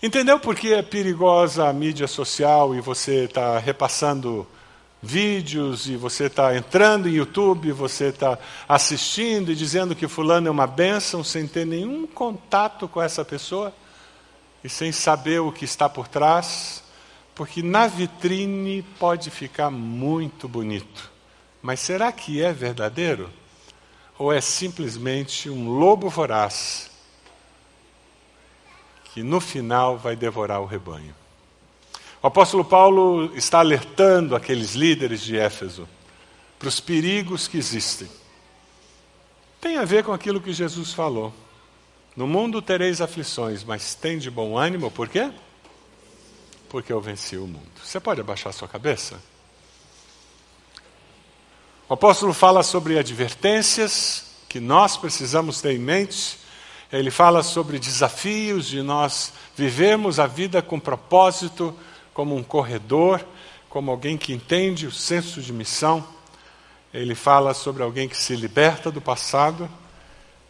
Entendeu 0.03 0.39
por 0.39 0.55
que 0.55 0.73
é 0.73 0.83
perigosa 0.83 1.69
a 1.69 1.73
mídia 1.73 2.07
social 2.07 2.75
e 2.75 2.81
você 2.81 3.25
está 3.25 3.59
repassando 3.59 4.47
vídeos 5.03 5.87
e 5.87 5.97
você 5.97 6.25
está 6.25 6.55
entrando 6.55 7.09
em 7.09 7.13
YouTube, 7.13 7.73
você 7.73 8.09
está 8.09 8.39
assistindo 8.69 9.51
e 9.51 9.55
dizendo 9.55 9.95
que 9.95 10.07
fulano 10.07 10.49
é 10.49 10.51
uma 10.51 10.67
bênção 10.67 11.25
sem 11.25 11.47
ter 11.47 11.67
nenhum 11.67 12.07
contato 12.07 12.87
com 12.87 13.01
essa 13.01 13.25
pessoa 13.25 13.73
e 14.63 14.69
sem 14.69 14.93
saber 14.93 15.41
o 15.41 15.51
que 15.51 15.65
está 15.65 15.89
por 15.89 16.07
trás, 16.07 16.84
porque 17.35 17.63
na 17.63 17.87
vitrine 17.87 18.83
pode 18.99 19.31
ficar 19.31 19.71
muito 19.71 20.49
bonito. 20.49 21.11
Mas 21.61 21.81
será 21.81 22.13
que 22.13 22.43
é 22.43 22.53
verdadeiro? 22.53 23.31
Ou 24.19 24.33
é 24.33 24.41
simplesmente 24.41 25.51
um 25.51 25.69
lobo 25.69 26.09
voraz 26.09 26.91
que 29.13 29.23
no 29.23 29.41
final 29.41 29.99
vai 29.99 30.15
devorar 30.15 30.61
o 30.61 30.67
rebanho? 30.67 31.15
O 32.23 32.27
apóstolo 32.27 32.65
Paulo 32.65 33.37
está 33.37 33.59
alertando 33.59 34.37
aqueles 34.37 34.75
líderes 34.75 35.21
de 35.21 35.37
Éfeso 35.37 35.89
para 36.59 36.69
os 36.69 36.81
perigos 36.81 37.49
que 37.49 37.59
existem. 37.59 38.09
Tem 39.61 39.77
a 39.77 39.85
ver 39.85 40.05
com 40.05 40.13
aquilo 40.13 40.41
que 40.41 40.53
Jesus 40.53 40.93
falou. 40.93 41.35
No 42.17 42.27
mundo 42.27 42.63
tereis 42.63 43.01
aflições, 43.01 43.65
mas 43.65 43.95
tem 43.95 44.19
de 44.19 44.31
bom 44.31 44.57
ânimo, 44.57 44.91
por 44.91 45.09
quê? 45.09 45.33
Porque 46.75 46.93
eu 46.93 47.01
venci 47.01 47.37
o 47.37 47.47
mundo. 47.47 47.71
Você 47.85 48.01
pode 48.01 48.21
abaixar 48.21 48.53
sua 48.53 48.67
cabeça? 48.67 49.23
O 51.89 51.95
apóstolo 51.95 52.35
fala 52.35 52.65
sobre 52.65 52.99
advertências 52.99 54.25
que 54.49 54.59
nós 54.59 54.97
precisamos 54.97 55.61
ter 55.61 55.77
em 55.77 55.79
mente. 55.79 56.37
Ele 56.93 57.13
fala 57.13 57.45
sobre 57.45 57.79
desafios 57.79 58.67
de 58.67 58.83
nós 58.83 59.33
vivermos 59.55 60.19
a 60.19 60.27
vida 60.27 60.61
com 60.61 60.81
propósito, 60.81 61.73
como 62.13 62.35
um 62.35 62.43
corredor, 62.43 63.25
como 63.69 63.93
alguém 63.93 64.19
que 64.19 64.33
entende 64.33 64.85
o 64.85 64.91
senso 64.91 65.41
de 65.41 65.53
missão. 65.53 66.05
Ele 66.93 67.15
fala 67.15 67.55
sobre 67.55 67.85
alguém 67.85 68.09
que 68.09 68.17
se 68.17 68.35
liberta 68.35 68.91
do 68.91 69.01
passado 69.01 69.71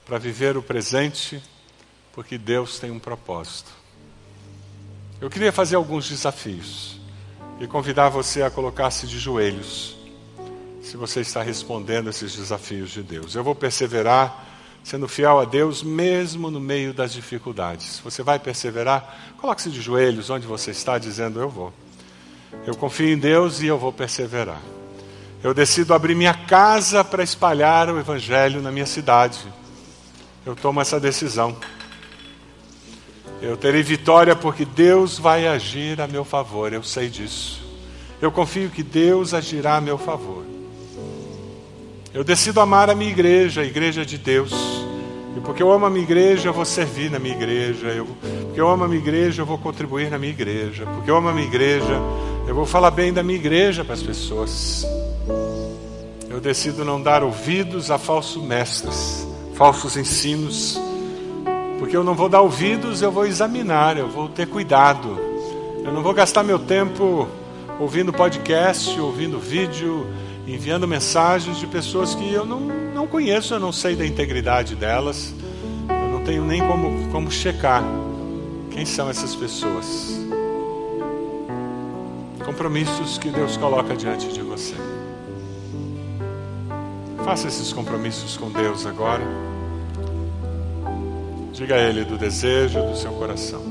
para 0.07 0.17
viver 0.17 0.57
o 0.57 0.63
presente, 0.63 1.43
porque 2.15 2.39
Deus 2.39 2.79
tem 2.79 2.91
um 2.91 2.99
propósito. 2.99 3.84
Eu 5.21 5.31
queria 5.31 5.53
fazer 5.53 5.77
alguns 5.77 6.09
desafios 6.09 7.01
e 7.61 7.67
convidar 7.67 8.09
você 8.09 8.43
a 8.43 8.51
colocar-se 8.51 9.07
de 9.07 9.19
joelhos, 9.19 9.97
se 10.83 10.97
você 10.97 11.21
está 11.21 11.43
respondendo 11.43 12.11
esses 12.11 12.35
desafios 12.37 12.91
de 12.91 13.03
Deus. 13.03 13.35
Eu 13.35 13.45
vou 13.45 13.55
perseverar 13.55 14.45
sendo 14.83 15.09
fiel 15.09 15.41
a 15.41 15.45
Deus 15.47 15.83
mesmo 15.83 16.51
no 16.51 16.61
meio 16.61 16.93
das 16.93 17.13
dificuldades. 17.13 18.01
Você 18.05 18.23
vai 18.23 18.39
perseverar? 18.39 19.35
Coloque-se 19.39 19.71
de 19.71 19.81
joelhos 19.81 20.29
onde 20.29 20.47
você 20.47 20.73
está, 20.73 20.99
dizendo: 20.99 21.41
Eu 21.41 21.49
vou. 21.49 21.73
Eu 22.67 22.77
confio 22.77 23.09
em 23.09 23.19
Deus 23.19 23.63
e 23.63 23.67
eu 23.67 23.79
vou 23.79 23.93
perseverar. 23.93 24.61
Eu 25.43 25.55
decido 25.55 25.95
abrir 25.95 26.15
minha 26.15 26.35
casa 26.35 27.03
para 27.05 27.23
espalhar 27.23 27.89
o 27.89 27.99
Evangelho 27.99 28.61
na 28.61 28.71
minha 28.71 28.87
cidade. 28.87 29.39
Eu 30.45 30.55
tomo 30.55 30.81
essa 30.81 31.01
decisão. 31.01 31.57
Eu 33.47 33.59
terei 33.59 33.83
vitória 33.83 34.35
porque 34.35 34.65
Deus 34.65 35.19
vai 35.19 35.47
agir 35.47 36.01
a 36.01 36.07
meu 36.07 36.25
favor, 36.25 36.73
eu 36.73 36.83
sei 36.83 37.11
disso. 37.11 37.63
Eu 38.21 38.33
confio 38.33 38.71
que 38.71 38.83
Deus 38.83 39.35
agirá 39.35 39.77
a 39.77 39.81
meu 39.83 39.99
favor. 39.99 40.45
Eu 42.15 42.25
decido 42.25 42.59
amar 42.63 42.89
a 42.89 42.95
minha 42.95 43.11
igreja, 43.11 43.61
a 43.61 43.65
igreja 43.65 44.05
de 44.07 44.17
Deus. 44.17 44.51
E 45.37 45.41
porque 45.41 45.63
eu 45.63 45.71
amo 45.71 45.85
a 45.85 45.91
minha 45.91 46.03
igreja, 46.03 46.49
eu 46.49 46.55
vou 46.55 46.65
servir 46.65 47.11
na 47.11 47.19
minha 47.19 47.35
igreja. 47.35 47.89
Eu, 47.89 48.07
porque 48.47 48.59
eu 48.59 48.67
amo 48.67 48.85
a 48.85 48.89
minha 48.89 49.01
igreja, 49.01 49.43
eu 49.43 49.47
vou 49.47 49.59
contribuir 49.59 50.11
na 50.11 50.19
minha 50.19 50.33
igreja. 50.33 50.87
Porque 50.87 51.11
eu 51.11 51.17
amo 51.17 51.29
a 51.29 51.33
minha 51.35 51.47
igreja, 51.47 52.01
eu 52.49 52.55
vou 52.55 52.65
falar 52.65 52.93
bem 52.93 53.13
da 53.13 53.23
minha 53.23 53.39
igreja 53.39 53.85
para 53.85 53.93
as 53.93 54.03
pessoas. 54.03 54.87
Eu 56.31 56.41
decido 56.41 56.83
não 56.83 57.03
dar 57.03 57.23
ouvidos 57.23 57.91
a 57.91 57.99
falsos 57.99 58.43
mestres, 58.43 59.29
falsos 59.55 59.99
ensinos. 59.99 60.81
Porque 61.85 61.99
eu 61.99 62.03
não 62.03 62.15
vou 62.15 62.31
dar 62.31 62.41
ouvidos, 62.41 63.03
eu 63.03 63.13
vou 63.13 63.27
examinar, 63.27 63.99
eu 63.99 64.09
vou 64.09 64.27
ter 64.27 64.47
cuidado. 64.47 65.21
Eu 65.85 65.93
não 65.93 66.03
vou 66.03 66.15
gastar 66.15 66.43
meu 66.43 66.59
tempo 66.59 67.29
ouvindo 67.79 68.11
podcast, 68.11 68.99
ouvindo 68.99 69.39
vídeo, 69.39 70.07
enviando 70.47 70.89
mensagens 70.89 71.59
de 71.59 71.67
pessoas 71.67 72.15
que 72.15 72.33
eu 72.33 72.47
não, 72.47 72.59
não 72.59 73.07
conheço, 73.07 73.53
eu 73.53 73.61
não 73.61 73.71
sei 73.71 73.95
da 73.95 74.07
integridade 74.07 74.75
delas, 74.75 75.35
eu 75.87 76.09
não 76.11 76.25
tenho 76.25 76.43
nem 76.47 76.67
como, 76.67 77.07
como 77.13 77.31
checar 77.31 77.85
quem 78.71 78.87
são 78.87 79.11
essas 79.11 79.37
pessoas. 79.37 80.19
Compromissos 82.47 83.19
que 83.19 83.29
Deus 83.29 83.59
coloca 83.59 83.95
diante 83.95 84.33
de 84.33 84.41
você. 84.41 84.75
Faça 87.23 87.47
esses 87.47 87.75
compromissos 87.75 88.39
com 88.39 88.49
Deus 88.49 88.87
agora. 88.87 89.54
Diga 91.55 91.77
a 91.77 91.79
Ele 91.79 92.05
do 92.05 92.19
desejo 92.19 92.83
do 92.83 92.97
seu 92.97 93.13
coração. 93.13 93.63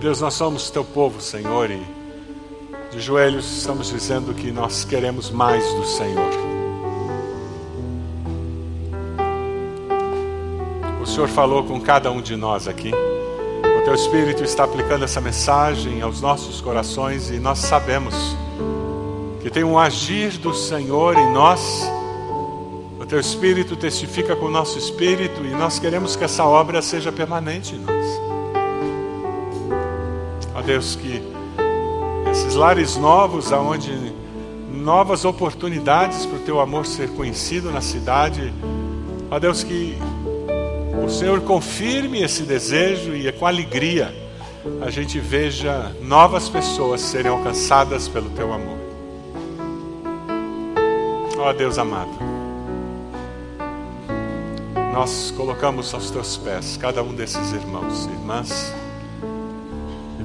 Deus, 0.00 0.20
nós 0.20 0.34
somos 0.34 0.70
teu 0.70 0.84
povo, 0.84 1.20
Senhor, 1.20 1.70
e 1.70 1.80
de 2.90 3.00
joelhos 3.00 3.58
estamos 3.58 3.90
dizendo 3.90 4.34
que 4.34 4.50
nós 4.50 4.84
queremos 4.84 5.30
mais 5.30 5.64
do 5.74 5.84
Senhor. 5.84 6.30
O 11.00 11.06
Senhor 11.06 11.28
falou 11.28 11.62
com 11.62 11.80
cada 11.80 12.10
um 12.10 12.20
de 12.20 12.34
nós 12.34 12.66
aqui. 12.66 12.90
Teu 13.92 14.00
Espírito 14.00 14.42
está 14.42 14.64
aplicando 14.64 15.04
essa 15.04 15.20
mensagem 15.20 16.00
aos 16.00 16.22
nossos 16.22 16.62
corações 16.62 17.30
e 17.30 17.38
nós 17.38 17.58
sabemos 17.58 18.14
que 19.42 19.50
tem 19.50 19.64
um 19.64 19.78
agir 19.78 20.38
do 20.38 20.54
Senhor 20.54 21.14
em 21.14 21.30
nós. 21.30 21.60
O 22.98 23.04
teu 23.04 23.20
Espírito 23.20 23.76
testifica 23.76 24.34
com 24.34 24.46
o 24.46 24.50
nosso 24.50 24.78
espírito 24.78 25.44
e 25.44 25.50
nós 25.50 25.78
queremos 25.78 26.16
que 26.16 26.24
essa 26.24 26.42
obra 26.42 26.80
seja 26.80 27.12
permanente 27.12 27.74
em 27.74 27.80
nós. 27.80 28.06
Deus, 30.64 30.96
que 30.96 31.22
esses 32.30 32.54
lares 32.54 32.96
novos, 32.96 33.52
aonde 33.52 33.92
novas 34.72 35.26
oportunidades 35.26 36.24
para 36.24 36.38
o 36.38 36.40
teu 36.40 36.60
amor 36.60 36.86
ser 36.86 37.10
conhecido 37.10 37.70
na 37.70 37.82
cidade, 37.82 38.54
ó 39.30 39.38
Deus, 39.38 39.62
que 39.62 39.98
o 41.04 41.08
Senhor 41.08 41.40
confirme 41.42 42.22
esse 42.22 42.42
desejo 42.42 43.14
e 43.14 43.30
com 43.32 43.46
alegria 43.46 44.14
a 44.80 44.90
gente 44.90 45.18
veja 45.18 45.94
novas 46.00 46.48
pessoas 46.48 47.00
serem 47.00 47.30
alcançadas 47.30 48.08
pelo 48.08 48.30
teu 48.30 48.52
amor. 48.52 48.78
Ó 51.38 51.52
Deus 51.52 51.78
amado, 51.78 52.12
nós 54.92 55.32
colocamos 55.36 55.92
aos 55.92 56.10
teus 56.10 56.36
pés 56.36 56.76
cada 56.76 57.02
um 57.02 57.14
desses 57.14 57.52
irmãos 57.52 58.06
e 58.06 58.10
irmãs 58.10 58.72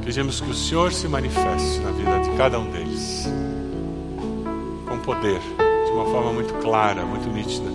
Pedimos 0.07 0.39
que 0.39 0.49
o 0.49 0.53
Senhor 0.53 0.93
se 0.93 1.05
manifeste 1.05 1.81
na 1.81 1.91
vida 1.91 2.17
de 2.19 2.37
cada 2.37 2.57
um 2.57 2.71
deles, 2.71 3.27
com 4.87 4.97
poder, 4.99 5.41
de 5.41 5.91
uma 5.91 6.05
forma 6.05 6.31
muito 6.31 6.53
clara, 6.61 7.05
muito 7.05 7.27
nítida. 7.27 7.69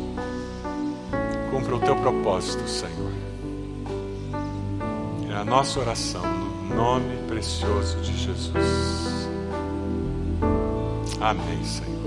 Cumpra 1.73 1.77
o 1.77 1.81
teu 1.81 1.97
propósito, 1.97 2.69
Senhor. 2.69 3.13
É 5.31 5.35
a 5.35 5.45
nossa 5.45 5.81
oração, 5.81 6.23
no 6.69 6.75
nome 6.75 7.17
precioso 7.27 7.99
de 8.01 8.15
Jesus. 8.15 9.29
Amém, 11.19 11.65
Senhor. 11.65 12.02